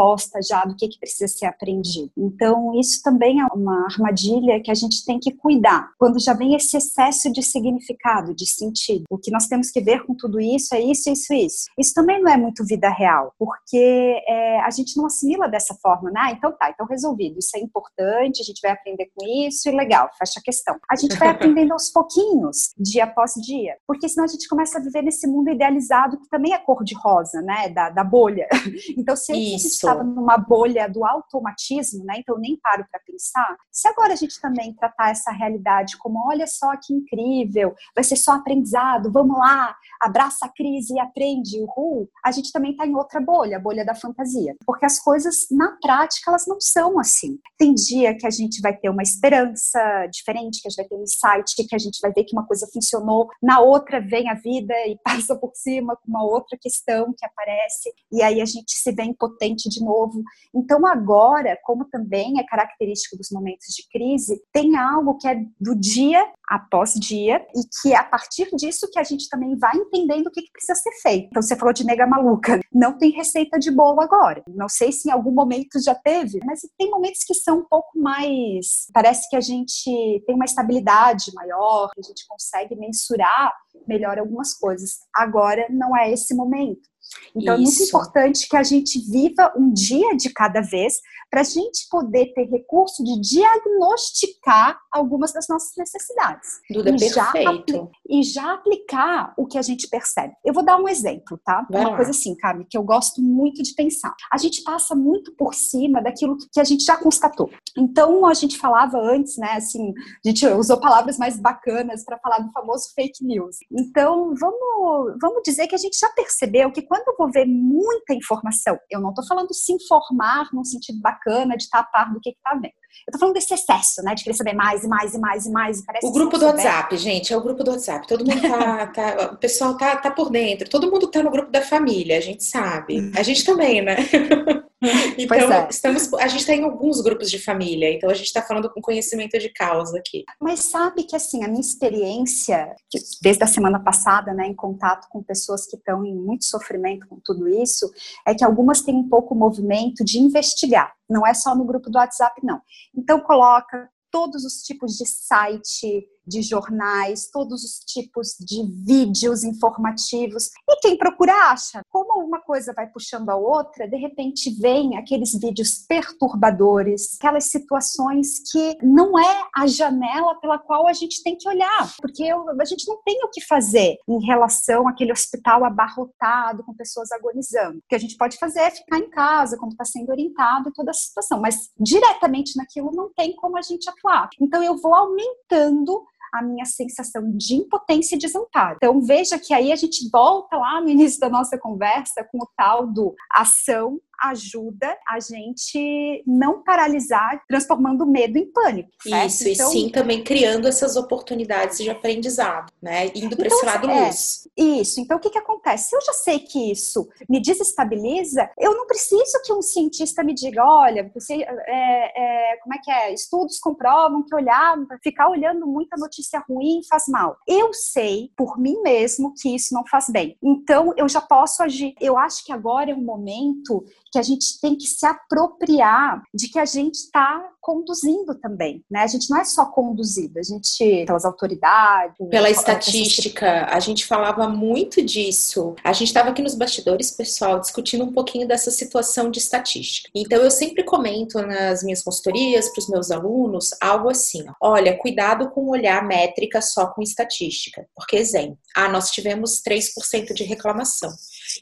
já 0.46 0.64
do 0.64 0.76
que, 0.76 0.88
que 0.88 0.98
precisa 0.98 1.26
ser 1.26 1.46
aprendido. 1.46 2.10
Então, 2.16 2.78
isso 2.78 3.02
também 3.02 3.40
é 3.40 3.46
uma 3.46 3.84
armadilha 3.84 4.60
que 4.62 4.70
a 4.70 4.74
gente 4.74 5.04
tem 5.04 5.18
que 5.18 5.32
cuidar. 5.32 5.90
Quando 5.98 6.20
já 6.20 6.34
vem 6.34 6.54
esse 6.54 6.76
excesso 6.76 7.32
de 7.32 7.42
significado, 7.42 8.34
de 8.34 8.46
sentido, 8.46 9.04
o 9.10 9.18
que 9.18 9.30
nós 9.30 9.46
temos 9.46 9.70
que 9.70 9.80
ver 9.80 10.04
com 10.04 10.14
tudo 10.14 10.40
isso 10.40 10.74
é 10.74 10.80
isso, 10.80 11.10
isso, 11.10 11.32
isso. 11.32 11.66
Isso 11.78 11.94
também 11.94 12.20
não 12.20 12.30
é 12.30 12.36
muito 12.36 12.64
vida 12.64 12.88
real, 12.88 13.32
porque 13.38 14.22
é, 14.28 14.60
a 14.60 14.70
gente 14.70 14.96
não 14.96 15.06
assimila 15.06 15.48
dessa 15.48 15.74
forma, 15.74 16.10
né? 16.10 16.20
Ah, 16.26 16.32
então 16.32 16.52
tá, 16.52 16.70
então 16.70 16.86
resolvido. 16.86 17.38
Isso 17.38 17.56
é 17.56 17.60
importante, 17.60 18.42
a 18.42 18.44
gente 18.44 18.60
vai 18.60 18.72
aprender 18.72 19.10
com 19.14 19.24
isso 19.24 19.68
e 19.68 19.72
legal, 19.72 20.10
fecha 20.18 20.40
a 20.40 20.42
questão. 20.42 20.76
A 20.90 20.96
gente 20.96 21.16
vai 21.16 21.28
aprendendo 21.30 21.72
aos 21.72 21.88
pouquinhos, 21.90 22.72
dia 22.76 23.04
após 23.04 23.32
dia, 23.34 23.76
porque 23.86 24.08
senão 24.08 24.24
a 24.24 24.28
gente 24.28 24.48
começa 24.48 24.78
a 24.78 24.82
viver 24.82 25.02
nesse 25.02 25.26
mundo 25.26 25.50
idealizado 25.50 26.18
que 26.18 26.28
também 26.28 26.52
é 26.52 26.58
cor 26.58 26.82
de 26.82 26.94
rosa, 26.94 27.40
né? 27.42 27.68
Da, 27.68 27.90
da 27.90 28.04
bolha. 28.04 28.46
Então, 28.96 29.16
se 29.16 29.32
a 29.32 29.34
gente 29.34 29.66
estava 29.86 30.04
numa 30.04 30.36
bolha 30.36 30.88
do 30.88 31.04
automatismo, 31.04 32.04
né? 32.04 32.14
Então, 32.18 32.36
eu 32.36 32.40
nem 32.40 32.58
paro 32.60 32.84
para 32.90 33.00
pensar. 33.00 33.56
Se 33.70 33.88
agora 33.88 34.12
a 34.12 34.16
gente 34.16 34.40
também 34.40 34.74
tratar 34.74 35.10
essa 35.10 35.30
realidade 35.30 35.96
como, 35.98 36.26
olha 36.28 36.46
só 36.46 36.72
que 36.76 36.92
incrível, 36.92 37.74
vai 37.94 38.04
ser 38.04 38.16
só 38.16 38.32
aprendizado, 38.32 39.12
vamos 39.12 39.38
lá, 39.38 39.74
abraça 40.00 40.46
a 40.46 40.48
crise 40.48 40.94
e 40.94 41.00
aprende, 41.00 41.60
uhul, 41.60 42.08
a 42.24 42.30
gente 42.30 42.52
também 42.52 42.72
está 42.72 42.86
em 42.86 42.94
outra 42.94 43.20
bolha, 43.20 43.56
a 43.56 43.60
bolha 43.60 43.84
da 43.84 43.94
fantasia. 43.94 44.54
Porque 44.64 44.86
as 44.86 44.98
coisas, 44.98 45.46
na 45.50 45.76
prática, 45.80 46.30
elas 46.30 46.46
não 46.46 46.60
são 46.60 46.98
assim. 46.98 47.38
Tem 47.58 47.74
dia 47.74 48.16
que 48.16 48.26
a 48.26 48.30
gente 48.30 48.60
vai 48.60 48.76
ter 48.76 48.88
uma 48.88 49.02
esperança 49.02 50.06
diferente, 50.10 50.60
que 50.60 50.68
a 50.68 50.70
gente 50.70 50.76
vai 50.76 50.88
ter 50.88 50.94
um 50.96 51.02
insight, 51.02 51.68
que 51.68 51.74
a 51.74 51.78
gente 51.78 51.98
vai 52.00 52.12
ver 52.12 52.24
que 52.24 52.34
uma 52.34 52.46
coisa 52.46 52.68
funcionou, 52.72 53.28
na 53.42 53.60
outra 53.60 54.00
vem 54.00 54.28
a 54.28 54.34
vida 54.34 54.74
e 54.86 54.98
passa 55.04 55.36
por 55.36 55.52
cima 55.54 55.96
com 55.96 56.08
uma 56.08 56.24
outra 56.24 56.58
questão 56.60 57.14
que 57.16 57.24
aparece, 57.24 57.92
e 58.12 58.22
aí 58.22 58.40
a 58.40 58.44
gente 58.44 58.72
se 58.72 58.92
vê 58.92 59.02
impotente 59.04 59.68
de 59.76 59.84
novo. 59.84 60.22
Então, 60.54 60.86
agora, 60.86 61.58
como 61.62 61.84
também 61.84 62.38
é 62.40 62.44
característico 62.44 63.16
dos 63.16 63.30
momentos 63.30 63.66
de 63.74 63.86
crise, 63.90 64.40
tem 64.52 64.76
algo 64.76 65.16
que 65.18 65.28
é 65.28 65.36
do 65.60 65.74
dia 65.74 66.26
após 66.48 66.94
dia 66.94 67.44
e 67.54 67.60
que 67.82 67.92
é 67.92 67.96
a 67.96 68.04
partir 68.04 68.48
disso 68.54 68.88
que 68.90 68.98
a 68.98 69.02
gente 69.02 69.28
também 69.28 69.56
vai 69.56 69.76
entendendo 69.76 70.28
o 70.28 70.30
que, 70.30 70.42
que 70.42 70.52
precisa 70.52 70.74
ser 70.74 70.92
feito. 71.02 71.26
Então, 71.26 71.42
você 71.42 71.56
falou 71.56 71.72
de 71.72 71.84
nega 71.84 72.06
maluca. 72.06 72.60
Não 72.72 72.96
tem 72.96 73.10
receita 73.10 73.58
de 73.58 73.70
bolo 73.70 74.00
agora. 74.00 74.42
Não 74.48 74.68
sei 74.68 74.92
se 74.92 75.08
em 75.08 75.12
algum 75.12 75.32
momento 75.32 75.82
já 75.82 75.94
teve, 75.94 76.38
mas 76.44 76.60
tem 76.78 76.90
momentos 76.90 77.24
que 77.24 77.34
são 77.34 77.58
um 77.58 77.64
pouco 77.64 77.98
mais. 77.98 78.86
Parece 78.92 79.28
que 79.28 79.36
a 79.36 79.40
gente 79.40 80.22
tem 80.26 80.34
uma 80.34 80.44
estabilidade 80.44 81.32
maior, 81.34 81.90
a 81.96 82.02
gente 82.02 82.26
consegue 82.28 82.76
mensurar 82.76 83.52
melhor 83.86 84.18
algumas 84.18 84.54
coisas. 84.54 84.98
Agora 85.14 85.66
não 85.70 85.96
é 85.96 86.10
esse 86.12 86.34
momento. 86.34 86.88
Então 87.34 87.54
Isso. 87.54 87.62
é 87.62 87.64
muito 87.64 87.82
importante 87.82 88.48
que 88.48 88.56
a 88.56 88.62
gente 88.62 88.98
viva 89.10 89.52
um 89.56 89.72
dia 89.72 90.16
de 90.16 90.30
cada 90.30 90.60
vez 90.60 90.94
para 91.30 91.40
a 91.40 91.44
gente 91.44 91.88
poder 91.90 92.32
ter 92.34 92.44
recurso 92.44 93.02
de 93.02 93.20
diagnosticar 93.20 94.78
algumas 94.92 95.32
das 95.32 95.48
nossas 95.48 95.76
necessidades. 95.76 96.60
Duda, 96.70 96.90
e 96.90 96.98
perfeito. 96.98 97.72
Já 97.72 97.88
e 98.08 98.22
já 98.22 98.54
aplicar 98.54 99.34
o 99.36 99.46
que 99.46 99.58
a 99.58 99.62
gente 99.62 99.88
percebe. 99.88 100.32
Eu 100.44 100.54
vou 100.54 100.64
dar 100.64 100.78
um 100.78 100.88
exemplo, 100.88 101.38
tá? 101.44 101.66
Vai 101.70 101.82
Uma 101.82 101.90
lá. 101.90 101.96
coisa 101.96 102.12
assim, 102.12 102.34
Carmen, 102.36 102.66
que 102.68 102.78
eu 102.78 102.82
gosto 102.82 103.20
muito 103.20 103.62
de 103.62 103.74
pensar. 103.74 104.14
A 104.32 104.38
gente 104.38 104.62
passa 104.62 104.94
muito 104.94 105.34
por 105.36 105.54
cima 105.54 106.00
daquilo 106.00 106.36
que 106.52 106.60
a 106.60 106.64
gente 106.64 106.84
já 106.84 106.96
constatou. 106.96 107.50
Então, 107.76 108.24
a 108.26 108.34
gente 108.34 108.56
falava 108.56 108.98
antes, 108.98 109.36
né, 109.36 109.52
assim, 109.52 109.92
a 110.24 110.28
gente 110.28 110.46
usou 110.46 110.80
palavras 110.80 111.18
mais 111.18 111.38
bacanas 111.38 112.04
para 112.04 112.18
falar 112.18 112.38
do 112.38 112.52
famoso 112.52 112.92
fake 112.94 113.24
news. 113.24 113.56
Então, 113.70 114.34
vamos, 114.34 115.16
vamos 115.20 115.42
dizer 115.44 115.66
que 115.66 115.74
a 115.74 115.78
gente 115.78 115.98
já 115.98 116.08
percebeu 116.10 116.70
que 116.72 116.82
quando 116.82 116.95
eu 117.06 117.14
vou 117.18 117.30
ver 117.30 117.46
muita 117.46 118.14
informação, 118.14 118.78
eu 118.90 119.00
não 119.00 119.10
estou 119.10 119.26
falando 119.26 119.52
se 119.52 119.72
informar 119.72 120.48
no 120.52 120.64
sentido 120.64 121.00
bacana 121.00 121.56
de 121.56 121.64
estar 121.64 121.80
a 121.80 121.84
par 121.84 122.12
do 122.12 122.20
que 122.20 122.30
está 122.30 122.54
vendo. 122.54 122.72
Eu 123.06 123.12
tô 123.12 123.18
falando 123.18 123.34
desse 123.34 123.52
excesso, 123.52 124.02
né? 124.02 124.14
De 124.14 124.24
querer 124.24 124.36
saber 124.36 124.54
mais 124.54 124.84
e 124.84 124.88
mais 124.88 125.14
e 125.14 125.18
mais 125.18 125.46
e 125.46 125.50
mais. 125.50 125.82
o 126.02 126.12
grupo 126.12 126.38
do 126.38 126.46
WhatsApp, 126.46 126.96
gente, 126.96 127.32
é 127.32 127.36
o 127.36 127.42
grupo 127.42 127.62
do 127.62 127.70
WhatsApp. 127.72 128.06
Todo 128.06 128.24
mundo 128.24 128.40
tá, 128.40 128.86
tá 128.92 129.30
o 129.32 129.36
pessoal 129.36 129.76
tá, 129.76 129.96
tá 129.96 130.10
por 130.10 130.30
dentro. 130.30 130.68
Todo 130.68 130.90
mundo 130.90 131.06
tá 131.06 131.22
no 131.22 131.30
grupo 131.30 131.50
da 131.50 131.62
família, 131.62 132.16
a 132.16 132.20
gente 132.20 132.44
sabe. 132.44 133.12
A 133.14 133.22
gente 133.22 133.44
também, 133.44 133.82
né? 133.82 133.96
Então, 135.18 135.52
é. 135.52 135.68
estamos, 135.70 136.12
a 136.14 136.28
gente 136.28 136.46
tem 136.46 136.60
tá 136.60 136.66
alguns 136.66 137.00
grupos 137.00 137.30
de 137.30 137.38
família, 137.38 137.92
então 137.92 138.08
a 138.08 138.14
gente 138.14 138.26
está 138.26 138.42
falando 138.42 138.70
com 138.70 138.80
conhecimento 138.80 139.38
de 139.38 139.48
causa 139.48 139.98
aqui. 139.98 140.24
Mas 140.40 140.60
sabe 140.60 141.04
que, 141.04 141.16
assim, 141.16 141.44
a 141.44 141.48
minha 141.48 141.60
experiência, 141.60 142.74
desde 143.22 143.42
a 143.42 143.46
semana 143.46 143.80
passada, 143.80 144.32
né, 144.32 144.46
em 144.46 144.54
contato 144.54 145.08
com 145.10 145.22
pessoas 145.22 145.66
que 145.66 145.76
estão 145.76 146.04
em 146.04 146.14
muito 146.14 146.44
sofrimento 146.44 147.06
com 147.08 147.18
tudo 147.24 147.48
isso, 147.48 147.90
é 148.26 148.34
que 148.34 148.44
algumas 148.44 148.82
têm 148.82 148.94
um 148.94 149.08
pouco 149.08 149.34
o 149.34 149.38
movimento 149.38 150.04
de 150.04 150.18
investigar. 150.18 150.94
Não 151.08 151.26
é 151.26 151.34
só 151.34 151.54
no 151.54 151.64
grupo 151.64 151.90
do 151.90 151.98
WhatsApp, 151.98 152.40
não. 152.44 152.60
Então, 152.94 153.20
coloca 153.20 153.88
todos 154.10 154.44
os 154.44 154.62
tipos 154.62 154.96
de 154.96 155.06
site, 155.06 156.06
de 156.26 156.42
jornais, 156.42 157.30
todos 157.30 157.62
os 157.62 157.78
tipos 157.84 158.34
de 158.40 158.64
vídeos 158.84 159.44
informativos. 159.44 160.50
E 160.68 160.76
quem 160.80 160.96
procura 160.96 161.32
acha. 161.50 161.82
Como 161.90 162.24
uma 162.24 162.40
coisa 162.40 162.72
vai 162.74 162.86
puxando 162.88 163.30
a 163.30 163.36
outra, 163.36 163.88
de 163.88 163.96
repente 163.96 164.50
vem 164.60 164.96
aqueles 164.96 165.32
vídeos 165.38 165.84
perturbadores, 165.88 167.16
aquelas 167.18 167.44
situações 167.44 168.40
que 168.50 168.76
não 168.82 169.18
é 169.18 169.44
a 169.54 169.66
janela 169.66 170.34
pela 170.40 170.58
qual 170.58 170.86
a 170.86 170.92
gente 170.92 171.22
tem 171.22 171.36
que 171.36 171.48
olhar, 171.48 171.94
porque 172.00 172.24
a 172.24 172.64
gente 172.64 172.86
não 172.88 173.00
tem 173.02 173.22
o 173.24 173.30
que 173.30 173.44
fazer 173.44 173.96
em 174.08 174.24
relação 174.24 174.88
àquele 174.88 175.12
hospital 175.12 175.64
abarrotado 175.64 176.64
com 176.64 176.74
pessoas 176.74 177.10
agonizando. 177.12 177.78
O 177.78 177.82
que 177.88 177.94
a 177.94 177.98
gente 177.98 178.16
pode 178.16 178.36
fazer 178.38 178.60
é 178.60 178.70
ficar 178.70 178.98
em 178.98 179.10
casa, 179.10 179.56
como 179.56 179.72
está 179.72 179.84
sendo 179.84 180.10
orientado 180.10 180.68
e 180.68 180.72
toda 180.72 180.90
a 180.90 180.94
situação, 180.94 181.40
mas 181.40 181.70
diretamente 181.78 182.56
naquilo 182.56 182.90
não 182.92 183.12
tem 183.14 183.34
como 183.36 183.56
a 183.56 183.62
gente 183.62 183.88
atuar. 183.88 184.28
Então 184.40 184.62
eu 184.62 184.76
vou 184.76 184.94
aumentando 184.94 186.04
a 186.32 186.42
minha 186.42 186.64
sensação 186.64 187.22
de 187.36 187.54
impotência 187.54 188.16
e 188.16 188.18
desamparo. 188.18 188.76
Então 188.76 189.00
veja 189.00 189.38
que 189.38 189.52
aí 189.52 189.72
a 189.72 189.76
gente 189.76 190.08
volta 190.10 190.56
lá 190.56 190.80
no 190.80 190.88
início 190.88 191.20
da 191.20 191.28
nossa 191.28 191.58
conversa 191.58 192.26
com 192.30 192.38
o 192.38 192.48
tal 192.56 192.86
do 192.86 193.14
ação 193.32 193.98
ajuda 194.20 194.96
a 195.08 195.20
gente 195.20 196.22
não 196.26 196.62
paralisar, 196.62 197.42
transformando 197.48 198.04
o 198.04 198.06
medo 198.06 198.38
em 198.38 198.50
pânico. 198.50 198.90
Certo? 199.02 199.26
Isso, 199.26 199.48
então, 199.48 199.68
e 199.68 199.72
sim 199.72 199.88
também 199.88 200.22
criando 200.22 200.68
essas 200.68 200.96
oportunidades 200.96 201.78
de 201.78 201.90
aprendizado, 201.90 202.72
né? 202.80 203.06
Indo 203.14 203.36
para 203.36 203.46
então, 203.46 203.58
esse 203.58 203.66
lado 203.66 203.90
é, 203.90 204.06
luz. 204.06 204.48
Isso. 204.56 205.00
Então, 205.00 205.16
o 205.16 205.20
que, 205.20 205.30
que 205.30 205.38
acontece? 205.38 205.90
Se 205.90 205.96
eu 205.96 206.00
já 206.00 206.12
sei 206.12 206.38
que 206.38 206.70
isso 206.70 207.08
me 207.28 207.40
desestabiliza, 207.40 208.50
eu 208.58 208.74
não 208.74 208.86
preciso 208.86 209.40
que 209.44 209.52
um 209.52 209.62
cientista 209.62 210.22
me 210.22 210.34
diga, 210.34 210.64
olha, 210.64 211.10
você, 211.14 211.34
é, 211.34 212.52
é, 212.52 212.56
como 212.58 212.74
é 212.74 212.78
que 212.78 212.90
é? 212.90 213.12
Estudos 213.12 213.58
comprovam 213.58 214.24
que 214.24 214.34
olhar, 214.34 214.76
ficar 215.02 215.28
olhando 215.28 215.66
muita 215.66 215.96
notícia 215.96 216.42
ruim 216.48 216.80
faz 216.88 217.04
mal. 217.08 217.36
Eu 217.46 217.72
sei 217.72 218.30
por 218.36 218.58
mim 218.58 218.80
mesmo 218.82 219.34
que 219.34 219.54
isso 219.54 219.74
não 219.74 219.86
faz 219.86 220.06
bem. 220.08 220.36
Então, 220.42 220.92
eu 220.96 221.08
já 221.08 221.20
posso 221.20 221.62
agir. 221.62 221.94
Eu 222.00 222.16
acho 222.16 222.44
que 222.44 222.52
agora 222.52 222.90
é 222.90 222.94
um 222.94 223.04
momento 223.04 223.84
que 224.12 224.18
a 224.18 224.22
gente 224.22 224.60
tem 224.60 224.76
que 224.76 224.86
se 224.86 225.06
apropriar 225.06 226.22
de 226.34 226.48
que 226.48 226.58
a 226.58 226.64
gente 226.64 226.94
está 226.94 227.42
conduzindo 227.60 228.34
também, 228.36 228.84
né? 228.88 229.00
A 229.00 229.06
gente 229.08 229.28
não 229.28 229.38
é 229.38 229.44
só 229.44 229.66
conduzido, 229.66 230.38
a 230.38 230.42
gente 230.42 231.04
pelas 231.04 231.24
autoridades, 231.24 232.16
pela 232.30 232.48
estatística, 232.48 233.66
a 233.66 233.80
gente 233.80 234.06
falava 234.06 234.48
muito 234.48 235.02
disso. 235.02 235.74
A 235.82 235.92
gente 235.92 236.08
estava 236.08 236.30
aqui 236.30 236.40
nos 236.40 236.54
bastidores, 236.54 237.10
pessoal, 237.10 237.58
discutindo 237.58 238.04
um 238.04 238.12
pouquinho 238.12 238.46
dessa 238.46 238.70
situação 238.70 239.30
de 239.30 239.40
estatística. 239.40 240.08
Então 240.14 240.40
eu 240.40 240.50
sempre 240.50 240.84
comento 240.84 241.42
nas 241.42 241.82
minhas 241.82 242.02
consultorias 242.02 242.68
para 242.68 242.80
os 242.80 242.88
meus 242.88 243.10
alunos 243.10 243.70
algo 243.80 244.08
assim: 244.08 244.44
olha, 244.60 244.96
cuidado 244.96 245.50
com 245.50 245.68
olhar 245.68 246.06
métrica 246.06 246.62
só 246.62 246.86
com 246.86 247.02
estatística, 247.02 247.84
porque 247.96 248.16
exemplo, 248.16 248.58
ah, 248.76 248.88
nós 248.88 249.10
tivemos 249.10 249.60
3% 249.60 250.32
de 250.32 250.44
reclamação. 250.44 251.12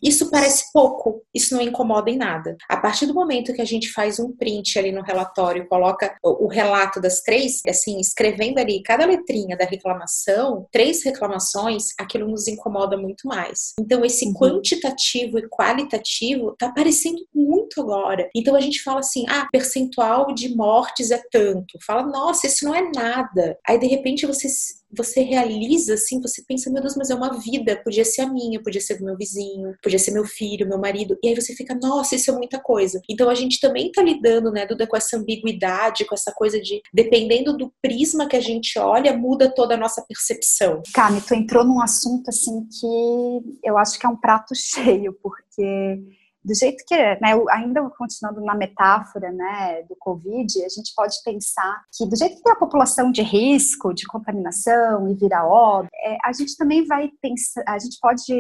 Isso 0.03 0.31
parece 0.31 0.73
pouco, 0.73 1.23
isso 1.35 1.55
não 1.55 1.63
incomoda 1.63 2.11
em 2.11 2.17
nada. 2.17 2.57
A 2.69 2.77
partir 2.77 3.07
do 3.07 3.15
momento 3.15 3.53
que 3.53 3.63
a 3.63 3.67
gente 3.67 3.93
faz 3.93 4.19
um 4.19 4.33
print 4.33 4.79
ali 4.79 4.93
no 4.93 5.03
relatório, 5.03 5.67
coloca 5.69 6.17
o, 6.23 6.47
relato 6.47 7.01
das 7.01 7.21
três, 7.21 7.61
assim, 7.69 7.99
escrevendo 8.01 8.59
ali 8.59 8.83
cada 8.83 9.07
letrinha 9.07 9.57
da 9.57 9.65
reclamação, 9.65 10.67
três 10.71 11.05
reclamações, 11.05 11.89
aquilo 11.99 12.29
nos 12.29 12.47
incomoda 12.47 12.97
muito 12.97 13.27
mais. 13.27 13.73
Então, 13.79 14.05
esse 14.05 14.27
uhum. 14.27 14.35
quantitativo 14.35 15.39
e 15.39 15.49
qualitativo 15.49 16.55
tá 16.59 16.71
parecendo 16.71 17.19
muito 17.35 17.81
agora. 17.81 18.29
Então 18.35 18.55
a 18.55 18.61
gente 18.61 18.83
fala 18.83 19.01
assim: 19.01 19.25
ah, 19.29 19.49
percentual 19.51 20.35
de 20.35 20.55
mortes 20.55 21.11
é 21.11 21.21
tanto. 21.31 21.79
Fala, 21.87 22.05
nossa, 22.07 22.47
isso 22.47 22.65
não 22.65 22.75
é 22.75 22.91
nada. 22.95 23.59
Aí 23.67 23.79
de 23.79 23.87
repente 23.87 24.27
você 24.27 24.49
você 24.97 25.23
realiza 25.23 25.95
assim, 25.95 26.21
você 26.21 26.43
pensa, 26.47 26.71
meu 26.71 26.81
Deus, 26.81 26.97
mas 26.97 27.11
é 27.11 27.15
uma 27.15 27.39
vida, 27.41 27.81
podia 27.83 28.05
ser 28.05 28.23
a 28.23 28.31
minha, 28.31 28.63
podia 28.63 28.81
ser 28.81 28.97
do 28.97 29.05
meu 29.05 29.17
vizinho, 29.17 29.75
podia 29.85 29.99
ser 29.99 30.11
meu 30.11 30.25
filho, 30.25 30.66
meu 30.66 30.79
marido. 30.79 31.16
E 31.23 31.29
aí 31.29 31.35
você 31.35 31.55
fica, 31.55 31.75
nossa, 31.75 32.16
isso 32.16 32.31
é 32.31 32.35
muita 32.35 32.59
coisa. 32.59 33.01
Então 33.09 33.29
a 33.29 33.35
gente 33.35 33.61
também 33.61 33.92
tá 33.92 34.03
lidando, 34.03 34.51
né, 34.51 34.66
Duda, 34.66 34.87
com 34.87 34.97
essa 34.97 35.16
ambiguidade, 35.16 36.07
com 36.07 36.14
essa 36.14 36.33
coisa 36.33 36.61
de, 36.61 36.83
dependendo 36.92 37.57
do 37.57 37.73
prisma 37.83 38.27
que 38.27 38.37
a 38.37 38.40
gente 38.40 38.79
olha, 38.79 39.16
muda 39.16 39.55
toda 39.55 39.75
a 39.75 39.79
nossa 39.79 40.03
percepção. 40.09 40.83
Cami, 40.94 41.21
tu 41.21 41.35
entrou 41.35 41.65
num 41.65 41.81
assunto 41.81 42.29
assim 42.29 42.67
que 42.81 43.59
eu 43.63 43.77
acho 43.77 43.98
que 43.98 44.06
é 44.06 44.09
um 44.09 44.17
prato 44.17 44.54
cheio, 44.56 45.13
porque 45.23 46.02
do 46.44 46.54
jeito 46.54 46.85
que, 46.87 46.94
né, 46.94 47.33
ainda 47.50 47.88
continuando 47.96 48.42
na 48.42 48.54
metáfora, 48.54 49.33
né, 49.33 49.83
do 49.85 49.96
Covid, 49.96 50.63
a 50.63 50.69
gente 50.69 50.92
pode 50.94 51.17
pensar 51.25 51.83
que 51.96 52.06
do 52.06 52.17
jeito 52.17 52.37
que 52.37 52.42
tem 52.42 52.52
a 52.52 52.56
população 52.56 53.11
de 53.11 53.23
risco, 53.23 53.94
de 53.94 54.06
contaminação 54.06 55.09
e 55.09 55.15
vira 55.15 55.46
óbito, 55.46 55.90
é, 55.94 56.19
a 56.23 56.33
gente 56.33 56.54
também 56.56 56.85
vai 56.85 57.11
pensar, 57.23 57.65
a 57.67 57.79
gente 57.79 57.98
pode 57.98 58.35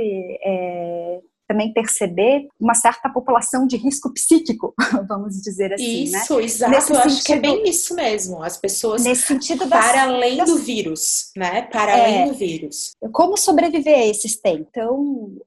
é, 0.44 1.20
também 1.46 1.72
perceber 1.72 2.48
uma 2.60 2.74
certa 2.74 3.08
população 3.08 3.66
de 3.66 3.76
risco 3.76 4.12
psíquico, 4.12 4.74
vamos 5.08 5.40
dizer 5.42 5.72
assim. 5.72 6.10
Né? 6.10 6.18
Isso, 6.20 6.36
né? 6.36 6.44
exato. 6.44 6.72
Nesse 6.72 6.92
Eu 6.92 6.96
sentido, 6.96 7.12
acho 7.12 7.24
que 7.24 7.32
é 7.32 7.40
bem 7.40 7.68
isso 7.68 7.94
mesmo. 7.94 8.42
As 8.42 8.56
pessoas 8.56 9.04
nesse 9.04 9.22
sentido 9.22 9.66
das, 9.66 9.84
para 9.84 10.02
além 10.04 10.36
das... 10.38 10.48
do 10.48 10.58
vírus, 10.58 11.30
né? 11.36 11.62
Para 11.62 11.96
é, 11.96 12.04
além 12.04 12.28
do 12.28 12.34
vírus. 12.34 12.92
Como 13.12 13.36
sobreviver 13.36 13.98
a 13.98 14.06
esses 14.06 14.40
tempos? 14.40 14.66
Então, 14.70 14.96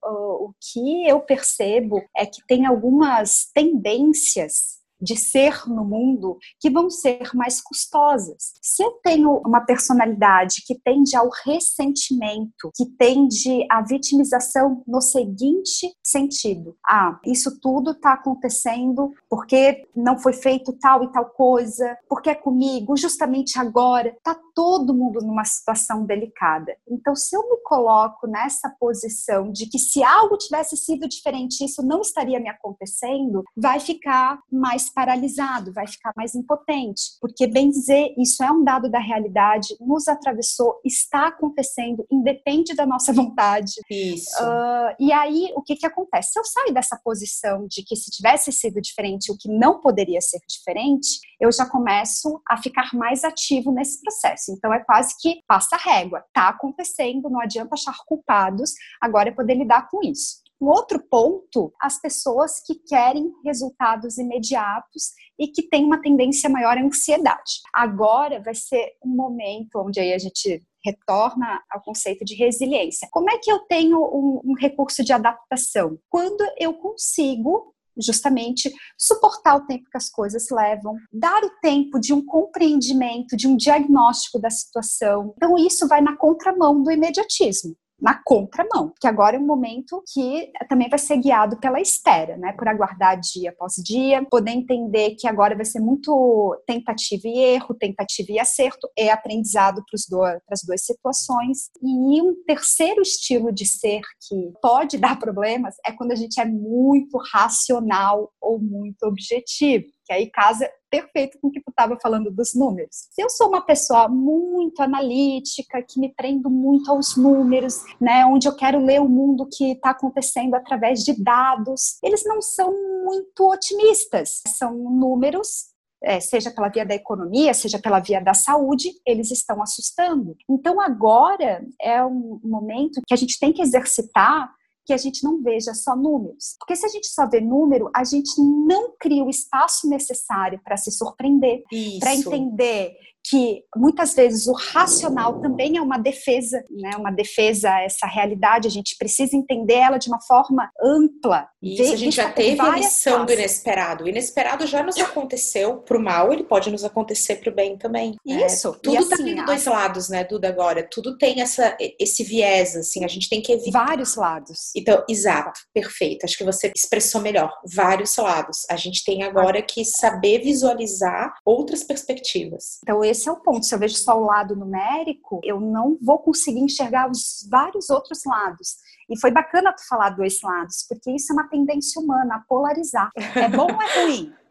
o 0.04 0.54
que 0.60 1.08
eu 1.08 1.20
percebo 1.22 2.02
é 2.16 2.26
que 2.26 2.46
tem 2.48 2.66
algumas 2.66 3.48
tendências 3.54 4.78
de 5.02 5.16
ser 5.16 5.68
no 5.68 5.86
mundo 5.86 6.38
que 6.60 6.70
vão 6.70 6.90
ser 6.90 7.30
mais 7.34 7.62
custosas. 7.62 8.54
Se 8.62 8.84
eu 8.84 8.92
tenho 9.04 9.42
uma 9.46 9.62
personalidade 9.62 10.64
que 10.66 10.80
tende 10.80 11.16
ao 11.16 11.30
ressentimento, 11.46 12.72
que 12.76 12.86
tende 12.98 13.66
à 13.70 13.82
vitimização 13.82 14.84
no 14.88 15.02
seguinte 15.02 15.94
sentido: 16.04 16.76
ah, 16.86 17.20
isso 17.26 17.60
tudo 17.60 17.92
está 17.92 18.14
acontecendo 18.14 19.12
porque 19.30 19.88
não 19.96 20.18
foi 20.18 20.34
feito 20.34 20.74
tal 20.74 21.04
e 21.04 21.12
tal 21.12 21.26
coisa, 21.26 21.98
porque 22.10 22.30
é 22.30 22.36
comigo, 22.36 22.98
justamente 22.98 23.60
agora. 23.60 24.10
Está 24.10 24.36
todo 24.58 24.92
mundo 24.92 25.20
numa 25.22 25.46
situação 25.46 26.04
delicada. 26.04 26.76
Então, 26.90 27.16
se 27.16 27.36
eu 27.36 27.48
me 27.48 27.58
coloco 27.58 28.26
nessa 28.26 28.68
posição 28.80 29.52
de 29.52 29.68
que 29.68 29.78
se 29.78 30.04
algo 30.04 30.36
tivesse 30.36 30.76
sido 30.76 31.08
diferente, 31.08 31.64
isso 31.64 31.86
não 31.86 32.02
estaria 32.02 32.40
me 32.40 32.50
acontecendo, 32.50 33.44
vai 33.56 33.80
ficar 33.80 34.40
mais 34.52 34.90
paralisado, 34.90 35.72
vai 35.72 35.86
ficar 35.86 36.12
mais 36.18 36.34
impotente, 36.34 37.04
porque 37.22 37.46
bem 37.46 37.70
dizer, 37.70 38.16
isso 38.18 38.44
é 38.44 38.52
um 38.52 38.64
dado 38.64 38.90
da 38.90 38.98
realidade, 38.98 39.78
nos 39.80 40.08
atravessou, 40.08 40.82
está 40.84 41.28
acontecendo, 41.28 42.04
independe 42.12 42.74
da 42.74 42.88
nossa 42.88 43.14
vontade. 43.14 43.74
Isso. 43.92 44.44
Uh, 44.44 44.96
e 45.00 45.14
aí, 45.14 45.54
o 45.56 45.62
que 45.62 45.76
que 45.76 45.86
acontece? 45.86 46.32
Se 46.32 46.40
eu 46.40 46.44
saio 46.44 46.74
dessa 46.74 47.00
posição 47.04 47.68
de 47.68 47.84
que 47.84 47.96
se 47.96 48.10
tivesse 48.10 48.52
sido 48.52 48.82
diferente, 48.82 49.32
o 49.32 49.38
que 49.38 49.50
não 49.50 49.80
poderia 49.80 50.20
ser 50.20 50.40
diferente, 50.50 51.20
eu 51.40 51.52
já 51.52 51.70
começo 51.70 52.42
a 52.50 52.58
ficar 52.58 52.90
mais 52.96 53.24
ativo 53.24 53.72
nesse 53.72 54.02
processo. 54.02 54.47
Então, 54.50 54.74
é 54.74 54.84
quase 54.84 55.16
que 55.20 55.42
passa 55.48 55.78
régua, 55.78 56.24
tá 56.34 56.50
acontecendo, 56.50 57.30
não 57.30 57.40
adianta 57.40 57.76
achar 57.76 57.96
culpados, 58.06 58.74
agora 59.02 59.30
é 59.30 59.34
poder 59.34 59.56
lidar 59.56 59.88
com 59.90 60.02
isso. 60.04 60.48
Um 60.60 60.68
outro 60.68 61.00
ponto, 61.00 61.72
as 61.80 62.02
pessoas 62.02 62.60
que 62.66 62.74
querem 62.76 63.32
resultados 63.46 64.18
imediatos 64.18 65.12
e 65.40 65.48
que 65.48 65.62
têm 65.62 65.86
uma 65.86 66.02
tendência 66.02 66.50
maior 66.50 66.78
à 66.78 66.82
ansiedade. 66.82 67.62
Agora 67.74 68.42
vai 68.42 68.56
ser 68.56 68.94
um 69.06 69.16
momento 69.16 69.76
onde 69.76 70.00
aí 70.00 70.14
a 70.14 70.18
gente 70.18 70.64
retorna 70.84 71.62
ao 71.72 71.82
conceito 71.82 72.26
de 72.26 72.34
resiliência. 72.34 73.08
Como 73.12 73.30
é 73.30 73.38
que 73.38 73.52
eu 73.52 73.60
tenho 73.60 74.00
um, 74.00 74.42
um 74.44 74.54
recurso 74.54 75.04
de 75.04 75.14
adaptação? 75.14 76.00
Quando 76.10 76.44
eu 76.58 76.74
consigo 76.74 77.76
justamente 78.00 78.72
suportar 78.98 79.56
o 79.58 79.66
tempo 79.66 79.90
que 79.90 79.98
as 79.98 80.10
coisas 80.10 80.48
levam, 80.50 80.96
dar 81.12 81.44
o 81.44 81.52
tempo 81.62 82.00
de 82.00 82.14
um 82.14 82.26
compreendimento, 82.26 83.36
de 83.36 83.48
um 83.48 83.56
diagnóstico 83.56 84.40
da 84.40 84.50
situação. 84.50 85.34
Então, 85.38 85.58
isso 85.58 85.88
vai 85.88 86.02
na 86.02 86.16
contramão 86.16 86.82
do 86.82 86.92
imediatismo 86.92 87.76
na 88.00 88.22
contramão, 88.24 88.94
que 89.00 89.08
agora 89.08 89.36
é 89.36 89.40
um 89.40 89.46
momento 89.46 90.04
que 90.14 90.52
também 90.70 90.88
vai 90.90 91.00
ser 91.00 91.18
guiado 91.18 91.60
pela 91.60 91.82
espera, 91.82 92.38
né? 92.38 92.54
Por 92.54 92.68
aguardar 92.68 93.20
dia 93.20 93.50
após 93.50 93.74
dia, 93.76 94.24
poder 94.30 94.52
entender 94.52 95.16
que 95.18 95.28
agora 95.28 95.56
vai 95.56 95.66
ser 95.66 95.80
muito 95.80 96.56
tentativa 96.68 97.24
e 97.28 97.40
erro, 97.40 97.74
tentativa 97.74 98.32
e 98.32 98.40
acerto, 98.40 98.88
é 98.98 99.10
aprendizado 99.10 99.84
para 99.84 100.40
as 100.52 100.62
duas 100.64 100.86
situações. 100.86 101.70
E 101.82 102.22
um 102.22 102.36
terceiro 102.46 103.02
estilo 103.02 103.52
de 103.52 103.66
ser 103.66 104.02
que 104.28 104.54
pode 104.62 104.98
dar 105.00 105.18
problemas 105.18 105.76
é 105.86 105.92
quando 105.92 106.12
a 106.12 106.16
gente 106.16 106.40
é 106.40 106.46
muito 106.46 107.18
racional 107.34 108.32
ou 108.40 108.60
muito 108.60 109.04
objetivo 109.04 109.97
que 110.08 110.14
aí 110.14 110.32
casa 110.32 110.70
perfeito 110.90 111.38
com 111.42 111.50
o 111.50 111.52
que 111.52 111.60
tu 111.60 111.70
estava 111.70 111.98
falando 112.02 112.32
dos 112.32 112.56
números. 112.56 113.10
Se 113.12 113.22
eu 113.22 113.30
sou 113.30 113.50
uma 113.50 113.62
pessoa 113.62 114.08
muito 114.08 114.82
analítica, 114.82 115.84
que 115.84 116.00
me 116.00 116.14
prendo 116.16 116.50
muito 116.50 116.90
aos 116.90 117.18
números, 117.18 117.84
né, 118.00 118.26
onde 118.26 118.48
eu 118.48 118.56
quero 118.56 118.80
ler 118.80 119.02
o 119.02 119.10
mundo 119.10 119.48
que 119.52 119.74
está 119.74 119.90
acontecendo 119.90 120.56
através 120.56 121.04
de 121.04 121.22
dados, 121.22 121.98
eles 122.02 122.24
não 122.26 122.42
são 122.42 122.74
muito 123.04 123.52
otimistas. 123.52 124.42
São 124.48 124.74
números 124.74 125.76
é, 126.04 126.20
seja 126.20 126.52
pela 126.52 126.70
via 126.70 126.86
da 126.86 126.96
economia, 126.96 127.54
seja 127.54 127.80
pela 127.80 128.00
via 128.00 128.22
da 128.22 128.34
saúde, 128.34 128.92
eles 129.06 129.32
estão 129.32 129.62
assustando. 129.62 130.36
Então, 130.50 130.80
agora 130.80 131.66
é 131.82 132.04
um 132.04 132.40
momento 132.44 133.02
que 133.06 133.14
a 133.14 133.18
gente 133.18 133.40
tem 133.40 133.52
que 133.52 133.62
exercitar 133.62 134.52
que 134.88 134.94
a 134.94 134.98
gente 134.98 135.22
não 135.22 135.44
veja 135.44 135.74
só 135.74 135.98
números. 135.98 136.56
Porque 136.58 136.76
se 136.76 136.86
a 136.86 136.90
gente 136.90 137.08
só 137.08 137.28
vê 137.30 137.42
número, 137.42 137.92
a 137.94 138.06
gente 138.06 138.40
não 138.40 138.94
cria 138.98 139.22
o 139.22 139.30
espaço 139.30 139.90
necessário 139.90 140.62
para 140.64 140.78
se 140.78 140.90
surpreender, 140.92 141.62
para 142.00 142.16
entender 142.16 142.96
que 143.30 143.62
muitas 143.76 144.14
vezes 144.14 144.48
o 144.48 144.54
racional 144.54 145.42
também 145.42 145.78
é 145.78 145.82
uma 145.82 145.98
defesa, 145.98 146.64
né? 146.70 146.92
Uma 146.98 147.12
defesa 147.12 147.70
a 147.70 147.82
essa 147.82 148.08
realidade. 148.08 148.68
A 148.68 148.72
gente 148.72 148.96
precisa 148.98 149.36
entender 149.36 149.76
ela 149.76 149.98
de 149.98 150.08
uma 150.08 150.22
forma 150.22 150.70
ampla. 150.82 151.48
Isso, 151.62 151.94
a 151.94 151.96
gente 151.96 152.16
já 152.16 152.32
teve 152.32 152.62
a 152.62 152.76
lição 152.76 153.26
do 153.26 153.34
inesperado. 153.34 154.04
O 154.04 154.08
inesperado 154.08 154.66
já 154.68 154.84
nos 154.84 154.98
aconteceu 154.98 155.78
pro 155.78 156.00
mal, 156.00 156.32
ele 156.32 156.44
pode 156.44 156.70
nos 156.70 156.84
acontecer 156.84 157.38
pro 157.38 157.54
bem 157.54 157.78
também. 157.78 158.16
Né? 158.26 158.46
Isso. 158.46 158.78
Tudo 158.82 158.96
e 158.96 159.10
tá 159.10 159.16
assim, 159.16 159.46
dois 159.46 159.66
lados, 159.66 160.10
né, 160.10 160.24
Duda, 160.24 160.48
agora. 160.48 160.88
Tudo 160.90 161.18
tem 161.18 161.42
essa, 161.42 161.76
esse 162.00 162.24
viés, 162.24 162.76
assim, 162.76 163.04
a 163.04 163.08
gente 163.08 163.30
tem 163.30 163.42
que 163.42 163.52
evitar. 163.52 163.86
Vários 163.86 164.16
lados. 164.16 164.72
Então, 164.76 165.04
exato, 165.10 165.60
perfeito. 165.74 166.26
Acho 166.26 166.38
que 166.38 166.44
você 166.44 166.72
expressou 166.76 167.22
melhor. 167.22 167.52
Vários 167.74 168.16
lados. 168.18 168.60
A 168.70 168.76
gente 168.76 169.04
tem 169.04 169.24
agora 169.24 169.62
que 169.62 169.84
saber 169.84 170.40
visualizar 170.40 171.34
outras 171.46 171.84
perspectivas. 171.84 172.78
Então, 172.84 173.04
esse 173.04 173.17
esse 173.18 173.28
é 173.28 173.32
o 173.32 173.38
ponto. 173.38 173.66
Se 173.66 173.74
eu 173.74 173.80
vejo 173.80 173.96
só 173.96 174.18
o 174.18 174.26
lado 174.26 174.56
numérico, 174.56 175.42
eu 175.44 175.60
não 175.60 175.98
vou 176.02 176.20
conseguir 176.20 176.60
enxergar 176.60 177.10
os 177.10 177.48
vários 177.50 177.90
outros 177.90 178.24
lados. 178.26 178.78
E 179.10 179.20
foi 179.20 179.32
bacana 179.32 179.74
tu 179.74 179.86
falar 179.88 180.12
dois 180.12 180.40
lados, 180.42 180.86
porque 180.88 181.12
isso 181.12 181.32
é 181.32 181.34
uma 181.34 181.50
tendência 181.50 182.02
humana, 182.02 182.36
a 182.36 182.40
polarizar. 182.48 183.12
É 183.16 183.50
bom 183.50 183.68
ou 183.74 183.82
é 183.82 184.04
ruim? 184.04 184.34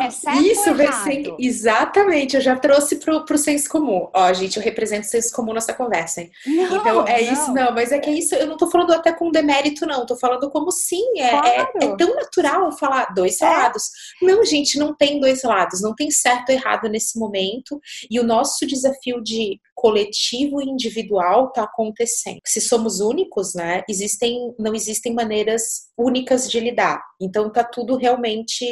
É 0.00 0.10
certo 0.10 0.42
Isso 0.42 0.74
vai 0.74 0.92
ser 0.92 1.34
exatamente. 1.38 2.36
Eu 2.36 2.40
já 2.40 2.56
trouxe 2.56 2.96
pro, 2.96 3.24
pro 3.24 3.38
senso 3.38 3.68
comum. 3.68 4.08
Ó, 4.12 4.32
gente, 4.32 4.56
eu 4.56 4.62
represento 4.62 5.06
o 5.06 5.10
senso 5.10 5.32
comum 5.32 5.52
nessa 5.52 5.72
conversa. 5.72 6.22
Hein? 6.22 6.30
Não, 6.46 6.76
então 6.76 7.06
é 7.06 7.22
não. 7.22 7.32
isso, 7.32 7.52
não, 7.52 7.72
mas 7.72 7.92
é 7.92 7.98
que 7.98 8.10
é 8.10 8.14
isso. 8.14 8.34
Eu 8.34 8.46
não 8.46 8.56
tô 8.56 8.70
falando 8.70 8.92
até 8.92 9.12
com 9.12 9.30
demérito, 9.30 9.86
não. 9.86 10.06
Tô 10.06 10.16
falando 10.16 10.50
como 10.50 10.70
sim. 10.70 11.04
É, 11.18 11.30
claro. 11.30 11.46
é, 11.48 11.84
é, 11.84 11.96
tão 11.96 12.14
natural 12.14 12.72
falar 12.72 13.12
dois 13.14 13.40
é. 13.40 13.48
lados. 13.48 13.90
Não, 14.20 14.44
gente, 14.44 14.78
não 14.78 14.94
tem 14.94 15.20
dois 15.20 15.42
lados. 15.42 15.80
Não 15.80 15.94
tem 15.94 16.10
certo 16.10 16.50
ou 16.50 16.54
errado 16.54 16.88
nesse 16.88 17.18
momento. 17.18 17.80
E 18.10 18.18
o 18.18 18.24
nosso 18.24 18.66
desafio 18.66 19.22
de 19.22 19.60
coletivo 19.80 20.62
e 20.62 20.70
individual 20.70 21.48
está 21.48 21.64
acontecendo. 21.64 22.38
Se 22.46 22.60
somos 22.60 23.00
únicos, 23.00 23.54
né, 23.54 23.82
existem, 23.88 24.54
não 24.58 24.74
existem 24.74 25.12
maneiras 25.12 25.88
únicas 25.98 26.48
de 26.48 26.60
lidar. 26.60 27.02
Então 27.20 27.50
tá 27.50 27.64
tudo 27.64 27.96
realmente 27.96 28.64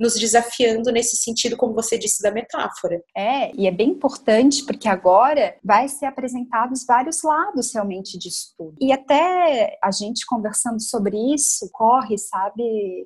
nos 0.00 0.14
nos 0.14 0.20
desafiando 0.20 0.90
nesse 0.92 1.16
sentido, 1.16 1.56
como 1.56 1.74
você 1.74 1.98
disse, 1.98 2.22
da 2.22 2.30
metáfora. 2.30 3.02
É, 3.16 3.54
e 3.54 3.66
é 3.66 3.70
bem 3.70 3.90
importante 3.90 4.64
porque 4.64 4.88
agora 4.88 5.56
vai 5.62 5.88
ser 5.88 6.06
apresentados 6.06 6.84
vários 6.86 7.22
lados 7.22 7.72
realmente 7.72 8.18
disso 8.18 8.54
tudo. 8.56 8.76
E 8.80 8.92
até 8.92 9.76
a 9.82 9.90
gente 9.90 10.24
conversando 10.26 10.80
sobre 10.80 11.16
isso, 11.34 11.68
corre, 11.72 12.16
sabe, 12.16 12.62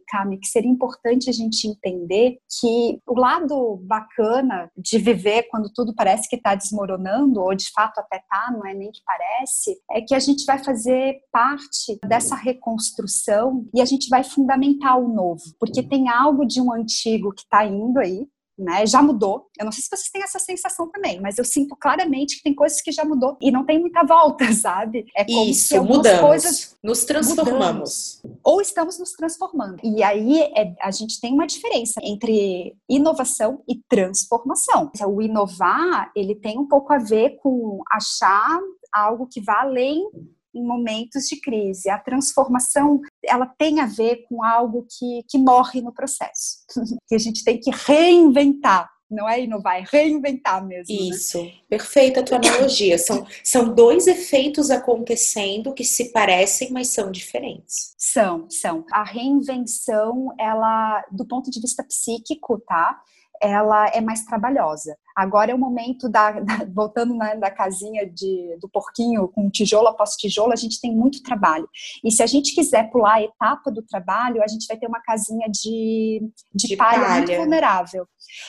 Cami, 0.09 0.39
que 0.39 0.47
seria 0.47 0.71
importante 0.71 1.31
a 1.31 1.33
gente 1.33 1.67
entender 1.67 2.39
que 2.61 3.01
o 3.07 3.19
lado 3.19 3.81
bacana 3.83 4.71
de 4.77 4.99
viver 4.99 5.45
quando 5.51 5.73
tudo 5.73 5.95
parece 5.95 6.29
que 6.29 6.37
está 6.37 6.55
desmoronando, 6.55 7.38
ou 7.41 7.55
de 7.55 7.70
fato 7.70 7.99
até 7.99 8.18
tá, 8.28 8.51
não 8.53 8.66
é 8.66 8.74
nem 8.74 8.91
que 8.91 9.01
parece, 9.05 9.80
é 9.91 10.01
que 10.01 10.14
a 10.14 10.18
gente 10.18 10.45
vai 10.45 10.59
fazer 10.59 11.16
parte 11.32 11.99
dessa 12.07 12.34
reconstrução 12.34 13.66
e 13.74 13.80
a 13.80 13.84
gente 13.84 14.09
vai 14.09 14.24
fundamentar 14.24 14.99
o 14.99 15.09
novo, 15.09 15.43
porque 15.59 15.82
tem 15.82 16.09
algo 16.09 16.47
de 16.47 16.61
um 16.61 16.72
antigo 16.72 17.32
que 17.32 17.43
está 17.43 17.64
indo 17.64 17.99
aí, 17.99 18.26
né? 18.59 18.87
Já 18.87 19.01
mudou. 19.03 19.47
Eu 19.59 19.65
não 19.65 19.73
sei 19.73 19.83
se 19.83 19.89
vocês 19.89 20.11
têm 20.11 20.23
essa 20.23 20.39
sensação 20.39 20.91
também, 20.91 21.21
mas 21.21 21.39
eu 21.39 21.45
sinto 21.45 21.77
claramente 21.77 22.37
que 22.37 22.43
tem 22.43 22.55
coisas 22.55 22.81
que 22.81 22.91
já 22.91 23.05
mudou 23.05 23.37
e 23.41 23.51
não 23.51 23.65
tem 23.65 23.79
muita 23.79 24.05
volta, 24.05 24.51
sabe? 24.53 25.07
É 25.17 25.25
como 25.25 25.51
Isso, 25.51 25.69
se 25.69 25.81
mudamos. 25.81 26.21
coisas 26.21 26.77
nos 26.83 27.05
transformamos. 27.05 28.21
Mudamos, 28.23 28.41
ou 28.45 28.61
estamos 28.61 28.99
nos 28.99 29.13
transformando. 29.13 29.77
E 29.83 30.03
aí 30.03 30.41
é, 30.41 30.75
a 30.81 30.91
gente 30.91 31.21
tem 31.21 31.33
uma 31.33 31.47
diferença 31.47 32.01
entre 32.03 32.77
inovação 32.89 33.63
e 33.69 33.77
transformação. 33.89 34.91
O 35.07 35.23
inovar, 35.23 36.11
ele 36.15 36.35
tem 36.35 36.59
um 36.59 36.67
pouco 36.67 36.93
a 36.93 36.99
ver 36.99 37.37
com 37.43 37.81
achar 37.91 38.59
algo 38.93 39.29
que 39.31 39.41
vá 39.41 39.61
além 39.63 40.09
em 40.55 40.65
momentos 40.65 41.27
de 41.27 41.41
crise. 41.41 41.91
A 41.91 41.99
transformação, 41.99 43.01
ela 43.25 43.47
tem 43.47 43.81
a 43.81 43.87
ver 43.87 44.25
com 44.29 44.43
algo 44.43 44.87
que, 44.89 45.23
que 45.29 45.39
morre 45.39 45.81
no 45.81 45.93
processo, 45.93 46.59
que 47.07 47.15
a 47.15 47.19
gente 47.19 47.45
tem 47.45 47.59
que 47.59 47.71
reinventar. 47.71 48.91
Não 49.11 49.27
é 49.27 49.43
inovar, 49.43 49.79
é 49.79 49.85
reinventar 49.91 50.63
mesmo. 50.67 50.95
Né? 50.95 51.09
Isso, 51.09 51.43
né? 51.43 51.53
perfeita 51.67 52.21
a 52.21 52.23
tua 52.23 52.37
analogia. 52.37 52.99
São, 52.99 53.27
são 53.43 53.75
dois 53.75 54.07
efeitos 54.07 54.71
acontecendo 54.71 55.73
que 55.73 55.83
se 55.83 56.13
parecem, 56.13 56.71
mas 56.71 56.89
são 56.89 57.11
diferentes. 57.11 57.95
São, 57.97 58.51
são. 58.51 58.85
A 58.93 59.03
reinvenção, 59.03 60.35
ela, 60.39 61.03
do 61.11 61.27
ponto 61.27 61.51
de 61.51 61.59
vista 61.59 61.83
psíquico, 61.83 62.61
tá? 62.61 63.01
Ela 63.41 63.89
é 63.89 64.01
mais 64.01 64.24
trabalhosa. 64.24 64.97
Agora 65.16 65.51
é 65.51 65.55
o 65.55 65.59
momento 65.59 66.09
da, 66.09 66.30
da 66.39 66.64
voltando 66.72 67.12
na, 67.14 67.34
da 67.34 67.51
casinha 67.51 68.09
de, 68.09 68.57
do 68.61 68.68
porquinho 68.68 69.26
com 69.28 69.51
tijolo 69.51 69.89
após 69.89 70.14
tijolo, 70.14 70.53
a 70.53 70.57
gente 70.57 70.80
tem 70.80 70.95
muito 70.95 71.22
trabalho. 71.22 71.68
E 72.05 72.11
se 72.12 72.22
a 72.22 72.26
gente 72.26 72.55
quiser 72.55 72.89
pular 72.91 73.14
a 73.14 73.22
etapa 73.22 73.70
do 73.70 73.82
trabalho, 73.82 74.43
a 74.43 74.47
gente 74.47 74.66
vai 74.68 74.76
ter 74.76 74.86
uma 74.86 75.01
casinha 75.01 75.49
de, 75.51 76.22
de, 76.55 76.68
de 76.68 76.76
palha, 76.76 77.01
palha, 77.01 77.16
muito 77.16 77.36
vulnerável. 77.36 78.07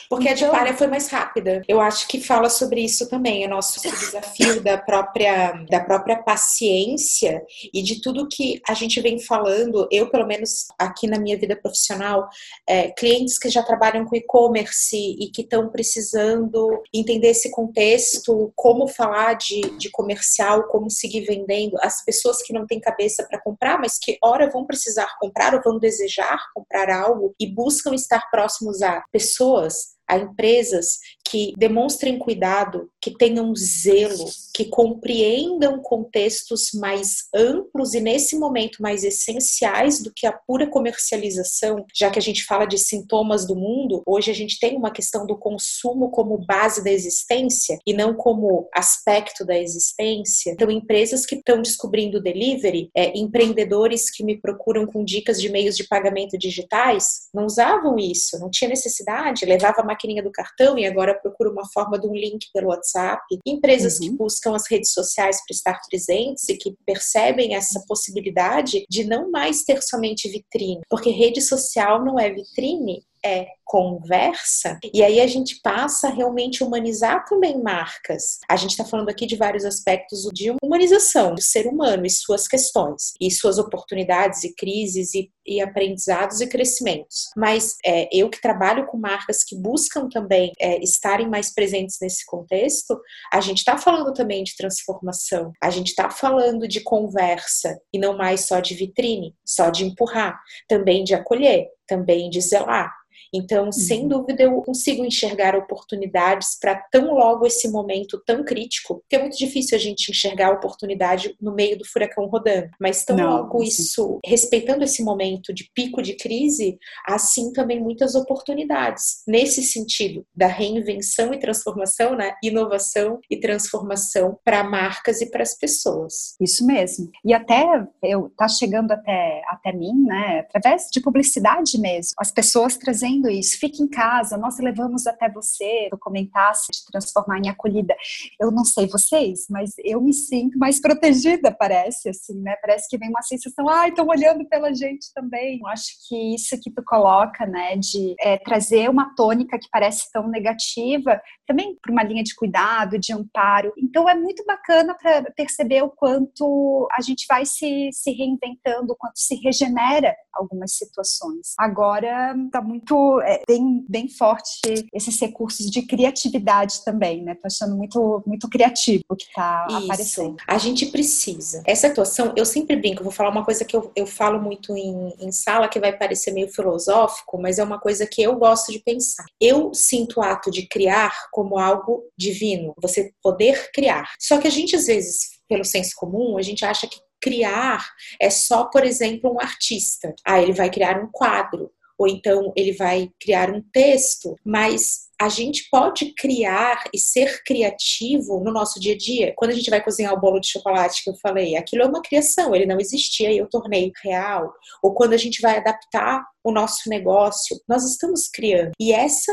Porque 0.08 0.28
então, 0.28 0.32
a 0.32 0.36
de 0.36 0.44
então 0.44 0.56
palha 0.56 0.76
foi 0.76 0.86
mais 0.86 1.08
rápida. 1.08 1.62
Eu 1.66 1.80
acho 1.80 2.06
que 2.06 2.20
fala 2.20 2.48
sobre 2.48 2.82
isso 2.82 3.08
também, 3.08 3.44
o 3.44 3.50
nosso 3.50 3.80
desafio 3.82 4.62
da 4.62 4.78
própria, 4.78 5.52
da 5.68 5.80
própria 5.80 6.22
paciência 6.22 7.42
e 7.74 7.82
de 7.82 8.00
tudo 8.00 8.28
que 8.28 8.60
a 8.68 8.74
gente 8.74 9.00
vem 9.00 9.18
falando, 9.18 9.88
eu 9.90 10.08
pelo 10.08 10.26
menos 10.26 10.66
aqui 10.78 11.08
na 11.08 11.18
minha 11.18 11.36
vida 11.36 11.56
profissional, 11.56 12.28
é, 12.68 12.90
clientes 12.90 13.38
que 13.38 13.48
já 13.48 13.62
trabalham 13.62 14.04
com 14.04 14.14
e-commerce 14.14 14.79
e 14.92 15.30
que 15.30 15.42
estão 15.42 15.68
precisando 15.68 16.82
entender 16.92 17.28
esse 17.28 17.50
contexto, 17.50 18.52
como 18.54 18.88
falar 18.88 19.34
de, 19.34 19.60
de 19.78 19.90
comercial, 19.90 20.64
como 20.68 20.90
seguir 20.90 21.24
vendendo, 21.26 21.76
as 21.80 22.04
pessoas 22.04 22.42
que 22.42 22.52
não 22.52 22.66
têm 22.66 22.80
cabeça 22.80 23.26
para 23.28 23.40
comprar, 23.40 23.78
mas 23.78 23.98
que 23.98 24.18
ora 24.22 24.50
vão 24.50 24.66
precisar 24.66 25.08
comprar 25.18 25.54
ou 25.54 25.62
vão 25.62 25.78
desejar 25.78 26.38
comprar 26.54 26.90
algo 26.90 27.34
e 27.38 27.46
buscam 27.46 27.94
estar 27.94 28.30
próximos 28.30 28.82
a 28.82 29.02
pessoas 29.12 30.00
a 30.08 30.18
empresas 30.18 30.98
que 31.30 31.52
demonstrem 31.56 32.18
cuidado, 32.18 32.90
que 33.00 33.16
tenham 33.16 33.54
zelo, 33.54 34.26
que 34.52 34.64
compreendam 34.64 35.80
contextos 35.80 36.70
mais 36.74 37.28
amplos 37.32 37.94
e, 37.94 38.00
nesse 38.00 38.36
momento, 38.36 38.82
mais 38.82 39.04
essenciais 39.04 40.02
do 40.02 40.12
que 40.12 40.26
a 40.26 40.32
pura 40.32 40.66
comercialização, 40.68 41.84
já 41.94 42.10
que 42.10 42.18
a 42.18 42.22
gente 42.22 42.44
fala 42.44 42.64
de 42.64 42.76
sintomas 42.76 43.46
do 43.46 43.54
mundo, 43.54 44.02
hoje 44.04 44.28
a 44.28 44.34
gente 44.34 44.58
tem 44.58 44.76
uma 44.76 44.90
questão 44.90 45.24
do 45.24 45.38
consumo 45.38 46.10
como 46.10 46.44
base 46.44 46.82
da 46.82 46.90
existência 46.90 47.78
e 47.86 47.92
não 47.92 48.12
como 48.12 48.68
aspecto 48.74 49.44
da 49.44 49.56
existência. 49.56 50.50
Então, 50.50 50.68
empresas 50.68 51.24
que 51.24 51.36
estão 51.36 51.62
descobrindo 51.62 52.20
delivery, 52.20 52.90
é, 52.92 53.16
empreendedores 53.16 54.10
que 54.10 54.24
me 54.24 54.36
procuram 54.36 54.84
com 54.84 55.04
dicas 55.04 55.40
de 55.40 55.48
meios 55.48 55.76
de 55.76 55.86
pagamento 55.86 56.36
digitais, 56.36 57.28
não 57.32 57.46
usavam 57.46 57.96
isso, 57.96 58.36
não 58.40 58.50
tinha 58.50 58.68
necessidade, 58.68 59.46
levava 59.46 59.80
a 59.80 59.84
maquininha 59.84 60.24
do 60.24 60.32
cartão 60.32 60.76
e 60.76 60.84
agora 60.84 61.19
procura 61.20 61.50
uma 61.50 61.66
forma 61.72 61.98
de 61.98 62.06
um 62.06 62.14
link 62.14 62.46
pelo 62.52 62.68
WhatsApp. 62.68 63.22
Empresas 63.46 63.98
uhum. 63.98 64.00
que 64.00 64.16
buscam 64.16 64.54
as 64.54 64.68
redes 64.70 64.92
sociais 64.92 65.38
para 65.46 65.54
estar 65.54 65.80
presentes 65.88 66.48
e 66.48 66.56
que 66.56 66.74
percebem 66.86 67.54
essa 67.54 67.82
possibilidade 67.86 68.84
de 68.88 69.04
não 69.04 69.30
mais 69.30 69.62
ter 69.62 69.82
somente 69.82 70.28
vitrine, 70.28 70.80
porque 70.88 71.10
rede 71.10 71.40
social 71.40 72.04
não 72.04 72.18
é 72.18 72.30
vitrine, 72.32 73.02
é 73.24 73.48
conversa, 73.70 74.80
e 74.92 75.00
aí 75.00 75.20
a 75.20 75.28
gente 75.28 75.60
passa 75.62 76.08
a 76.08 76.10
realmente 76.10 76.64
humanizar 76.64 77.24
também 77.24 77.62
marcas. 77.62 78.40
A 78.48 78.56
gente 78.56 78.72
está 78.72 78.84
falando 78.84 79.08
aqui 79.08 79.26
de 79.26 79.36
vários 79.36 79.64
aspectos 79.64 80.22
de 80.34 80.52
humanização 80.60 81.36
do 81.36 81.40
ser 81.40 81.68
humano 81.68 82.04
e 82.04 82.10
suas 82.10 82.48
questões, 82.48 83.12
e 83.20 83.30
suas 83.30 83.58
oportunidades 83.58 84.42
e 84.42 84.52
crises 84.56 85.14
e, 85.14 85.30
e 85.46 85.60
aprendizados 85.60 86.40
e 86.40 86.48
crescimentos. 86.48 87.28
Mas 87.36 87.76
é, 87.86 88.08
eu 88.12 88.28
que 88.28 88.40
trabalho 88.40 88.88
com 88.88 88.98
marcas 88.98 89.44
que 89.44 89.56
buscam 89.56 90.08
também 90.08 90.50
é, 90.58 90.82
estarem 90.82 91.28
mais 91.28 91.54
presentes 91.54 91.98
nesse 92.02 92.26
contexto, 92.26 93.00
a 93.32 93.40
gente 93.40 93.58
está 93.58 93.78
falando 93.78 94.12
também 94.12 94.42
de 94.42 94.56
transformação, 94.56 95.52
a 95.62 95.70
gente 95.70 95.90
está 95.90 96.10
falando 96.10 96.66
de 96.66 96.80
conversa 96.80 97.80
e 97.92 98.00
não 98.00 98.16
mais 98.16 98.46
só 98.48 98.58
de 98.58 98.74
vitrine, 98.74 99.36
só 99.46 99.70
de 99.70 99.84
empurrar, 99.84 100.40
também 100.66 101.04
de 101.04 101.14
acolher, 101.14 101.68
também 101.86 102.28
de 102.28 102.40
zelar 102.40 102.92
então, 103.32 103.70
sem 103.70 104.02
uhum. 104.02 104.08
dúvida, 104.08 104.42
eu 104.42 104.60
consigo 104.62 105.04
enxergar 105.04 105.56
oportunidades 105.56 106.58
para 106.60 106.74
tão 106.90 107.14
logo 107.14 107.46
esse 107.46 107.68
momento 107.70 108.20
tão 108.26 108.44
crítico, 108.44 108.96
porque 109.00 109.16
é 109.16 109.20
muito 109.20 109.36
difícil 109.36 109.76
a 109.76 109.80
gente 109.80 110.10
enxergar 110.10 110.48
a 110.48 110.54
oportunidade 110.54 111.34
no 111.40 111.54
meio 111.54 111.78
do 111.78 111.86
furacão 111.86 112.26
rodando, 112.26 112.68
mas 112.80 113.04
tão 113.04 113.16
Não, 113.16 113.42
logo 113.42 113.62
isso, 113.62 114.18
respeitando 114.24 114.84
esse 114.84 115.02
momento 115.02 115.52
de 115.52 115.70
pico 115.74 116.02
de 116.02 116.14
crise, 116.16 116.78
assim 117.06 117.52
também 117.52 117.80
muitas 117.80 118.14
oportunidades. 118.14 119.22
Nesse 119.26 119.62
sentido, 119.62 120.24
da 120.34 120.46
reinvenção 120.46 121.32
e 121.32 121.38
transformação, 121.38 122.16
né? 122.16 122.34
Inovação 122.42 123.18
e 123.30 123.38
transformação 123.38 124.38
para 124.44 124.64
marcas 124.64 125.20
e 125.20 125.30
para 125.30 125.42
as 125.42 125.56
pessoas. 125.56 126.34
Isso 126.40 126.66
mesmo. 126.66 127.10
E 127.24 127.32
até 127.32 127.64
eu 128.02 128.30
tá 128.36 128.48
chegando 128.48 128.92
até 128.92 129.42
até 129.48 129.72
mim, 129.72 130.04
né? 130.04 130.40
Através 130.40 130.88
de 130.92 131.00
publicidade 131.00 131.78
mesmo, 131.78 132.12
as 132.18 132.30
pessoas 132.30 132.76
trazendo 132.76 133.19
isso, 133.28 133.58
fique 133.58 133.82
em 133.82 133.88
casa, 133.88 134.36
nós 134.36 134.58
levamos 134.58 135.06
até 135.06 135.30
você, 135.30 135.88
tu 135.90 135.98
comentasse 135.98 136.68
de 136.72 136.84
transformar 136.90 137.38
em 137.38 137.48
acolhida. 137.48 137.94
Eu 138.40 138.50
não 138.50 138.64
sei 138.64 138.86
vocês, 138.86 139.46
mas 139.50 139.72
eu 139.84 140.00
me 140.00 140.12
sinto 140.12 140.58
mais 140.58 140.80
protegida, 140.80 141.50
parece, 141.52 142.08
assim, 142.08 142.40
né? 142.40 142.56
Parece 142.62 142.88
que 142.88 142.98
vem 142.98 143.08
uma 143.08 143.22
sensação, 143.22 143.68
ai, 143.68 143.86
ah, 143.86 143.88
estão 143.88 144.06
olhando 144.06 144.46
pela 144.48 144.72
gente 144.74 145.12
também. 145.14 145.58
Eu 145.60 145.66
acho 145.68 145.86
que 146.08 146.34
isso 146.34 146.58
que 146.60 146.70
tu 146.70 146.82
coloca, 146.84 147.46
né, 147.46 147.76
de 147.76 148.14
é, 148.20 148.38
trazer 148.38 148.88
uma 148.88 149.14
tônica 149.14 149.58
que 149.58 149.68
parece 149.70 150.10
tão 150.12 150.28
negativa, 150.28 151.20
também 151.46 151.76
para 151.80 151.92
uma 151.92 152.02
linha 152.02 152.22
de 152.22 152.34
cuidado, 152.34 152.98
de 152.98 153.12
amparo. 153.12 153.72
Então 153.78 154.08
é 154.08 154.14
muito 154.14 154.44
bacana 154.44 154.94
para 155.00 155.30
perceber 155.32 155.82
o 155.82 155.90
quanto 155.90 156.88
a 156.92 157.00
gente 157.00 157.26
vai 157.28 157.44
se, 157.44 157.90
se 157.92 158.12
reinventando, 158.12 158.92
o 158.92 158.96
quanto 158.96 159.18
se 159.18 159.34
regenera 159.36 160.14
algumas 160.32 160.72
situações. 160.72 161.54
Agora 161.58 162.34
está 162.46 162.60
muito 162.60 163.09
é, 163.20 163.42
bem, 163.48 163.84
bem 163.88 164.08
forte 164.08 164.60
esses 164.92 165.18
recursos 165.18 165.70
de 165.70 165.82
criatividade 165.82 166.84
também, 166.84 167.22
né? 167.22 167.34
Tô 167.34 167.46
achando 167.46 167.74
muito, 167.74 168.22
muito 168.26 168.48
criativo 168.48 169.02
o 169.08 169.16
que 169.16 169.24
está 169.24 169.66
aparecendo. 169.70 170.36
A 170.46 170.58
gente 170.58 170.86
precisa. 170.86 171.62
Essa 171.66 171.86
atuação, 171.86 172.34
eu 172.36 172.44
sempre 172.44 172.76
brinco, 172.76 173.02
vou 173.02 173.12
falar 173.12 173.30
uma 173.30 173.44
coisa 173.44 173.64
que 173.64 173.74
eu, 173.74 173.90
eu 173.96 174.06
falo 174.06 174.40
muito 174.40 174.76
em, 174.76 175.14
em 175.18 175.32
sala, 175.32 175.68
que 175.68 175.80
vai 175.80 175.96
parecer 175.96 176.32
meio 176.32 176.48
filosófico, 176.48 177.40
mas 177.40 177.58
é 177.58 177.64
uma 177.64 177.80
coisa 177.80 178.06
que 178.06 178.22
eu 178.22 178.36
gosto 178.36 178.70
de 178.70 178.78
pensar. 178.80 179.24
Eu 179.40 179.72
sinto 179.74 180.20
o 180.20 180.22
ato 180.22 180.50
de 180.50 180.66
criar 180.66 181.28
como 181.32 181.58
algo 181.58 182.04
divino, 182.16 182.74
você 182.80 183.12
poder 183.22 183.70
criar. 183.72 184.10
Só 184.18 184.38
que 184.38 184.46
a 184.46 184.50
gente, 184.50 184.76
às 184.76 184.86
vezes, 184.86 185.40
pelo 185.48 185.64
senso 185.64 185.92
comum, 185.96 186.36
a 186.36 186.42
gente 186.42 186.64
acha 186.64 186.86
que 186.86 186.98
criar 187.20 187.86
é 188.20 188.30
só, 188.30 188.64
por 188.64 188.84
exemplo, 188.84 189.32
um 189.32 189.40
artista. 189.40 190.14
Ah, 190.24 190.40
ele 190.40 190.52
vai 190.52 190.70
criar 190.70 191.02
um 191.02 191.08
quadro, 191.12 191.70
ou 192.00 192.08
então 192.08 192.50
ele 192.56 192.72
vai 192.72 193.10
criar 193.20 193.50
um 193.50 193.60
texto, 193.60 194.34
mas 194.42 195.10
a 195.20 195.28
gente 195.28 195.68
pode 195.70 196.14
criar 196.14 196.82
e 196.94 196.98
ser 196.98 197.42
criativo 197.44 198.40
no 198.42 198.50
nosso 198.50 198.80
dia 198.80 198.94
a 198.94 198.96
dia. 198.96 199.34
Quando 199.36 199.50
a 199.50 199.54
gente 199.54 199.68
vai 199.68 199.84
cozinhar 199.84 200.14
o 200.14 200.18
bolo 200.18 200.40
de 200.40 200.48
chocolate 200.48 201.04
que 201.04 201.10
eu 201.10 201.14
falei, 201.16 201.56
aquilo 201.56 201.82
é 201.82 201.86
uma 201.86 202.00
criação, 202.00 202.54
ele 202.54 202.64
não 202.64 202.80
existia 202.80 203.30
e 203.30 203.36
eu 203.36 203.46
tornei 203.46 203.92
real. 204.02 204.50
Ou 204.82 204.94
quando 204.94 205.12
a 205.12 205.18
gente 205.18 205.42
vai 205.42 205.58
adaptar 205.58 206.24
o 206.42 206.52
nosso 206.52 206.88
negócio, 206.88 207.60
nós 207.68 207.84
estamos 207.84 208.28
criando. 208.28 208.72
E 208.80 208.92
essa, 208.92 209.32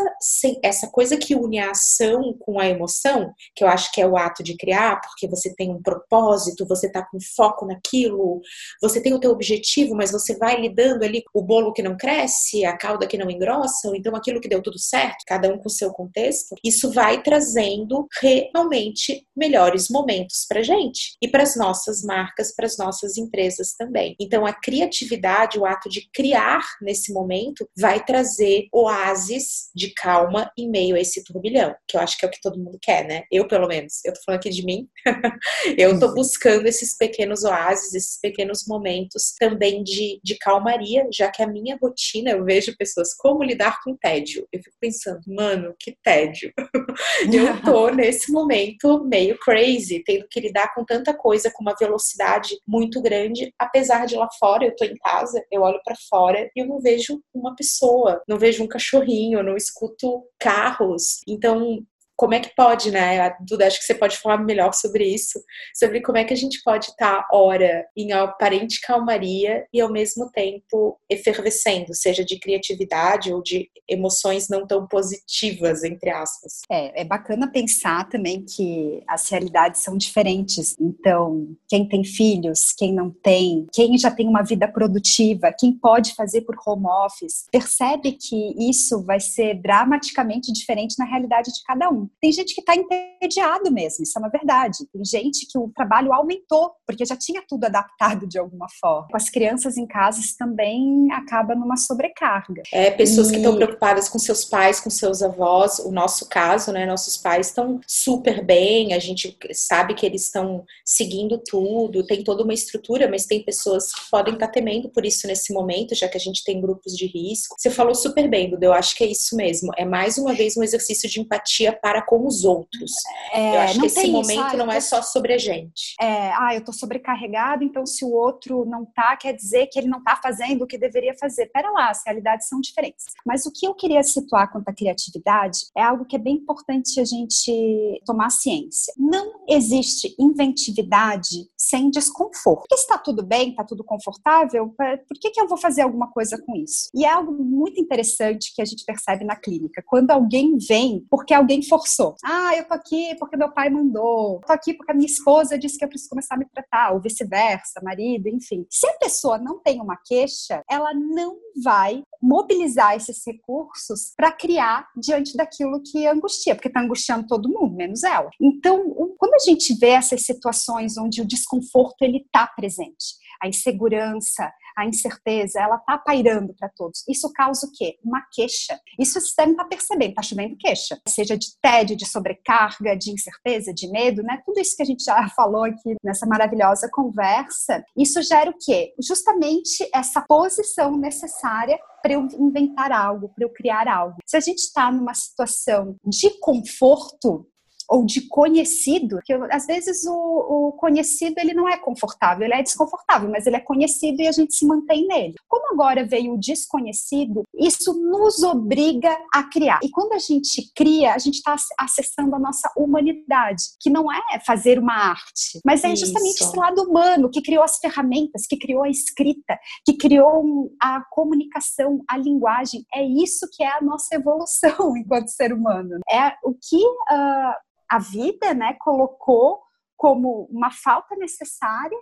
essa 0.64 0.88
coisa 0.88 1.18
que 1.18 1.36
une 1.36 1.60
a 1.60 1.72
ação 1.72 2.36
com 2.40 2.60
a 2.60 2.68
emoção, 2.68 3.34
que 3.56 3.64
eu 3.64 3.68
acho 3.68 3.92
que 3.92 4.02
é 4.02 4.08
o 4.08 4.18
ato 4.18 4.44
de 4.44 4.56
criar, 4.58 5.00
porque 5.02 5.28
você 5.28 5.54
tem 5.56 5.72
um 5.72 5.82
propósito, 5.82 6.68
você 6.68 6.88
está 6.88 7.02
com 7.04 7.18
foco 7.36 7.66
naquilo, 7.66 8.42
você 8.82 9.02
tem 9.02 9.14
o 9.14 9.20
teu 9.20 9.32
objetivo, 9.32 9.96
mas 9.96 10.12
você 10.12 10.36
vai 10.38 10.60
lidando 10.60 11.04
ali 11.04 11.24
o 11.34 11.42
bolo 11.42 11.74
que 11.74 11.82
não 11.82 11.96
cresce, 11.96 12.66
a 12.66 12.78
cauda 12.78 13.08
que 13.08 13.18
não 13.18 13.30
engrossa, 13.30 13.88
ou 13.88 13.96
então 13.96 14.16
aquilo 14.16 14.42
que 14.42 14.50
deu 14.50 14.62
tudo 14.62 14.80
certo, 14.80 15.24
cada 15.26 15.52
um 15.54 15.58
com 15.58 15.68
o 15.68 15.72
seu 15.72 15.92
contexto, 15.92 16.56
isso 16.64 16.92
vai 16.92 17.22
trazendo 17.22 18.08
realmente 18.22 19.26
melhores 19.36 19.90
momentos 19.90 20.46
para 20.48 20.62
gente 20.62 21.16
e 21.22 21.28
para 21.28 21.44
as 21.44 21.56
nossas 21.56 22.02
marcas, 22.04 22.54
para 22.54 22.66
as 22.66 22.78
nossas 22.78 23.18
empresas 23.18 23.74
também. 23.74 24.16
Então 24.20 24.46
a 24.46 24.54
criatividade, 24.54 25.60
o 25.60 25.66
ato 25.66 25.90
de 25.90 26.10
criar 26.12 26.62
nesse 26.82 26.97
nesse 26.98 27.14
momento, 27.14 27.70
vai 27.78 28.04
trazer 28.04 28.68
oásis 28.74 29.70
de 29.76 29.94
calma 29.94 30.52
em 30.58 30.70
meio 30.70 30.96
a 30.96 31.00
esse 31.00 31.24
turbilhão, 31.24 31.76
que 31.88 31.96
eu 31.96 32.02
acho 32.02 32.18
que 32.18 32.26
é 32.26 32.28
o 32.28 32.32
que 32.32 32.42
todo 32.42 32.60
mundo 32.60 32.78
quer, 32.82 33.06
né? 33.06 33.24
Eu, 33.32 33.48
pelo 33.48 33.68
menos. 33.68 34.04
Eu 34.04 34.14
tô 34.14 34.20
falando 34.26 34.40
aqui 34.40 34.50
de 34.50 34.66
mim. 34.66 34.88
eu 35.78 36.00
tô 36.00 36.14
buscando 36.14 36.66
esses 36.66 36.98
pequenos 36.98 37.44
oásis, 37.44 37.94
esses 37.94 38.20
pequenos 38.20 38.66
momentos 38.68 39.34
também 39.40 39.84
de, 39.84 40.20
de 40.24 40.38
calmaria, 40.38 41.08
já 41.14 41.30
que 41.30 41.44
a 41.44 41.48
minha 41.48 41.78
rotina, 41.82 42.32
eu 42.32 42.44
vejo 42.44 42.76
pessoas 42.78 43.14
como 43.14 43.44
lidar 43.44 43.80
com 43.84 43.96
tédio. 43.96 44.48
Eu 44.52 44.60
fico 44.62 44.76
pensando, 44.80 45.22
mano, 45.28 45.76
que 45.80 45.96
tédio. 46.04 46.52
eu 47.32 47.62
tô 47.62 47.90
nesse 47.94 48.32
momento 48.32 49.04
meio 49.06 49.38
crazy, 49.40 50.04
tendo 50.04 50.28
que 50.30 50.40
lidar 50.40 50.74
com 50.74 50.84
tanta 50.84 51.14
coisa 51.14 51.52
com 51.54 51.62
uma 51.62 51.76
velocidade 51.80 52.58
muito 52.68 53.02
grande, 53.02 53.54
apesar 53.60 54.06
de 54.06 54.16
lá 54.16 54.28
fora 54.40 54.66
eu 54.66 54.76
tô 54.76 54.86
em 54.86 54.96
casa, 54.96 55.44
eu 55.52 55.62
olho 55.62 55.80
para 55.84 55.96
fora 56.10 56.50
e 56.56 56.62
eu 56.62 56.66
não 56.66 56.80
vejo 56.88 57.22
uma 57.34 57.54
pessoa, 57.56 58.22
não 58.28 58.40
vejo 58.40 58.64
um 58.64 58.68
cachorrinho, 58.68 59.44
não 59.44 59.58
escuto 59.58 60.24
carros. 60.40 61.20
Então, 61.28 61.86
como 62.18 62.34
é 62.34 62.40
que 62.40 62.54
pode, 62.56 62.92
né? 62.92 63.36
Duda, 63.40 63.68
acho 63.68 63.80
que 63.80 63.86
você 63.86 63.94
pode 63.94 64.18
falar 64.18 64.40
melhor 64.40 64.74
sobre 64.74 65.06
isso, 65.06 65.40
sobre 65.74 66.02
como 66.02 66.18
é 66.18 66.24
que 66.24 66.34
a 66.34 66.38
gente 66.38 66.62
pode 66.64 66.88
estar, 66.88 67.22
tá, 67.22 67.28
ora, 67.32 67.86
em 67.96 68.12
aparente 68.12 68.82
calmaria 68.82 69.66
e 69.72 69.80
ao 69.80 69.92
mesmo 69.92 70.30
tempo 70.32 71.00
efervescendo, 71.08 71.94
seja 71.94 72.26
de 72.26 72.40
criatividade 72.40 73.32
ou 73.32 73.42
de 73.42 73.70
emoções 73.88 74.50
não 74.50 74.66
tão 74.66 74.88
positivas, 74.88 75.84
entre 75.84 76.10
aspas. 76.10 76.62
É, 76.70 77.02
é 77.02 77.06
bacana 77.06 77.52
pensar 77.52 78.10
também 78.10 78.44
que 78.44 79.04
as 79.08 79.30
realidades 79.30 79.82
são 79.82 79.96
diferentes. 79.96 80.76
Então, 80.80 81.56
quem 81.70 81.88
tem 81.88 82.04
filhos, 82.04 82.74
quem 82.76 82.94
não 82.94 83.12
tem, 83.12 83.68
quem 83.72 83.98
já 83.98 84.10
tem 84.10 84.28
uma 84.28 84.42
vida 84.42 84.68
produtiva, 84.68 85.54
quem 85.58 85.72
pode 85.72 86.16
fazer 86.16 86.42
por 86.42 86.56
home 86.66 86.88
office, 87.06 87.46
percebe 87.52 88.14
que 88.14 88.56
isso 88.70 89.04
vai 89.04 89.20
ser 89.20 89.62
dramaticamente 89.62 90.52
diferente 90.52 90.96
na 90.98 91.06
realidade 91.06 91.52
de 91.54 91.64
cada 91.64 91.90
um. 91.90 92.07
Tem 92.22 92.32
gente 92.32 92.54
que 92.54 92.62
está 92.62 92.76
entediado 92.76 93.72
mesmo, 93.72 94.04
isso 94.04 94.18
é 94.18 94.22
uma 94.22 94.30
verdade. 94.30 94.80
Tem 94.92 95.04
gente 95.06 95.48
que 95.50 95.58
o 95.58 95.70
trabalho 95.76 96.14
aumentou, 96.14 96.72
porque 96.86 97.06
já 97.06 97.16
tinha 97.16 97.44
tudo 97.48 97.66
adaptado 97.66 98.28
de 98.28 98.38
alguma 98.38 98.68
forma. 98.80 99.08
Com 99.10 99.18
as 99.18 99.30
crianças 99.30 99.78
em 99.78 99.86
casa, 99.86 100.20
isso 100.20 100.36
também 100.38 101.12
acaba 101.12 101.56
numa 101.56 101.78
sobrecarga. 101.78 102.64
É, 102.72 102.92
pessoas 102.92 103.28
e... 103.28 103.32
que 103.32 103.38
estão 103.38 103.56
preocupadas 103.56 104.10
com 104.10 104.20
seus 104.20 104.46
pais, 104.46 104.80
com 104.80 104.90
seus 104.90 105.22
avós. 105.22 105.80
O 105.80 105.92
nosso 105.92 106.28
caso, 106.30 106.72
né? 106.72 106.86
Nossos 106.86 107.18
pais 107.18 107.48
estão 107.48 107.80
super 107.88 108.44
bem, 108.44 108.94
a 108.94 109.00
gente 109.00 109.38
sabe 109.54 109.94
que 109.94 110.06
eles 110.06 110.24
estão 110.24 110.64
seguindo 110.86 111.38
tudo, 111.38 112.06
tem 112.06 112.24
toda 112.24 112.44
uma 112.44 112.54
estrutura, 112.54 113.10
mas 113.10 113.26
tem 113.26 113.44
pessoas 113.44 113.94
que 113.94 114.10
podem 114.10 114.34
estar 114.34 114.48
tá 114.48 114.54
temendo 114.54 114.90
por 114.90 115.06
isso 115.06 115.28
nesse 115.28 115.54
momento, 115.54 115.96
já 115.96 116.08
que 116.08 116.18
a 116.18 116.20
gente 116.20 116.44
tem 116.44 116.62
grupos 116.62 116.94
de 116.94 117.06
risco. 117.06 117.56
Você 117.58 117.70
falou 117.70 117.96
super 117.96 118.30
bem, 118.30 118.50
Duda, 118.50 118.66
eu 118.66 118.74
acho 118.74 118.96
que 118.96 119.04
é 119.04 119.08
isso 119.08 119.36
mesmo. 119.36 119.72
É 119.78 119.86
mais 119.86 120.18
uma 120.18 120.34
vez 120.34 120.58
um 120.58 120.64
exercício 120.64 121.10
de 121.10 121.20
empatia 121.20 121.72
para 121.72 121.97
para 121.98 122.02
com 122.02 122.28
os 122.28 122.44
outros. 122.44 122.92
É, 123.34 123.56
eu 123.56 123.60
acho 123.62 123.80
que 123.80 123.86
esse 123.88 124.12
momento 124.12 124.48
isso, 124.48 124.58
não 124.58 124.72
é 124.72 124.80
só 124.80 125.02
sobre 125.02 125.34
a 125.34 125.38
gente. 125.38 125.96
É, 126.00 126.32
ah, 126.34 126.54
eu 126.54 126.64
tô 126.64 126.72
sobrecarregado, 126.72 127.64
então 127.64 127.86
se 127.86 128.06
o 128.06 128.12
outro 128.12 128.66
não 128.66 128.86
tá, 128.86 129.16
quer 129.18 129.34
dizer 129.34 129.68
que 129.68 129.80
ele 129.80 129.88
não 129.88 130.04
tá 130.04 130.20
fazendo 130.22 130.64
o 130.64 130.68
que 130.68 130.78
deveria 130.78 131.16
fazer. 131.20 131.48
Pera 131.48 131.72
lá, 131.72 131.90
as 131.90 132.04
realidades 132.06 132.48
são 132.48 132.62
diferentes. 132.62 133.06
Mas 133.26 133.46
o 133.46 133.52
que 133.52 133.66
eu 133.66 133.74
queria 133.74 134.04
situar 134.04 134.52
quanto 134.52 134.68
à 134.70 134.74
criatividade 134.74 135.60
é 135.76 135.82
algo 135.82 136.06
que 136.06 136.16
é 136.16 136.20
bem 136.20 136.36
importante 136.36 137.00
a 137.00 137.06
gente 137.06 138.02
tomar 138.06 138.30
ciência. 138.30 138.94
Não 138.98 139.42
existe 139.48 140.16
inventividade 140.20 141.50
sem 141.58 141.90
desconforto. 141.90 142.68
Porque 142.68 142.76
está 142.76 142.98
tudo 142.98 143.24
bem, 143.24 143.50
está 143.50 143.64
tudo 143.64 143.84
confortável, 143.84 144.74
por 145.08 145.20
que, 145.20 145.32
que 145.32 145.42
eu 145.42 145.48
vou 145.48 145.58
fazer 145.58 145.82
alguma 145.82 146.12
coisa 146.12 146.38
com 146.38 146.56
isso? 146.56 146.90
E 146.94 147.06
é 147.06 147.10
algo 147.10 147.32
muito 147.32 147.80
interessante 147.80 148.54
que 148.54 148.62
a 148.62 148.66
gente 148.66 148.86
percebe 148.86 149.26
na 149.26 149.36
clínica. 149.36 149.84
Quando 149.86 150.12
alguém 150.12 150.58
vem 150.58 151.06
porque 151.10 151.34
alguém 151.34 151.62
forçou 151.64 151.87
forçou. 151.88 152.16
Ah, 152.24 152.56
eu 152.56 152.68
tô 152.68 152.74
aqui 152.74 153.16
porque 153.18 153.38
meu 153.38 153.52
pai 153.52 153.70
mandou. 153.70 154.42
Tô 154.46 154.52
aqui 154.52 154.74
porque 154.74 154.92
a 154.92 154.96
minha 154.96 155.08
esposa 155.08 155.58
disse 155.58 155.78
que 155.78 155.86
eu 155.86 155.90
preciso 155.90 156.10
começar 156.10 156.36
a 156.36 156.38
me 156.38 156.46
tratar, 156.46 156.94
ou 156.94 157.02
vice-versa, 157.02 157.80
marido, 157.82 158.28
enfim. 158.28 158.66
Se 158.70 158.88
a 158.88 158.98
pessoa 158.98 159.38
não 159.38 159.60
tem 159.60 159.82
uma 159.82 159.98
queixa, 160.06 160.62
ela 160.70 160.94
não 160.94 161.38
vai 161.64 162.04
mobilizar 162.22 162.96
esses 162.96 163.22
recursos 163.26 164.14
para 164.16 164.32
criar 164.32 164.88
diante 164.98 165.36
daquilo 165.38 165.82
que 165.82 166.06
angustia, 166.06 166.56
porque 166.56 166.68
está 166.68 166.82
angustiando 166.82 167.28
todo 167.28 167.50
mundo, 167.50 167.76
menos 167.76 168.04
ela. 168.04 168.30
Então, 168.42 168.84
quando 169.18 169.36
a 169.36 169.40
gente 169.40 169.74
vê 169.80 169.90
essas 169.90 170.24
situações 170.24 170.98
onde 170.98 171.22
o 171.22 171.28
desconforto 171.28 172.02
ele 172.02 172.18
está 172.18 172.48
presente, 172.48 173.16
a 173.42 173.48
insegurança, 173.48 174.52
a 174.78 174.86
incerteza, 174.86 175.60
ela 175.60 175.78
está 175.78 175.98
pairando 175.98 176.54
para 176.54 176.70
todos. 176.70 177.04
Isso 177.10 177.32
causa 177.34 177.66
o 177.66 177.72
quê? 177.72 177.98
Uma 178.04 178.22
queixa. 178.32 178.80
Isso 179.00 179.18
o 179.18 179.22
sistema 179.22 179.52
está 179.52 179.66
percebendo, 179.66 180.10
está 180.10 180.22
chovendo 180.22 180.56
queixa. 180.58 181.00
Seja 181.08 181.36
de 181.36 181.48
tédio, 181.62 181.96
de 181.96 182.06
sobrecarga, 182.06 182.96
de 182.96 183.12
incerteza, 183.12 183.74
de 183.74 183.90
medo, 183.90 184.22
né? 184.22 184.42
Tudo 184.46 184.60
isso 184.60 184.76
que 184.76 184.84
a 184.84 184.86
gente 184.86 185.04
já 185.04 185.28
falou 185.36 185.64
aqui 185.64 185.96
nessa 186.04 186.26
maravilhosa 186.26 186.90
conversa, 186.92 187.84
isso 187.98 188.22
gera 188.22 188.52
o 188.52 188.58
quê? 188.60 188.94
Justamente 189.02 189.90
essa 189.94 190.22
posição 190.22 190.96
necessária 190.98 191.80
para 192.02 192.14
eu 192.14 192.28
inventar 192.40 192.92
algo, 192.92 193.30
para 193.30 193.44
eu 193.44 193.50
criar 193.50 193.88
algo. 193.88 194.18
Se 194.26 194.38
a 194.38 194.40
gente 194.40 194.60
está 194.60 194.92
numa 194.92 195.14
situação 195.14 195.96
de 196.06 196.30
conforto, 196.40 197.48
ou 197.90 198.06
de 198.06 198.22
conhecido, 198.28 199.20
que 199.24 199.34
às 199.34 199.66
vezes 199.66 200.06
o, 200.06 200.14
o, 200.14 200.72
conhecido 200.74 201.36
ele 201.40 201.54
não 201.54 201.68
é 201.68 201.78
confortável, 201.78 202.46
ele 202.46 202.54
é 202.54 202.62
desconfortável, 202.62 203.30
mas 203.30 203.46
ele 203.48 203.56
é 203.56 203.62
conhecido 203.62 204.22
e 204.22 204.28
a 204.28 204.32
gente 204.32 204.56
se 204.56 204.66
mantém 204.66 205.08
nele. 205.08 205.36
Como 205.48 205.74
agora 205.74 206.06
veio 206.06 206.34
o 206.34 206.40
desconhecido, 206.40 207.44
isso 207.58 207.94
nos 207.94 208.44
obriga 208.44 209.18
a 209.34 209.44
criar. 209.44 209.80
E 209.84 209.90
quando 209.90 210.14
a 210.14 210.20
gente 210.20 210.72
cria, 210.76 211.14
a 211.14 211.18
gente 211.18 211.36
está 211.36 211.56
acessando 211.80 212.36
a 212.36 212.40
nossa 212.40 212.70
humanidade, 212.76 213.64
que 213.80 213.90
não 213.90 214.12
é 214.12 214.40
fazer 214.46 214.80
uma 214.80 214.94
arte, 214.94 215.60
mas 215.66 215.84
é 215.84 215.96
justamente 215.96 216.44
esse 216.44 216.56
lado 216.58 216.82
humano 216.84 217.30
que 217.30 217.42
criou 217.42 217.64
as 217.64 217.78
ferramentas, 217.78 218.46
que 218.48 218.58
criou 218.58 218.84
a 218.84 218.90
escrita, 218.90 219.58
que 219.86 219.94
criou 219.94 220.70
a 220.82 221.02
comunicação, 221.12 222.04
a 222.10 222.18
linguagem. 222.18 222.86
É 222.94 223.04
isso 223.04 223.48
que 223.52 223.64
é 223.64 223.78
a 223.78 223.82
nossa 223.82 224.16
evolução 224.16 224.96
enquanto 224.98 225.30
ser 225.30 225.54
humano. 225.54 226.00
É 226.10 226.34
o 226.44 226.54
que 226.54 226.78
uh, 226.78 227.68
a 227.90 228.00
vida 228.00 228.54
né, 228.54 228.76
colocou 228.80 229.62
como 229.96 230.48
uma 230.52 230.72
falta 230.72 231.16
necessária 231.16 231.98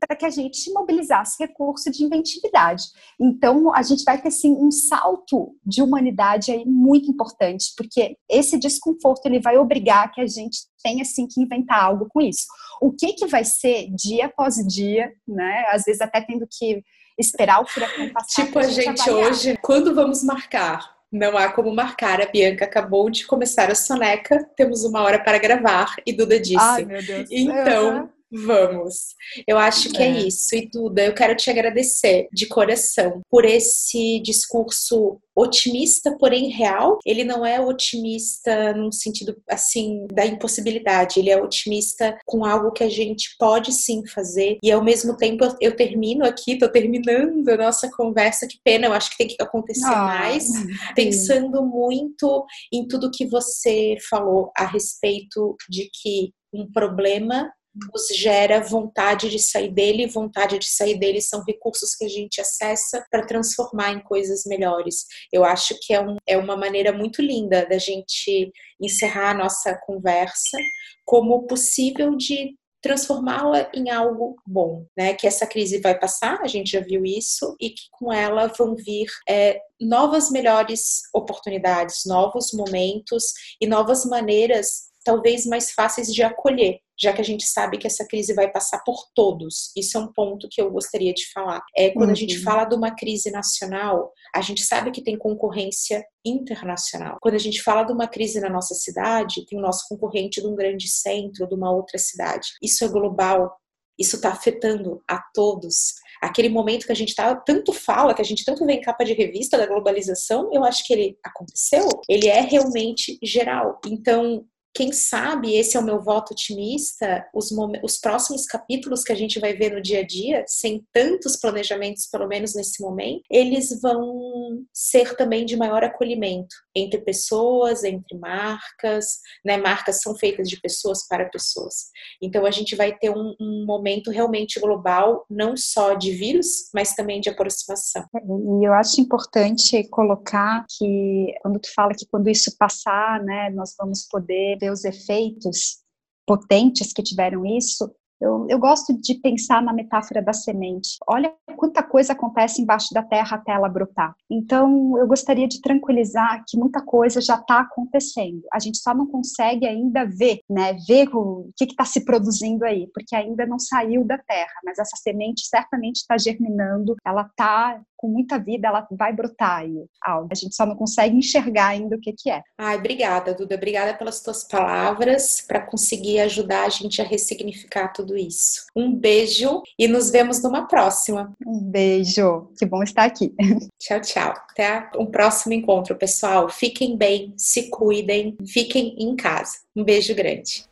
para 0.00 0.16
que 0.16 0.24
a 0.24 0.30
gente 0.30 0.72
mobilizasse 0.72 1.36
recurso 1.38 1.90
de 1.90 2.02
inventividade. 2.02 2.84
Então, 3.20 3.74
a 3.74 3.82
gente 3.82 4.02
vai 4.02 4.20
ter 4.20 4.30
sim 4.30 4.52
um 4.52 4.70
salto 4.70 5.54
de 5.64 5.82
humanidade 5.82 6.50
aí 6.50 6.64
muito 6.64 7.10
importante, 7.10 7.72
porque 7.76 8.16
esse 8.28 8.58
desconforto 8.58 9.26
ele 9.26 9.40
vai 9.40 9.58
obrigar 9.58 10.10
que 10.10 10.22
a 10.22 10.26
gente 10.26 10.60
tenha 10.82 11.02
assim 11.02 11.26
que 11.26 11.40
inventar 11.40 11.84
algo 11.84 12.06
com 12.08 12.20
isso. 12.20 12.46
O 12.80 12.92
que 12.92 13.12
que 13.12 13.26
vai 13.26 13.44
ser 13.44 13.90
dia 13.94 14.26
após 14.26 14.56
dia, 14.66 15.12
né? 15.28 15.66
Às 15.70 15.84
vezes 15.84 16.00
até 16.00 16.22
tendo 16.22 16.48
que 16.50 16.82
esperar 17.18 17.60
o 17.60 17.66
furacão 17.66 18.08
passar. 18.10 18.46
Tipo 18.46 18.58
a 18.58 18.62
gente, 18.62 18.88
a 18.88 18.96
gente 18.96 19.10
hoje, 19.10 19.58
quando 19.58 19.94
vamos 19.94 20.24
marcar? 20.24 20.99
Não 21.10 21.36
há 21.36 21.50
como 21.50 21.74
marcar. 21.74 22.20
A 22.20 22.26
Bianca 22.26 22.64
acabou 22.64 23.10
de 23.10 23.26
começar 23.26 23.70
a 23.70 23.74
soneca. 23.74 24.48
Temos 24.56 24.84
uma 24.84 25.02
hora 25.02 25.18
para 25.18 25.38
gravar. 25.38 25.96
E 26.06 26.12
Duda 26.12 26.38
disse. 26.38 26.56
Ai, 26.58 26.84
meu 26.84 27.02
Deus. 27.02 27.28
Então. 27.30 28.10
Vamos. 28.32 29.14
Eu 29.46 29.58
acho 29.58 29.90
que 29.90 30.02
é. 30.02 30.08
é. 30.08 30.20
isso. 30.20 30.54
E 30.54 30.68
Duda, 30.70 31.04
eu 31.04 31.14
quero 31.14 31.34
te 31.34 31.50
agradecer 31.50 32.28
de 32.32 32.46
coração 32.46 33.20
por 33.28 33.44
esse 33.44 34.20
discurso 34.20 35.20
otimista, 35.34 36.16
porém 36.18 36.50
real. 36.50 36.98
Ele 37.04 37.24
não 37.24 37.44
é 37.44 37.60
otimista 37.60 38.72
num 38.74 38.92
sentido 38.92 39.36
assim 39.48 40.06
da 40.12 40.24
impossibilidade. 40.26 41.18
Ele 41.18 41.30
é 41.30 41.42
otimista 41.42 42.16
com 42.26 42.44
algo 42.44 42.72
que 42.72 42.84
a 42.84 42.88
gente 42.88 43.34
pode 43.38 43.72
sim 43.72 44.06
fazer. 44.06 44.58
E 44.62 44.70
ao 44.70 44.84
mesmo 44.84 45.16
tempo 45.16 45.44
eu, 45.44 45.56
eu 45.60 45.76
termino 45.76 46.24
aqui, 46.24 46.58
tô 46.58 46.68
terminando 46.68 47.48
a 47.48 47.56
nossa 47.56 47.90
conversa. 47.90 48.46
Que 48.46 48.58
pena, 48.62 48.86
eu 48.86 48.92
acho 48.92 49.10
que 49.10 49.18
tem 49.18 49.28
que 49.28 49.42
acontecer 49.42 49.86
ah, 49.86 50.04
mais. 50.04 50.44
Sim. 50.44 50.66
Pensando 50.94 51.64
muito 51.64 52.44
em 52.72 52.86
tudo 52.86 53.10
que 53.10 53.26
você 53.26 53.96
falou 54.08 54.52
a 54.56 54.66
respeito 54.66 55.56
de 55.68 55.90
que 55.90 56.32
um 56.52 56.70
problema 56.70 57.50
nos 57.74 58.08
gera 58.08 58.60
vontade 58.60 59.28
de 59.28 59.38
sair 59.38 59.70
dele, 59.70 60.06
vontade 60.06 60.58
de 60.58 60.68
sair 60.68 60.98
dele 60.98 61.20
são 61.20 61.42
recursos 61.46 61.94
que 61.94 62.04
a 62.04 62.08
gente 62.08 62.40
acessa 62.40 63.04
para 63.10 63.26
transformar 63.26 63.92
em 63.92 64.00
coisas 64.00 64.44
melhores. 64.44 65.06
Eu 65.32 65.44
acho 65.44 65.78
que 65.80 65.94
é, 65.94 66.00
um, 66.00 66.16
é 66.26 66.36
uma 66.36 66.56
maneira 66.56 66.92
muito 66.92 67.22
linda 67.22 67.66
da 67.66 67.78
gente 67.78 68.52
encerrar 68.80 69.30
a 69.30 69.34
nossa 69.34 69.78
conversa 69.86 70.58
como 71.04 71.46
possível 71.46 72.16
de 72.16 72.54
transformá-la 72.82 73.70
em 73.74 73.90
algo 73.90 74.36
bom, 74.46 74.86
né? 74.96 75.12
Que 75.14 75.26
essa 75.26 75.46
crise 75.46 75.80
vai 75.80 75.98
passar, 75.98 76.40
a 76.40 76.46
gente 76.46 76.70
já 76.70 76.80
viu 76.80 77.04
isso, 77.04 77.54
e 77.60 77.70
que 77.70 77.82
com 77.92 78.12
ela 78.12 78.46
vão 78.46 78.74
vir 78.74 79.06
é, 79.28 79.60
novas, 79.78 80.30
melhores 80.30 81.02
oportunidades, 81.14 82.02
novos 82.06 82.52
momentos 82.54 83.34
e 83.60 83.66
novas 83.66 84.06
maneiras, 84.06 84.88
talvez 85.04 85.44
mais 85.44 85.72
fáceis 85.72 86.12
de 86.12 86.22
acolher 86.22 86.80
já 87.00 87.12
que 87.12 87.20
a 87.20 87.24
gente 87.24 87.46
sabe 87.46 87.78
que 87.78 87.86
essa 87.86 88.06
crise 88.06 88.34
vai 88.34 88.50
passar 88.50 88.82
por 88.84 89.06
todos. 89.14 89.72
Isso 89.76 89.96
é 89.96 90.00
um 90.00 90.12
ponto 90.12 90.48
que 90.50 90.60
eu 90.60 90.70
gostaria 90.70 91.12
de 91.12 91.30
falar. 91.32 91.62
É 91.76 91.90
quando 91.90 92.06
uhum. 92.06 92.12
a 92.12 92.16
gente 92.16 92.36
uhum. 92.38 92.42
fala 92.42 92.64
de 92.64 92.74
uma 92.74 92.94
crise 92.94 93.30
nacional, 93.30 94.12
a 94.34 94.40
gente 94.40 94.62
sabe 94.62 94.90
que 94.90 95.02
tem 95.02 95.16
concorrência 95.16 96.04
internacional. 96.24 97.18
Quando 97.20 97.34
a 97.34 97.38
gente 97.38 97.62
fala 97.62 97.84
de 97.84 97.92
uma 97.92 98.06
crise 98.06 98.40
na 98.40 98.50
nossa 98.50 98.74
cidade, 98.74 99.46
tem 99.46 99.58
o 99.58 99.62
nosso 99.62 99.86
concorrente 99.88 100.40
de 100.40 100.46
um 100.46 100.54
grande 100.54 100.88
centro, 100.88 101.48
de 101.48 101.54
uma 101.54 101.72
outra 101.72 101.98
cidade. 101.98 102.48
Isso 102.62 102.84
é 102.84 102.88
global. 102.88 103.56
Isso 103.98 104.16
está 104.16 104.30
afetando 104.30 105.02
a 105.08 105.20
todos 105.34 105.94
aquele 106.20 106.50
momento 106.50 106.84
que 106.84 106.92
a 106.92 106.96
gente 106.96 107.14
tá, 107.14 107.34
tanto 107.34 107.72
fala, 107.72 108.14
que 108.14 108.20
a 108.20 108.24
gente 108.24 108.44
tanto 108.44 108.66
vê 108.66 108.74
em 108.74 108.80
capa 108.80 109.04
de 109.04 109.14
revista 109.14 109.56
da 109.56 109.66
globalização, 109.66 110.50
eu 110.52 110.62
acho 110.62 110.86
que 110.86 110.92
ele 110.92 111.18
aconteceu, 111.24 111.88
ele 112.08 112.28
é 112.28 112.42
realmente 112.42 113.18
geral. 113.22 113.80
Então, 113.86 114.44
quem 114.72 114.92
sabe 114.92 115.56
esse 115.56 115.76
é 115.76 115.80
o 115.80 115.84
meu 115.84 116.00
voto 116.00 116.32
otimista, 116.32 117.26
os, 117.34 117.50
os, 117.82 117.98
próximos 117.98 118.46
capítulos 118.46 119.02
que 119.02 119.12
a 119.12 119.16
gente 119.16 119.40
vai 119.40 119.52
ver 119.54 119.72
no 119.72 119.82
dia 119.82 120.00
a 120.00 120.06
dia, 120.06 120.44
sem 120.46 120.86
tantos 120.92 121.36
planejamentos, 121.36 122.06
pelo 122.06 122.28
menos 122.28 122.54
nesse 122.54 122.80
momento, 122.80 123.22
eles 123.30 123.80
vão 123.80 124.62
ser 124.72 125.16
também 125.16 125.44
de 125.44 125.56
maior 125.56 125.82
acolhimento 125.82 126.54
entre 126.74 127.00
pessoas, 127.00 127.82
entre 127.82 128.16
marcas, 128.16 129.18
né? 129.44 129.56
Marcas 129.56 130.00
são 130.02 130.14
feitas 130.14 130.48
de 130.48 130.60
pessoas 130.60 131.06
para 131.06 131.28
pessoas. 131.28 131.90
Então 132.22 132.46
a 132.46 132.50
gente 132.50 132.76
vai 132.76 132.96
ter 132.96 133.10
um, 133.10 133.34
um 133.40 133.64
momento 133.66 134.10
realmente 134.10 134.60
global, 134.60 135.24
não 135.28 135.56
só 135.56 135.94
de 135.94 136.12
vírus, 136.12 136.70
mas 136.72 136.94
também 136.94 137.20
de 137.20 137.28
aproximação. 137.28 138.04
E 138.14 138.66
eu 138.66 138.72
acho 138.72 139.00
importante 139.00 139.82
colocar 139.88 140.64
que 140.78 141.34
quando 141.42 141.58
tu 141.58 141.72
fala 141.74 141.94
que 141.94 142.06
quando 142.06 142.28
isso 142.28 142.56
passar, 142.56 143.22
né, 143.22 143.50
nós 143.50 143.74
vamos 143.78 144.06
poder 144.08 144.59
ver 144.60 144.70
os 144.70 144.84
efeitos 144.84 145.80
potentes 146.26 146.92
que 146.92 147.02
tiveram 147.02 147.44
isso, 147.44 147.90
eu, 148.20 148.46
eu, 148.48 148.58
gosto 148.58 148.92
de 148.92 149.14
pensar 149.14 149.62
na 149.62 149.72
metáfora 149.72 150.20
da 150.20 150.32
semente. 150.32 150.98
Olha 151.06 151.32
quanta 151.56 151.82
coisa 151.82 152.12
acontece 152.12 152.60
embaixo 152.60 152.92
da 152.92 153.02
terra 153.02 153.36
até 153.36 153.52
ela 153.52 153.68
brotar. 153.68 154.14
Então, 154.30 154.96
eu 154.98 155.06
gostaria 155.06 155.48
de 155.48 155.60
tranquilizar 155.60 156.44
que 156.46 156.56
muita 156.56 156.82
coisa 156.82 157.20
já 157.20 157.36
está 157.36 157.60
acontecendo. 157.60 158.42
A 158.52 158.58
gente 158.58 158.78
só 158.78 158.94
não 158.94 159.06
consegue 159.06 159.66
ainda 159.66 160.04
ver, 160.04 160.40
né? 160.48 160.74
Ver 160.86 161.08
o 161.14 161.50
que 161.56 161.64
está 161.64 161.84
se 161.84 162.04
produzindo 162.04 162.64
aí, 162.64 162.88
porque 162.92 163.16
ainda 163.16 163.46
não 163.46 163.58
saiu 163.58 164.04
da 164.04 164.18
terra. 164.18 164.52
Mas 164.64 164.78
essa 164.78 164.96
semente 164.96 165.46
certamente 165.46 165.96
está 165.96 166.18
germinando, 166.18 166.96
ela 167.04 167.22
está 167.22 167.80
com 168.00 168.08
muita 168.08 168.38
vida, 168.38 168.66
ela 168.66 168.88
vai 168.90 169.12
brotar 169.12 169.58
aí 169.58 169.84
algo. 170.02 170.28
A 170.32 170.34
gente 170.34 170.56
só 170.56 170.64
não 170.64 170.74
consegue 170.74 171.14
enxergar 171.14 171.66
ainda 171.68 171.96
o 171.96 172.00
que, 172.00 172.14
que 172.14 172.30
é. 172.30 172.42
Ai, 172.56 172.78
obrigada, 172.78 173.34
Duda. 173.34 173.56
Obrigada 173.56 173.92
pelas 173.92 174.22
tuas 174.22 174.42
palavras 174.42 175.42
para 175.46 175.60
conseguir 175.60 176.18
ajudar 176.20 176.64
a 176.64 176.68
gente 176.70 177.02
a 177.02 177.04
ressignificar 177.04 177.92
tudo 178.10 178.16
isso. 178.16 178.66
Um 178.74 178.94
beijo 178.94 179.62
e 179.78 179.86
nos 179.86 180.10
vemos 180.10 180.42
numa 180.42 180.66
próxima. 180.66 181.32
Um 181.46 181.60
beijo. 181.60 182.48
Que 182.58 182.66
bom 182.66 182.82
estar 182.82 183.04
aqui. 183.04 183.32
Tchau, 183.78 184.00
tchau. 184.00 184.34
Até 184.50 184.90
um 184.96 185.06
próximo 185.06 185.54
encontro, 185.54 185.96
pessoal. 185.96 186.48
Fiquem 186.48 186.96
bem, 186.96 187.32
se 187.36 187.70
cuidem, 187.70 188.36
fiquem 188.46 188.96
em 188.98 189.14
casa. 189.14 189.52
Um 189.74 189.84
beijo 189.84 190.14
grande. 190.14 190.64